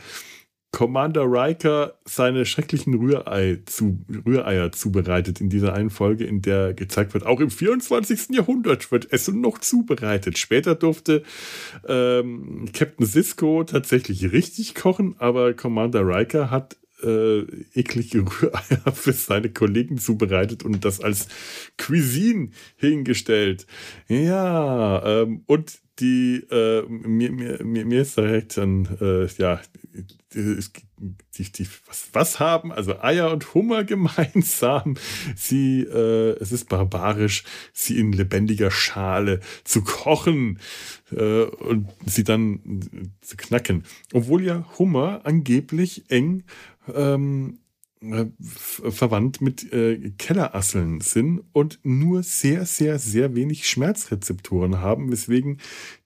Commander 0.73 1.25
Riker 1.25 1.99
seine 2.07 2.47
schrecklichen 2.47 2.95
Rührei 2.95 3.59
zu, 3.67 4.03
Rühreier 4.27 4.73
zubereitet 4.73 5.39
in 5.39 5.51
dieser 5.51 5.75
einen 5.75 5.91
Folge, 5.91 6.25
in 6.25 6.41
der 6.41 6.73
gezeigt 6.73 7.13
wird, 7.13 7.27
auch 7.27 7.41
im 7.41 7.51
24. 7.51 8.31
Jahrhundert 8.31 8.91
wird 8.91 9.13
Essen 9.13 9.43
noch 9.43 9.59
zubereitet. 9.59 10.39
Später 10.39 10.75
durfte 10.75 11.25
ähm, 11.87 12.65
Captain 12.73 13.07
Cisco 13.07 13.65
tatsächlich 13.65 14.33
richtig 14.33 14.75
kochen, 14.75 15.15
aber 15.19 15.53
Commander 15.53 16.07
Riker 16.07 16.51
hat 16.51 16.79
äh, 17.03 17.41
eklige 17.75 18.21
Rühreier 18.21 18.93
für 18.95 19.13
seine 19.13 19.51
Kollegen 19.51 19.99
zubereitet 19.99 20.65
und 20.65 20.85
das 20.85 21.01
als 21.01 21.29
Cuisine 21.77 22.51
hingestellt. 22.77 23.67
Ja, 24.09 25.23
ähm, 25.23 25.43
und 25.47 25.83
die, 25.99 26.45
äh, 26.51 26.83
mir, 26.89 27.33
mir, 27.33 27.85
mir 27.85 28.03
ist 28.03 28.17
direkt 28.17 28.57
dann, 28.57 28.89
äh, 29.01 29.27
ja, 29.39 29.61
die, 31.37 31.53
die, 31.53 31.69
was, 31.87 32.09
was 32.13 32.41
haben 32.41 32.73
also 32.73 33.01
Eier 33.01 33.31
und 33.31 33.55
Hummer 33.55 33.85
gemeinsam? 33.85 34.97
Sie, 35.37 35.83
äh, 35.83 36.37
es 36.41 36.51
ist 36.53 36.69
barbarisch, 36.69 37.45
sie 37.73 37.99
in 37.99 38.13
lebendiger 38.13 38.71
Schale 38.71 39.41
zu 39.65 39.83
kochen 39.83 40.59
äh, 41.11 41.43
und 41.43 41.89
sie 42.07 42.25
dann 42.25 43.11
zu 43.21 43.37
knacken. 43.37 43.85
Obwohl 44.13 44.45
ja 44.45 44.67
Hummer 44.79 45.21
angeblich 45.25 46.11
eng 46.11 46.45
ähm, 46.93 47.59
äh, 48.01 48.27
verwandt 48.41 49.41
mit 49.41 49.73
äh, 49.73 50.11
Kellerasseln 50.19 51.01
sind 51.01 51.43
und 51.53 51.79
nur 51.83 52.23
sehr, 52.23 52.67
sehr, 52.67 52.99
sehr 52.99 53.35
wenig 53.35 53.69
Schmerzrezeptoren 53.69 54.81
haben, 54.81 55.13
weswegen 55.13 55.59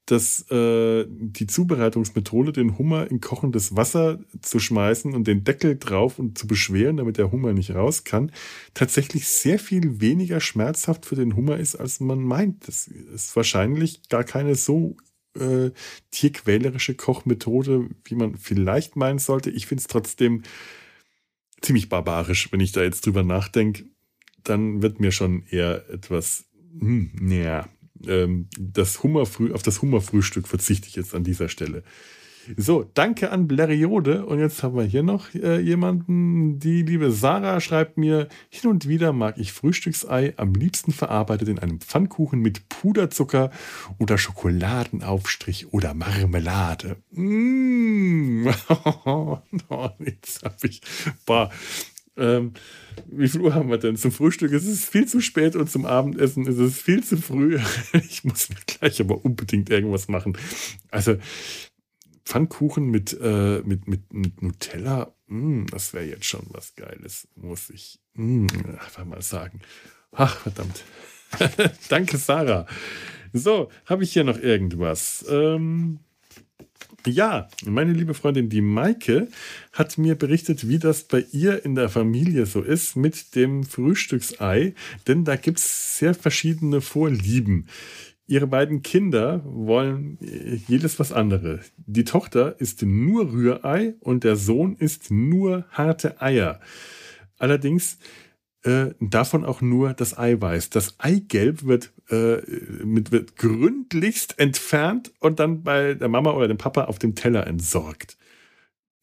dass 0.07 0.49
äh, 0.53 1.05
die 1.09 1.49
Zubereitungsmethode, 1.49 2.53
den 2.53 2.79
Hummer 2.79 3.11
in 3.11 3.21
kochendes 3.21 3.75
Wasser 3.75 4.21
zu 4.41 4.61
schmeißen 4.61 5.15
und 5.15 5.27
den 5.27 5.43
Deckel 5.43 5.77
drauf 5.77 6.21
und 6.21 6.39
zu 6.39 6.47
beschweren, 6.47 6.97
damit 6.97 7.19
der 7.19 7.33
Hummer 7.33 7.53
nicht 7.53 7.75
raus 7.75 8.05
kann, 8.05 8.31
tatsächlich 8.73 9.27
sehr 9.27 9.59
viel 9.59 10.01
weniger 10.01 10.41
schmerzhaft 10.41 11.07
für 11.07 11.17
den 11.17 11.35
Hummer 11.35 11.57
ist, 11.57 11.75
als 11.75 11.99
man 11.99 12.21
meint. 12.21 12.69
Das 12.69 12.87
ist 12.87 13.35
wahrscheinlich 13.35 14.09
gar 14.09 14.23
keine 14.23 14.55
so 14.55 14.97
äh, 15.37 15.73
tierquälerische 16.11 16.95
Kochmethode, 16.95 17.89
wie 18.05 18.15
man 18.15 18.37
vielleicht 18.37 18.97
meinen 18.97 19.19
sollte. 19.19 19.51
Ich 19.51 19.67
finde 19.67 19.81
es 19.81 19.87
trotzdem 19.87 20.43
ziemlich 21.61 21.89
barbarisch, 21.89 22.53
wenn 22.53 22.61
ich 22.61 22.73
da 22.73 22.83
jetzt 22.83 23.07
drüber 23.07 23.23
nachdenke. 23.23 23.85
Dann 24.45 24.83
wird 24.83 25.01
mir 25.01 25.13
schon 25.13 25.45
eher 25.47 25.89
etwas, 25.91 26.45
hm, 26.79 27.11
naja, 27.21 27.69
ähm, 28.07 28.49
auf 28.67 29.63
das 29.63 29.83
Hummerfrühstück 29.83 30.47
verzichte 30.49 30.89
ich 30.89 30.97
jetzt 30.97 31.15
an 31.15 31.25
dieser 31.25 31.49
Stelle. 31.49 31.83
So, 32.57 32.89
danke 32.95 33.31
an 33.31 33.49
Bleriode. 33.49 34.27
Und 34.27 34.39
jetzt 34.39 34.63
haben 34.63 34.77
wir 34.77 34.85
hier 34.85 35.03
noch 35.03 35.35
äh, 35.35 35.59
jemanden. 35.59 36.59
Die 36.59 36.83
liebe 36.83 37.11
Sarah 37.11 37.61
schreibt 37.61 37.99
mir, 37.99 38.29
hin 38.49 38.71
und 38.71 38.89
wieder 38.89 39.13
mag 39.13 39.39
ich 39.39 39.53
Frühstücksei 39.53 40.35
am 40.37 40.55
liebsten 40.55 40.93
verarbeitet 40.93 41.49
in 41.49 41.59
einem 41.59 41.81
Pfannkuchen 41.81 42.41
mit 42.41 42.69
Puderzucker 42.69 43.51
oder 43.99 44.19
Schokoladenaufstrich 44.19 45.73
oder 45.73 45.95
Marmelade. 45.95 46.97
Mmh. 47.13 48.55
oh, 49.05 49.39
jetzt 49.99 50.45
habe 50.45 50.67
ich, 50.67 50.81
boah, 51.25 51.51
ähm, 52.17 52.53
wie 53.07 53.29
viel 53.29 53.43
Uhr 53.43 53.55
haben 53.55 53.69
wir 53.69 53.79
denn? 53.79 53.97
Zum 53.97 54.11
Frühstück 54.11 54.53
ist 54.53 54.67
es 54.67 54.85
viel 54.85 55.07
zu 55.07 55.21
spät 55.21 55.55
und 55.55 55.71
zum 55.71 55.85
Abendessen 55.85 56.47
ist 56.47 56.59
es 56.59 56.81
viel 56.81 57.03
zu 57.03 57.17
früh. 57.17 57.59
Ich 57.93 58.25
muss 58.25 58.49
mir 58.49 58.57
gleich 58.67 59.01
aber 59.01 59.25
unbedingt 59.25 59.69
irgendwas 59.69 60.09
machen. 60.09 60.37
Also 60.91 61.17
Pfannkuchen 62.27 62.91
mit, 62.91 63.17
äh, 63.21 63.63
mit, 63.65 63.87
mit, 63.87 64.13
mit 64.13 64.43
Nutella, 64.43 65.15
mh, 65.29 65.41
hm, 65.41 65.67
das 65.69 65.95
wäre 65.95 66.05
jetzt 66.05 66.27
schon 66.27 66.45
was 66.51 66.75
Geiles, 66.75 67.29
muss 67.37 67.71
ich 67.71 68.01
mh, 68.15 68.53
hm, 68.53 68.71
einfach 68.79 69.05
mal 69.05 69.23
sagen. 69.23 69.61
Ach, 70.13 70.37
verdammt. 70.37 70.85
Danke, 71.89 72.19
Sarah. 72.19 72.67
So, 73.33 73.71
habe 73.87 74.05
ich 74.05 74.13
hier 74.13 74.25
noch 74.25 74.39
irgendwas? 74.39 75.25
Ähm, 75.29 76.01
ja, 77.07 77.49
meine 77.65 77.93
liebe 77.93 78.15
Freundin, 78.15 78.49
die 78.49 78.61
Maike, 78.61 79.29
hat 79.73 79.97
mir 79.97 80.17
berichtet, 80.17 80.69
wie 80.69 80.79
das 80.79 81.05
bei 81.05 81.25
ihr 81.31 81.65
in 81.65 81.77
der 81.77 81.89
Familie 81.89 82.47
so 82.47 82.63
ist 82.63 82.97
mit 82.97 83.37
dem 83.37 83.63
Frühstücksei, 83.63 84.75
denn 85.07 85.25
da 85.25 85.37
gibt 85.37 85.59
es 85.59 85.99
sehr 85.99 86.15
verschiedene 86.15 86.81
Vorlieben. 86.81 87.69
Ihre 88.29 88.49
beiden 88.49 88.83
Kinder 88.83 89.43
wollen 89.45 90.19
jedes 90.67 90.99
was 90.99 91.13
andere. 91.13 91.61
Die 91.77 92.05
Tochter 92.05 92.61
isst 92.61 92.83
nur 92.83 93.33
Rührei 93.33 93.95
und 94.01 94.25
der 94.25 94.35
Sohn 94.35 94.75
isst 94.77 95.13
nur 95.13 95.65
harte 95.71 96.21
Eier. 96.21 96.61
Allerdings 97.39 97.99
äh, 98.65 98.95
davon 98.99 99.45
auch 99.45 99.61
nur 99.61 99.95
das 99.95 100.19
Eiweiß. 100.19 100.71
Das 100.71 100.99
Eigelb 100.99 101.65
wird, 101.65 101.93
äh, 102.11 102.39
mit, 102.85 103.13
wird 103.13 103.37
gründlichst 103.37 104.41
entfernt 104.41 105.13
und 105.21 105.39
dann 105.39 105.63
bei 105.63 105.95
der 105.95 106.09
Mama 106.09 106.33
oder 106.33 106.49
dem 106.49 106.59
Papa 106.59 106.87
auf 106.87 106.99
dem 106.99 107.15
Teller 107.15 107.47
entsorgt. 107.47 108.17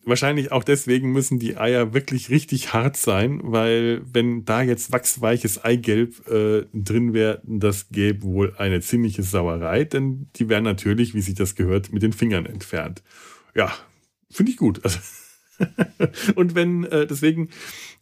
Wahrscheinlich 0.06 0.52
auch 0.52 0.66
deswegen 0.66 1.14
müssen 1.14 1.40
die 1.40 1.56
Eier 1.56 1.94
wirklich 1.94 2.30
richtig 2.30 2.74
hart 2.74 2.98
sein, 2.98 3.40
weil 3.42 4.02
wenn 4.12 4.44
da 4.44 4.62
jetzt 4.62 4.92
wachsweiches 4.92 5.64
Eigelb 5.64 6.28
äh, 6.28 6.66
drin 6.74 7.14
wäre, 7.14 7.42
das 7.46 7.88
gäbe 7.90 8.24
wohl 8.24 8.54
eine 8.58 8.82
ziemliche 8.82 9.24
Sauerei, 9.24 9.86
denn 9.86 10.28
die 10.36 10.50
wären 10.50 10.66
natürlich, 10.66 11.14
wie 11.14 11.22
sich 11.22 11.36
das 11.36 11.56
gehört, 11.56 11.94
mit 11.94 12.04
den 12.04 12.12
Fingern 12.12 12.46
entfernt. 12.46 13.02
Ja, 13.56 13.72
finde 14.30 14.52
ich 14.52 14.58
gut. 14.58 14.84
Also 14.84 15.00
und 16.36 16.56
wenn, 16.56 16.84
äh, 16.86 17.06
deswegen, 17.06 17.50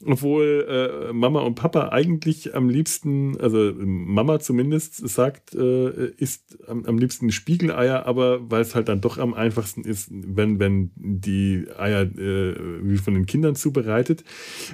obwohl 0.05 1.09
äh, 1.09 1.13
Mama 1.13 1.41
und 1.41 1.55
Papa 1.55 1.89
eigentlich 1.89 2.55
am 2.55 2.69
liebsten, 2.69 3.39
also 3.39 3.73
Mama 3.77 4.39
zumindest 4.39 5.07
sagt, 5.07 5.53
äh, 5.53 6.07
isst 6.17 6.57
am, 6.67 6.85
am 6.85 6.97
liebsten 6.97 7.31
Spiegeleier, 7.31 8.05
aber 8.05 8.49
weil 8.49 8.61
es 8.61 8.73
halt 8.73 8.87
dann 8.87 9.01
doch 9.01 9.17
am 9.17 9.33
einfachsten 9.33 9.83
ist, 9.83 10.09
wenn, 10.11 10.59
wenn 10.59 10.91
die 10.95 11.67
Eier 11.77 12.03
äh, 12.03 12.55
wie 12.83 12.97
von 12.97 13.13
den 13.13 13.25
Kindern 13.25 13.55
zubereitet. 13.55 14.23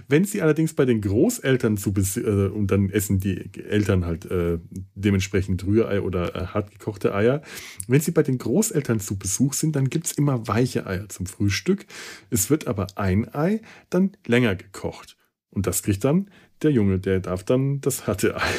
Wenn 0.07 0.23
sie 0.25 0.41
allerdings 0.41 0.73
bei 0.73 0.85
den 0.85 1.01
Großeltern 1.01 1.77
zu 1.77 1.93
äh, 2.17 2.47
und 2.47 2.71
dann 2.71 2.89
essen 2.89 3.19
die 3.19 3.49
Eltern 3.67 4.05
halt 4.05 4.29
äh, 4.29 4.59
dementsprechend 4.95 5.65
Rührei 5.65 6.01
oder 6.01 6.53
hartgekochte 6.53 7.13
Eier. 7.13 7.41
Wenn 7.87 8.01
sie 8.01 8.11
bei 8.11 8.23
den 8.23 8.37
Großeltern 8.37 8.99
zu 8.99 9.17
Besuch 9.17 9.53
sind, 9.53 9.75
dann 9.75 9.89
gibt 9.89 10.07
es 10.07 10.11
immer 10.11 10.47
weiche 10.47 10.85
Eier 10.85 11.09
zum 11.09 11.25
Frühstück. 11.25 11.85
Es 12.29 12.49
wird 12.49 12.67
aber 12.67 12.76
ein 12.95 13.33
Ei 13.33 13.61
dann 13.89 14.11
länger 14.25 14.55
gekocht. 14.55 15.17
Und 15.49 15.65
das 15.65 15.81
kriegt 15.83 16.03
dann 16.03 16.29
der 16.61 16.71
Junge, 16.71 16.99
der 16.99 17.19
darf 17.19 17.43
dann 17.43 17.81
das 17.81 18.07
harte 18.07 18.35
Ei. 18.37 18.41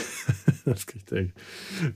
Das 0.64 0.86
kriegt 0.86 1.10
der, 1.12 1.28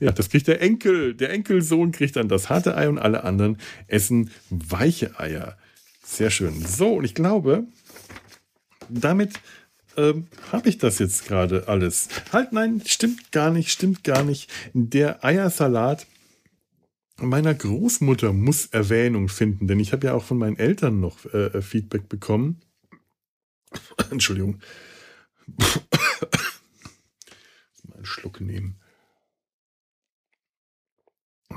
ja, 0.00 0.12
das 0.12 0.30
kriegt 0.30 0.48
der 0.48 0.62
Enkel. 0.62 1.14
Der 1.14 1.28
Enkelsohn 1.30 1.92
kriegt 1.92 2.16
dann 2.16 2.28
das 2.28 2.48
harte 2.48 2.74
Ei 2.74 2.88
und 2.88 2.98
alle 2.98 3.22
anderen 3.22 3.58
essen 3.86 4.30
weiche 4.48 5.20
Eier. 5.20 5.58
Sehr 6.02 6.30
schön. 6.30 6.58
So, 6.64 6.94
und 6.94 7.04
ich 7.04 7.14
glaube, 7.14 7.66
damit 8.88 9.40
ähm, 9.98 10.26
habe 10.50 10.70
ich 10.70 10.78
das 10.78 10.98
jetzt 10.98 11.26
gerade 11.26 11.68
alles. 11.68 12.08
Halt, 12.32 12.52
nein, 12.52 12.82
stimmt 12.86 13.30
gar 13.30 13.50
nicht, 13.50 13.70
stimmt 13.70 14.04
gar 14.04 14.22
nicht. 14.22 14.50
Der 14.72 15.22
Eiersalat 15.22 16.06
meiner 17.28 17.54
Großmutter 17.54 18.32
muss 18.32 18.66
Erwähnung 18.66 19.28
finden, 19.28 19.66
denn 19.66 19.80
ich 19.80 19.92
habe 19.92 20.06
ja 20.06 20.14
auch 20.14 20.24
von 20.24 20.38
meinen 20.38 20.58
Eltern 20.58 21.00
noch 21.00 21.24
äh, 21.32 21.62
Feedback 21.62 22.08
bekommen. 22.08 22.60
Entschuldigung. 24.10 24.60
Mal 27.84 27.96
einen 27.96 28.04
Schluck 28.04 28.40
nehmen. 28.40 28.76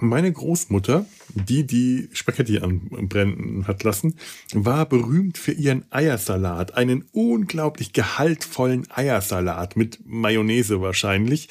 Meine 0.02 0.32
Großmutter, 0.32 1.06
die 1.34 1.66
die 1.66 2.10
Spaghetti 2.14 2.60
anbrennen 2.60 3.68
hat 3.68 3.84
lassen, 3.84 4.16
war 4.54 4.86
berühmt 4.88 5.38
für 5.38 5.52
ihren 5.52 5.86
Eiersalat. 5.92 6.76
Einen 6.76 7.06
unglaublich 7.12 7.94
gehaltvollen 7.94 8.88
Eiersalat 8.92 9.76
mit 9.76 10.00
Mayonnaise 10.06 10.82
wahrscheinlich, 10.82 11.50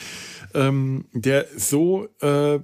ähm, 0.55 1.07
der 1.13 1.47
so, 1.57 2.09
äh, 2.21 2.61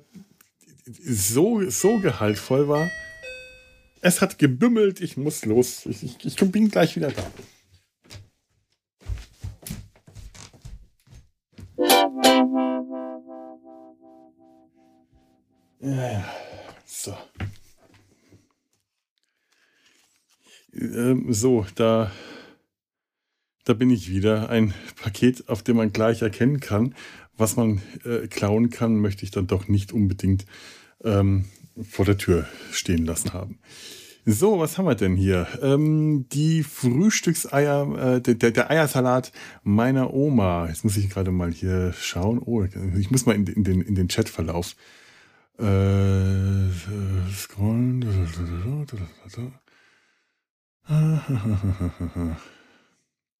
so, 0.92 1.68
so 1.68 1.98
gehaltvoll 1.98 2.68
war. 2.68 2.90
Es 4.02 4.20
hat 4.20 4.38
gebümmelt, 4.38 5.00
ich 5.00 5.16
muss 5.16 5.44
los. 5.44 5.86
Ich, 5.86 6.02
ich, 6.02 6.24
ich 6.24 6.36
bin 6.36 6.70
gleich 6.70 6.96
wieder 6.96 7.10
da. 7.12 7.30
Ja, 15.82 16.24
so. 16.84 17.16
Ähm, 20.72 21.32
so, 21.32 21.66
da, 21.74 22.10
da 23.64 23.72
bin 23.74 23.90
ich 23.90 24.10
wieder. 24.10 24.50
Ein 24.50 24.74
Paket, 24.96 25.48
auf 25.48 25.62
dem 25.62 25.76
man 25.76 25.92
gleich 25.92 26.22
erkennen 26.22 26.60
kann, 26.60 26.94
was 27.40 27.56
man 27.56 27.80
äh, 28.04 28.26
klauen 28.28 28.70
kann, 28.70 28.96
möchte 28.96 29.24
ich 29.24 29.30
dann 29.30 29.46
doch 29.46 29.68
nicht 29.68 29.92
unbedingt 29.92 30.46
ähm, 31.02 31.46
vor 31.82 32.04
der 32.04 32.18
Tür 32.18 32.46
stehen 32.70 33.06
lassen 33.06 33.32
haben. 33.32 33.58
So, 34.26 34.58
was 34.58 34.76
haben 34.76 34.84
wir 34.84 34.94
denn 34.94 35.16
hier? 35.16 35.48
Ähm, 35.62 36.26
die 36.30 36.62
Frühstückseier, 36.62 38.16
äh, 38.16 38.20
der, 38.20 38.50
der, 38.50 38.70
Eiersalat 38.70 39.32
meiner 39.62 40.12
Oma. 40.12 40.68
Jetzt 40.68 40.84
muss 40.84 40.98
ich 40.98 41.08
gerade 41.08 41.30
mal 41.30 41.50
hier 41.50 41.94
schauen. 41.98 42.38
Oh, 42.38 42.62
ich 42.98 43.10
muss 43.10 43.24
mal 43.24 43.34
in, 43.34 43.46
in 43.46 43.64
den, 43.64 43.80
in 43.80 43.94
den 43.94 44.08
Chatverlauf 44.08 44.76
äh, 45.58 46.70
scrollen. 47.32 48.04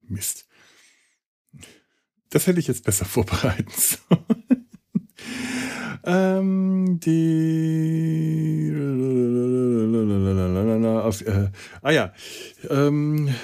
Mist. 0.08 0.46
Das 2.30 2.46
hätte 2.46 2.60
ich 2.60 2.68
jetzt 2.68 2.84
besser 2.84 3.04
vorbereiten 3.04 3.72
sollen. 3.76 4.66
ähm, 6.04 7.00
die. 7.00 8.72
Auf, 11.10 11.22
äh, 11.22 11.50
ah 11.82 11.90
ja. 11.90 12.12
Ähm, 12.68 13.34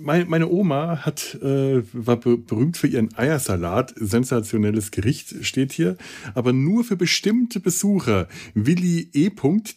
meine 0.00 0.48
Oma 0.48 1.04
hat, 1.04 1.36
äh, 1.42 1.82
war 1.92 2.16
berühmt 2.16 2.76
für 2.76 2.86
ihren 2.86 3.12
Eiersalat. 3.16 3.92
Sensationelles 3.96 4.92
Gericht 4.92 5.44
steht 5.44 5.72
hier. 5.72 5.96
Aber 6.34 6.52
nur 6.52 6.84
für 6.84 6.94
bestimmte 6.96 7.58
Besucher. 7.60 8.28
Willi 8.54 9.10
E. 9.12 9.30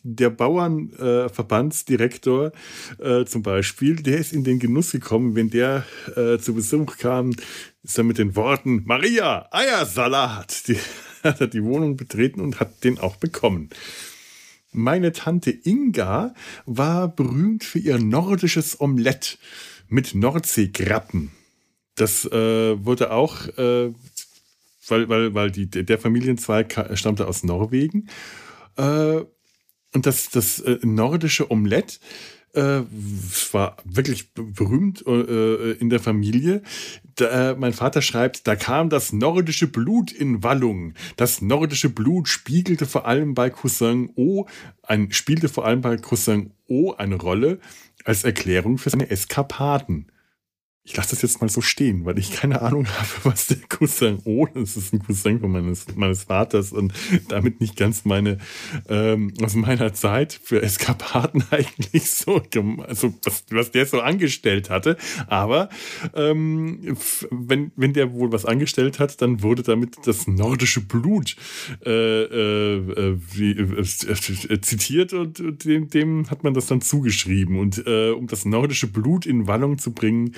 der 0.04 0.30
Bauernverbandsdirektor 0.30 2.52
äh, 3.00 3.22
äh, 3.22 3.26
zum 3.26 3.42
Beispiel, 3.42 3.96
der 3.96 4.20
ist 4.20 4.34
in 4.34 4.44
den 4.44 4.60
Genuss 4.60 4.92
gekommen, 4.92 5.34
wenn 5.36 5.50
der 5.50 5.84
äh, 6.16 6.38
zu 6.38 6.54
Besuch 6.54 6.98
kam, 6.98 7.32
ist 7.84 7.98
er 7.98 8.04
mit 8.04 8.20
den 8.20 8.36
Worten 8.36 8.84
Maria, 8.86 9.48
Eiersalat. 9.52 10.68
Die, 10.68 10.78
hat 11.24 11.42
er 11.42 11.48
die 11.48 11.64
Wohnung 11.64 11.98
betreten 11.98 12.42
und 12.42 12.60
hat 12.60 12.84
den 12.84 13.00
auch 13.00 13.16
bekommen. 13.16 13.72
Meine 14.74 15.12
Tante 15.12 15.52
Inga 15.52 16.34
war 16.66 17.10
berühmt 17.10 17.64
für 17.64 17.80
ihr 17.80 18.00
nordisches 18.00 18.80
Omelett 18.80 19.38
mit 19.92 20.16
Nordseegrappen. 20.16 21.32
Das 21.96 22.26
äh, 22.26 22.86
wurde 22.86 23.12
auch, 23.12 23.48
äh, 23.58 23.94
weil, 24.88 25.10
weil, 25.10 25.34
weil 25.34 25.52
die, 25.52 25.68
der 25.70 26.00
Familienzweig 26.00 26.90
stammte 26.96 27.28
aus 27.28 27.44
Norwegen. 27.44 28.08
Äh, 28.78 29.22
und 29.94 30.06
das, 30.06 30.30
das 30.30 30.60
äh, 30.60 30.80
nordische 30.82 31.52
Omelett 31.52 32.00
äh, 32.54 32.82
war 33.52 33.78
wirklich 33.84 34.34
berühmt 34.34 35.06
äh, 35.06 35.72
in 35.74 35.90
der 35.90 36.00
Familie. 36.00 36.62
Da, 37.16 37.52
äh, 37.52 37.56
mein 37.56 37.74
Vater 37.74 38.02
schreibt, 38.02 38.48
da 38.48 38.56
kam 38.56 38.90
das 38.90 39.14
nordische 39.14 39.68
Blut 39.68 40.12
in 40.12 40.44
Wallung. 40.44 40.94
Das 41.18 41.42
nordische 41.42 41.90
Blut 41.90 42.28
spiegelte 42.28 42.86
vor 42.86 43.06
allem 43.06 43.34
bei 43.34 43.50
Cousin 43.50 44.10
O, 44.16 44.48
ein, 44.84 45.12
spielte 45.12 45.50
vor 45.50 45.66
allem 45.66 45.82
bei 45.82 45.98
Cousin 45.98 46.52
O 46.68 46.94
eine 46.94 47.16
Rolle 47.16 47.60
als 48.06 48.24
Erklärung 48.24 48.78
für 48.78 48.90
seine 48.90 49.10
Eskapaden 49.10 50.11
ich 50.92 50.98
lasse 50.98 51.12
das 51.12 51.22
jetzt 51.22 51.40
mal 51.40 51.48
so 51.48 51.62
stehen, 51.62 52.04
weil 52.04 52.20
ich 52.20 52.34
keine 52.34 52.62
Ahnung 52.62 52.86
habe, 52.86 53.10
was 53.24 53.48
der 53.48 53.60
Cousin 53.70 54.20
O, 54.26 54.46
das 54.54 54.76
ist 54.76 54.92
ein 54.92 55.00
Cousin 55.00 55.40
von 55.40 55.50
meines, 55.50 55.86
meines 55.96 56.26
Vaters 56.26 56.74
und 56.74 56.92
damit 57.30 57.62
nicht 57.62 57.78
ganz 57.78 58.04
meine, 58.04 58.40
ähm, 58.90 59.34
aus 59.42 59.56
meiner 59.56 59.94
Zeit 59.94 60.38
für 60.44 60.62
Eskapaden 60.62 61.46
eigentlich 61.52 62.12
so, 62.12 62.42
also 62.86 63.14
was, 63.24 63.46
was 63.52 63.72
der 63.72 63.86
so 63.86 64.02
angestellt 64.02 64.70
hatte. 64.70 64.98
Aber 65.28 65.70
ähm, 66.14 66.98
wenn, 67.30 67.72
wenn 67.78 67.94
der 67.94 68.12
wohl 68.12 68.34
was 68.34 68.44
angestellt 68.44 69.00
hat, 69.00 69.22
dann 69.22 69.44
wurde 69.44 69.64
damit 69.64 69.96
das 70.04 70.28
nordische 70.28 70.82
Blut 70.82 71.38
äh, 71.86 72.24
äh, 72.24 73.18
wie, 73.32 73.52
äh, 73.52 74.60
zitiert 74.60 75.14
und 75.14 75.64
dem, 75.64 75.90
dem 75.90 76.30
hat 76.30 76.44
man 76.44 76.54
das 76.54 76.66
dann 76.66 76.82
zugeschrieben. 76.82 77.60
Und 77.60 77.82
äh, 77.88 78.10
um 78.10 78.28
das 78.28 78.44
nordische 78.44 78.88
Blut 78.88 79.26
in 79.26 79.48
Wallung 79.48 79.78
zu 79.78 79.94
bringen, 79.94 80.36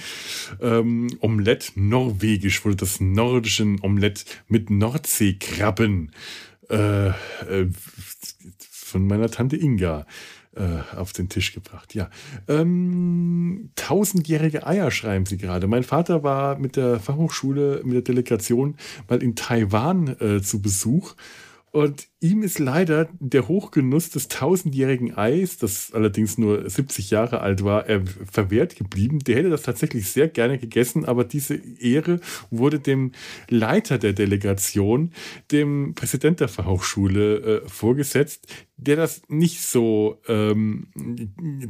ähm, 0.62 1.08
Omelett 1.20 1.74
norwegisch, 1.76 2.64
wurde 2.66 2.78
das 2.78 3.00
nordische 3.00 3.76
Omelett 3.82 4.26
mit 4.48 4.70
Nordseekrabben 4.70 6.12
äh, 6.70 7.08
äh, 7.08 7.14
von 8.70 9.08
meiner 9.08 9.30
Tante 9.30 9.58
Inga 9.58 10.06
äh, 10.56 10.96
auf 10.96 11.14
den 11.14 11.30
Tisch 11.30 11.54
gebracht. 11.54 11.96
Ja, 11.96 12.10
ähm, 12.48 13.72
tausendjährige 13.76 14.68
Eier 14.68 14.92
schreiben 14.92 15.26
Sie 15.26 15.38
gerade. 15.38 15.68
Mein 15.68 15.84
Vater 15.84 16.24
war 16.24 16.60
mit 16.60 16.76
der 16.76 17.00
Fachhochschule, 17.00 17.82
mit 17.84 17.96
der 17.96 18.02
Delegation 18.02 18.76
mal 19.10 19.22
in 19.24 19.36
Taiwan 19.36 20.16
äh, 20.20 20.42
zu 20.42 20.62
Besuch 20.62 21.16
und 21.72 22.08
ihm 22.24 22.42
ist 22.42 22.58
leider 22.58 23.10
der 23.20 23.50
Hochgenuss 23.50 24.10
des 24.10 24.30
tausendjährigen 24.30 25.18
Eis, 25.18 25.58
das 25.58 25.92
allerdings 25.94 26.38
nur 26.38 26.70
70 26.70 27.10
Jahre 27.10 27.42
alt 27.42 27.66
war, 27.66 27.86
verwehrt 28.32 28.78
geblieben. 28.78 29.20
Der 29.20 29.36
hätte 29.36 29.50
das 29.50 29.64
tatsächlich 29.64 30.10
sehr 30.10 30.30
gerne 30.30 30.58
gegessen, 30.58 31.04
aber 31.04 31.26
diese 31.26 31.56
Ehre 31.56 32.22
wurde 32.50 32.80
dem 32.80 33.12
Leiter 33.50 33.98
der 33.98 34.14
Delegation, 34.14 35.12
dem 35.52 35.96
Präsident 35.96 36.40
der 36.40 36.48
Fachhochschule, 36.48 37.64
äh, 37.64 37.70
vorgesetzt, 37.70 38.48
der 38.78 38.96
das 38.96 39.22
nicht 39.28 39.62
so 39.62 40.20
ähm, 40.28 40.88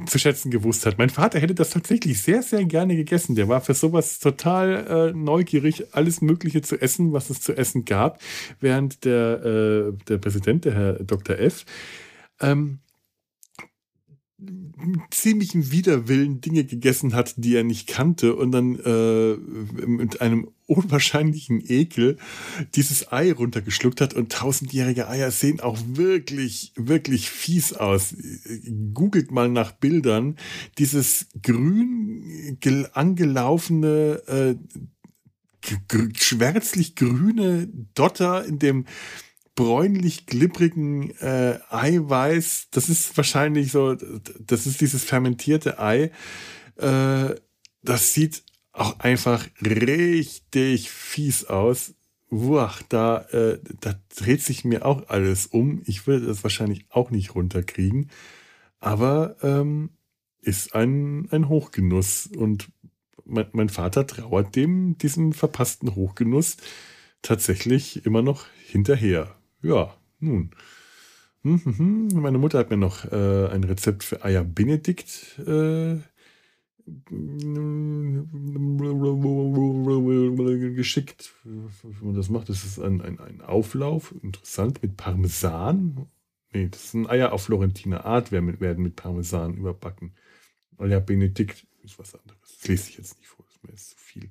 zu 0.05 0.19
schätzen 0.19 0.51
gewusst 0.51 0.85
hat. 0.85 0.97
Mein 0.97 1.09
Vater 1.09 1.39
hätte 1.39 1.53
das 1.55 1.71
tatsächlich 1.71 2.21
sehr, 2.21 2.41
sehr 2.41 2.63
gerne 2.65 2.95
gegessen. 2.95 3.35
Der 3.35 3.47
war 3.47 3.61
für 3.61 3.73
sowas 3.73 4.19
total 4.19 5.11
äh, 5.13 5.17
neugierig, 5.17 5.93
alles 5.93 6.21
Mögliche 6.21 6.61
zu 6.61 6.79
essen, 6.79 7.11
was 7.13 7.29
es 7.29 7.41
zu 7.41 7.55
essen 7.55 7.85
gab, 7.85 8.21
während 8.59 9.03
der, 9.05 9.43
äh, 9.43 9.93
der 10.07 10.17
Präsident, 10.17 10.42
der 10.65 10.73
Herr 10.73 10.93
Dr. 11.03 11.37
F., 11.37 11.65
ähm, 12.39 12.79
ziemlichen 15.11 15.71
Widerwillen 15.71 16.41
Dinge 16.41 16.65
gegessen 16.65 17.13
hat, 17.13 17.35
die 17.37 17.55
er 17.55 17.63
nicht 17.63 17.87
kannte 17.87 18.35
und 18.35 18.51
dann 18.51 18.79
äh, 18.79 19.35
mit 19.85 20.21
einem 20.21 20.49
unwahrscheinlichen 20.65 21.63
Ekel 21.65 22.17
dieses 22.75 23.11
Ei 23.11 23.31
runtergeschluckt 23.31 24.01
hat 24.01 24.13
und 24.13 24.31
tausendjährige 24.31 25.07
Eier 25.07 25.31
sehen 25.31 25.59
auch 25.59 25.77
wirklich, 25.85 26.73
wirklich 26.75 27.29
fies 27.29 27.73
aus. 27.73 28.15
Googelt 28.93 29.31
mal 29.31 29.49
nach 29.49 29.71
Bildern. 29.71 30.37
Dieses 30.77 31.27
grün 31.41 32.57
angelaufene, 32.93 34.21
äh, 34.27 34.55
schwärzlich 36.15 36.95
grüne 36.95 37.69
Dotter 37.93 38.45
in 38.45 38.59
dem 38.59 38.85
bräunlich 39.55 40.25
glibbrigen 40.25 41.11
äh, 41.19 41.59
Eiweiß. 41.69 42.69
Das 42.71 42.89
ist 42.89 43.15
wahrscheinlich 43.17 43.71
so, 43.71 43.95
das 44.39 44.65
ist 44.65 44.81
dieses 44.81 45.03
fermentierte 45.03 45.79
Ei. 45.79 46.11
Äh, 46.77 47.35
das 47.81 48.13
sieht 48.13 48.43
auch 48.71 48.99
einfach 48.99 49.47
richtig 49.61 50.89
fies 50.89 51.45
aus. 51.45 51.93
Uah, 52.31 52.73
da, 52.89 53.21
äh, 53.31 53.59
da 53.79 53.93
dreht 54.17 54.41
sich 54.41 54.65
mir 54.65 54.85
auch 54.85 55.07
alles 55.09 55.45
um. 55.45 55.83
Ich 55.85 56.07
würde 56.07 56.25
das 56.25 56.43
wahrscheinlich 56.43 56.85
auch 56.89 57.11
nicht 57.11 57.35
runterkriegen. 57.35 58.09
Aber 58.79 59.35
ähm, 59.43 59.91
ist 60.41 60.73
ein, 60.73 61.29
ein 61.31 61.47
Hochgenuss. 61.47 62.27
Und 62.27 62.69
mein, 63.23 63.47
mein 63.51 63.69
Vater 63.69 64.07
trauert 64.07 64.55
dem, 64.55 64.97
diesem 64.97 65.33
verpassten 65.33 65.95
Hochgenuss 65.95 66.57
tatsächlich 67.21 68.05
immer 68.05 68.23
noch 68.23 68.45
hinterher. 68.65 69.35
Ja, 69.63 69.95
nun. 70.19 70.51
Hm, 71.43 71.63
hm, 71.63 71.77
hm. 71.77 72.07
Meine 72.21 72.37
Mutter 72.37 72.59
hat 72.59 72.69
mir 72.69 72.77
noch 72.77 73.05
äh, 73.11 73.47
ein 73.47 73.63
Rezept 73.63 74.03
für 74.03 74.23
Eier 74.23 74.43
Benedikt 74.43 75.39
äh, 75.39 75.97
geschickt. 80.75 81.33
Wie 81.43 82.05
man 82.05 82.15
das 82.15 82.29
macht, 82.29 82.49
das 82.49 82.65
ist 82.65 82.77
ein, 82.79 83.01
ein, 83.01 83.19
ein 83.19 83.41
Auflauf, 83.41 84.13
interessant, 84.21 84.81
mit 84.83 84.97
Parmesan. 84.97 86.07
Nee, 86.53 86.67
das 86.69 86.91
sind 86.91 87.09
Eier 87.09 87.31
auf 87.31 87.43
Florentiner 87.43 88.05
Art, 88.05 88.33
werden 88.33 88.83
mit 88.83 88.95
Parmesan 88.97 89.55
überbacken. 89.55 90.13
Eier 90.77 90.99
Benedikt 90.99 91.65
ist 91.83 91.97
was 91.99 92.15
anderes. 92.15 92.57
Das 92.59 92.67
lese 92.67 92.89
ich 92.89 92.97
jetzt 92.97 93.17
nicht 93.17 93.29
vor, 93.29 93.45
das 93.45 93.55
ist 93.55 93.63
mir 93.63 93.71
jetzt 93.71 93.89
zu 93.91 93.97
viel. 93.97 94.29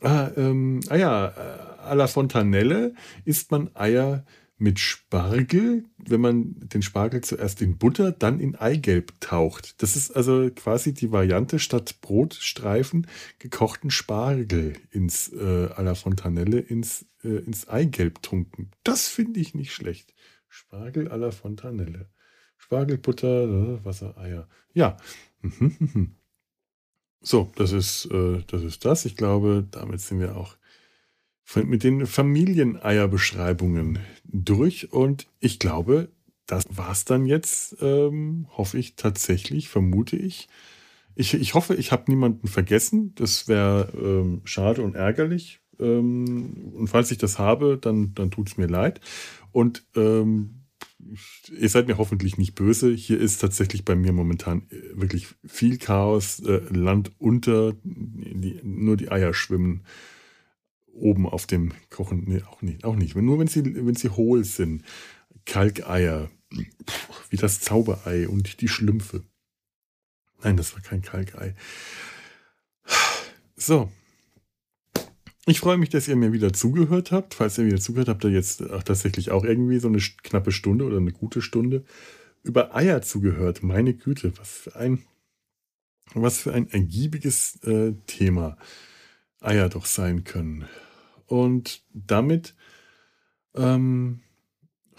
Ah, 0.00 0.30
ähm, 0.36 0.80
ah 0.88 0.96
ja, 0.96 1.26
äh, 1.28 1.88
à 1.88 1.94
la 1.94 2.06
Fontanelle 2.06 2.94
isst 3.24 3.50
man 3.50 3.74
Eier 3.74 4.24
mit 4.58 4.80
Spargel, 4.80 5.84
wenn 5.98 6.20
man 6.20 6.54
den 6.58 6.82
Spargel 6.82 7.20
zuerst 7.20 7.62
in 7.62 7.78
Butter, 7.78 8.10
dann 8.10 8.40
in 8.40 8.56
Eigelb 8.56 9.12
taucht. 9.20 9.80
Das 9.82 9.96
ist 9.96 10.10
also 10.10 10.50
quasi 10.50 10.92
die 10.92 11.12
Variante 11.12 11.58
statt 11.60 12.00
Brotstreifen 12.00 13.06
gekochten 13.38 13.90
Spargel 13.90 14.74
ins 14.90 15.32
äh, 15.32 15.68
à 15.68 15.82
la 15.82 15.94
Fontanelle 15.94 16.58
ins, 16.58 17.06
äh, 17.22 17.38
ins 17.38 17.68
Eigelb 17.68 18.20
tunken. 18.22 18.70
Das 18.82 19.08
finde 19.08 19.40
ich 19.40 19.54
nicht 19.54 19.72
schlecht. 19.72 20.12
Spargel 20.48 21.08
à 21.08 21.16
la 21.16 21.30
Fontanelle. 21.30 22.08
Spargelbutter, 22.56 23.44
äh, 23.44 23.84
Wasser, 23.84 24.18
Eier. 24.18 24.48
Ja. 24.74 24.96
So, 27.20 27.50
das 27.56 27.72
ist, 27.72 28.06
äh, 28.06 28.42
das 28.46 28.62
ist 28.62 28.84
das. 28.84 29.04
Ich 29.04 29.16
glaube, 29.16 29.66
damit 29.70 30.00
sind 30.00 30.20
wir 30.20 30.36
auch 30.36 30.56
mit 31.54 31.82
den 31.82 32.06
Familieneierbeschreibungen 32.06 33.98
durch 34.24 34.92
und 34.92 35.26
ich 35.40 35.58
glaube, 35.58 36.08
das 36.46 36.64
war's 36.70 37.04
dann 37.04 37.26
jetzt, 37.26 37.76
ähm, 37.80 38.46
hoffe 38.56 38.78
ich 38.78 38.96
tatsächlich, 38.96 39.68
vermute 39.68 40.16
ich. 40.16 40.48
Ich, 41.14 41.34
ich 41.34 41.54
hoffe, 41.54 41.74
ich 41.74 41.90
habe 41.92 42.04
niemanden 42.08 42.46
vergessen. 42.48 43.12
Das 43.16 43.48
wäre 43.48 43.92
ähm, 44.00 44.40
schade 44.44 44.82
und 44.82 44.94
ärgerlich. 44.94 45.60
Ähm, 45.80 46.72
und 46.74 46.88
falls 46.88 47.10
ich 47.10 47.18
das 47.18 47.38
habe, 47.38 47.76
dann, 47.78 48.14
dann 48.14 48.30
tut 48.30 48.48
es 48.48 48.56
mir 48.56 48.66
leid. 48.66 49.00
Und 49.52 49.84
ähm, 49.96 50.57
ihr 50.98 51.68
seid 51.68 51.88
mir 51.88 51.98
hoffentlich 51.98 52.38
nicht 52.38 52.54
böse. 52.54 52.92
Hier 52.92 53.18
ist 53.20 53.38
tatsächlich 53.38 53.84
bei 53.84 53.94
mir 53.94 54.12
momentan 54.12 54.66
äh, 54.70 55.00
wirklich 55.00 55.28
viel 55.46 55.78
Chaos. 55.78 56.40
Äh, 56.40 56.60
Land 56.70 57.12
unter, 57.18 57.74
die, 57.82 58.60
nur 58.62 58.96
die 58.96 59.10
Eier 59.10 59.34
schwimmen 59.34 59.84
oben 60.92 61.26
auf 61.26 61.46
dem 61.46 61.72
Kochen, 61.90 62.24
nee, 62.26 62.42
auch 62.42 62.62
nicht, 62.62 62.84
auch 62.84 62.96
nicht. 62.96 63.14
Nur 63.16 63.38
wenn 63.38 63.46
sie, 63.46 63.64
wenn 63.64 63.94
sie 63.94 64.10
hohl 64.10 64.44
sind. 64.44 64.82
Kalkeier, 65.44 66.30
wie 67.30 67.36
das 67.36 67.60
Zauberei 67.60 68.28
und 68.28 68.60
die 68.60 68.68
Schlümpfe. 68.68 69.24
Nein, 70.42 70.56
das 70.56 70.74
war 70.74 70.82
kein 70.82 71.02
Kalkei. 71.02 71.54
So. 73.56 73.90
Ich 75.48 75.60
freue 75.60 75.78
mich, 75.78 75.88
dass 75.88 76.08
ihr 76.08 76.16
mir 76.16 76.34
wieder 76.34 76.52
zugehört 76.52 77.10
habt. 77.10 77.32
Falls 77.32 77.56
ihr 77.56 77.64
wieder 77.64 77.80
zugehört 77.80 78.10
habt, 78.10 78.22
ihr 78.22 78.30
jetzt 78.30 78.70
auch 78.70 78.82
tatsächlich 78.82 79.30
auch 79.30 79.44
irgendwie 79.44 79.78
so 79.78 79.88
eine 79.88 79.98
knappe 79.98 80.52
Stunde 80.52 80.84
oder 80.84 80.98
eine 80.98 81.10
gute 81.12 81.40
Stunde 81.40 81.84
über 82.42 82.76
Eier 82.76 83.00
zugehört. 83.00 83.62
Meine 83.62 83.94
Güte, 83.94 84.34
was 84.36 84.50
für 84.50 84.76
ein, 84.76 85.06
was 86.12 86.36
für 86.36 86.52
ein 86.52 86.68
ergiebiges 86.68 87.64
äh, 87.64 87.94
Thema 88.06 88.58
Eier 89.40 89.70
doch 89.70 89.86
sein 89.86 90.24
können. 90.24 90.68
Und 91.24 91.82
damit 91.94 92.54
ähm, 93.54 94.20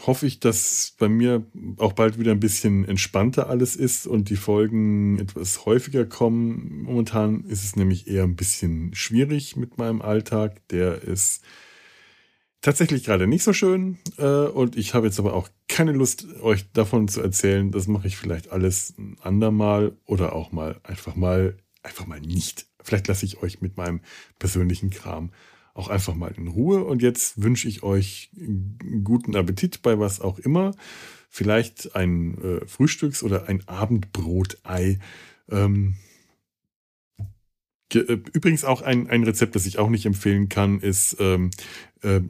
hoffe 0.05 0.25
ich, 0.25 0.39
dass 0.39 0.93
bei 0.97 1.09
mir 1.09 1.45
auch 1.77 1.93
bald 1.93 2.19
wieder 2.19 2.31
ein 2.31 2.39
bisschen 2.39 2.85
entspannter 2.85 3.49
alles 3.49 3.75
ist 3.75 4.07
und 4.07 4.29
die 4.29 4.37
Folgen 4.37 5.19
etwas 5.19 5.65
häufiger 5.65 6.05
kommen. 6.05 6.83
Momentan 6.83 7.43
ist 7.45 7.63
es 7.63 7.75
nämlich 7.75 8.07
eher 8.07 8.23
ein 8.23 8.35
bisschen 8.35 8.93
schwierig 8.93 9.55
mit 9.55 9.77
meinem 9.77 10.01
Alltag. 10.01 10.67
Der 10.69 11.01
ist 11.01 11.41
tatsächlich 12.61 13.03
gerade 13.03 13.27
nicht 13.27 13.43
so 13.43 13.53
schön. 13.53 13.97
Äh, 14.17 14.23
und 14.23 14.77
ich 14.77 14.93
habe 14.93 15.07
jetzt 15.07 15.19
aber 15.19 15.33
auch 15.33 15.49
keine 15.67 15.91
Lust, 15.91 16.25
euch 16.41 16.71
davon 16.71 17.07
zu 17.07 17.21
erzählen. 17.21 17.71
Das 17.71 17.87
mache 17.87 18.07
ich 18.07 18.17
vielleicht 18.17 18.51
alles 18.51 18.93
ein 18.97 19.17
andermal 19.21 19.97
oder 20.05 20.33
auch 20.33 20.51
mal 20.51 20.79
einfach 20.83 21.15
mal, 21.15 21.57
einfach 21.83 22.07
mal 22.07 22.21
nicht. 22.21 22.67
Vielleicht 22.81 23.07
lasse 23.07 23.25
ich 23.25 23.41
euch 23.43 23.61
mit 23.61 23.77
meinem 23.77 24.01
persönlichen 24.39 24.89
Kram 24.89 25.31
auch 25.73 25.87
einfach 25.89 26.15
mal 26.15 26.33
in 26.35 26.47
Ruhe. 26.47 26.83
Und 26.83 27.01
jetzt 27.01 27.41
wünsche 27.41 27.67
ich 27.67 27.83
euch 27.83 28.31
guten 29.03 29.35
Appetit 29.35 29.81
bei 29.81 29.99
was 29.99 30.21
auch 30.21 30.39
immer. 30.39 30.75
Vielleicht 31.29 31.95
ein 31.95 32.37
äh, 32.41 32.65
Frühstücks- 32.65 33.23
oder 33.23 33.47
ein 33.47 33.67
Abendbrotei. 33.67 34.99
Ähm, 35.49 35.95
äh, 37.93 38.17
Übrigens 38.33 38.63
auch 38.65 38.81
ein, 38.81 39.09
ein 39.09 39.23
Rezept, 39.23 39.55
das 39.55 39.65
ich 39.65 39.77
auch 39.77 39.89
nicht 39.89 40.05
empfehlen 40.05 40.49
kann, 40.49 40.79
ist 40.79 41.17
ähm, 41.19 41.51
äh, 42.01 42.21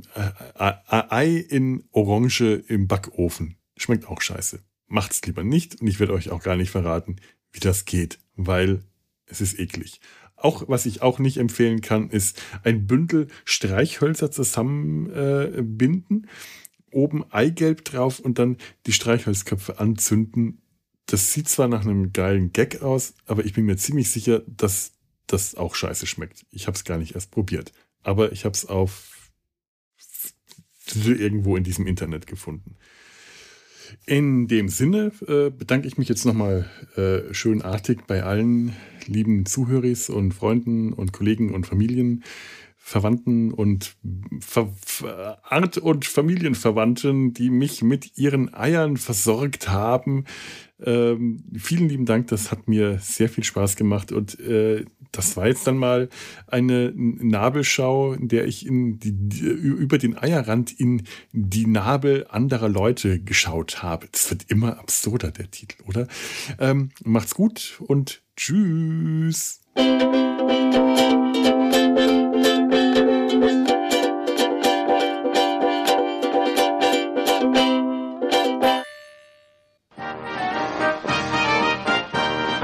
Ei 0.55 1.45
in 1.49 1.83
Orange 1.91 2.63
im 2.67 2.87
Backofen. 2.87 3.55
Schmeckt 3.77 4.07
auch 4.07 4.21
scheiße. 4.21 4.59
Macht's 4.87 5.21
lieber 5.25 5.43
nicht 5.43 5.81
und 5.81 5.87
ich 5.87 5.99
werde 5.99 6.13
euch 6.13 6.31
auch 6.31 6.41
gar 6.41 6.55
nicht 6.55 6.71
verraten, 6.71 7.17
wie 7.51 7.59
das 7.59 7.85
geht, 7.85 8.19
weil 8.35 8.83
es 9.25 9.41
ist 9.41 9.59
eklig. 9.59 9.99
Auch 10.41 10.63
was 10.67 10.85
ich 10.85 11.01
auch 11.01 11.19
nicht 11.19 11.37
empfehlen 11.37 11.81
kann, 11.81 12.09
ist 12.09 12.41
ein 12.63 12.87
Bündel 12.87 13.27
Streichhölzer 13.45 14.31
zusammenbinden, 14.31 16.23
äh, 16.23 16.27
oben 16.95 17.29
Eigelb 17.31 17.85
drauf 17.85 18.19
und 18.19 18.39
dann 18.39 18.57
die 18.85 18.93
Streichholzköpfe 18.93 19.79
anzünden. 19.79 20.61
Das 21.05 21.33
sieht 21.33 21.49
zwar 21.49 21.67
nach 21.67 21.81
einem 21.81 22.13
geilen 22.13 22.53
Gag 22.53 22.81
aus, 22.81 23.13
aber 23.25 23.45
ich 23.45 23.53
bin 23.53 23.65
mir 23.65 23.77
ziemlich 23.77 24.11
sicher, 24.11 24.41
dass 24.47 24.93
das 25.27 25.55
auch 25.55 25.75
scheiße 25.75 26.07
schmeckt. 26.07 26.45
Ich 26.51 26.67
habe 26.67 26.75
es 26.75 26.83
gar 26.83 26.97
nicht 26.97 27.15
erst 27.15 27.31
probiert, 27.31 27.71
aber 28.01 28.31
ich 28.31 28.45
habe 28.45 28.53
es 28.53 28.65
auf 28.65 29.31
irgendwo 30.95 31.55
in 31.55 31.63
diesem 31.63 31.85
Internet 31.85 32.25
gefunden. 32.25 32.75
In 34.05 34.47
dem 34.47 34.69
Sinne 34.69 35.11
äh, 35.27 35.49
bedanke 35.49 35.87
ich 35.87 35.97
mich 35.97 36.09
jetzt 36.09 36.25
nochmal 36.25 36.65
äh, 36.95 37.33
schönartig 37.33 38.01
bei 38.07 38.23
allen 38.23 38.73
lieben 39.05 39.45
Zuhörers 39.45 40.09
und 40.09 40.33
Freunden 40.33 40.93
und 40.93 41.13
Kollegen 41.13 41.53
und 41.53 41.67
Familien, 41.67 42.23
Verwandten 42.81 43.51
und 43.51 43.95
Ver 44.39 44.71
Art- 45.43 45.77
und 45.77 46.05
Familienverwandten, 46.05 47.33
die 47.33 47.49
mich 47.49 47.83
mit 47.83 48.17
ihren 48.17 48.53
Eiern 48.53 48.97
versorgt 48.97 49.69
haben. 49.69 50.23
Ähm, 50.81 51.43
vielen 51.57 51.89
lieben 51.89 52.05
Dank, 52.05 52.27
das 52.27 52.51
hat 52.51 52.67
mir 52.67 52.99
sehr 52.99 53.27
viel 53.29 53.43
Spaß 53.43 53.75
gemacht 53.75 54.11
und 54.13 54.39
äh, 54.39 54.85
das 55.11 55.35
war 55.35 55.47
jetzt 55.47 55.67
dann 55.67 55.77
mal 55.77 56.09
eine 56.47 56.93
Nabelschau, 56.95 58.13
in 58.13 58.29
der 58.29 58.47
ich 58.47 58.65
in 58.65 58.97
die, 58.99 59.11
über 59.39 59.97
den 59.97 60.17
Eierrand 60.17 60.71
in 60.71 61.03
die 61.33 61.67
Nabel 61.67 62.27
anderer 62.29 62.69
Leute 62.69 63.19
geschaut 63.19 63.83
habe. 63.83 64.07
Das 64.11 64.31
wird 64.31 64.45
immer 64.49 64.79
absurder, 64.79 65.31
der 65.31 65.51
Titel, 65.51 65.83
oder? 65.85 66.07
Ähm, 66.59 66.91
macht's 67.03 67.35
gut 67.35 67.81
und 67.85 68.23
tschüss. 68.37 69.61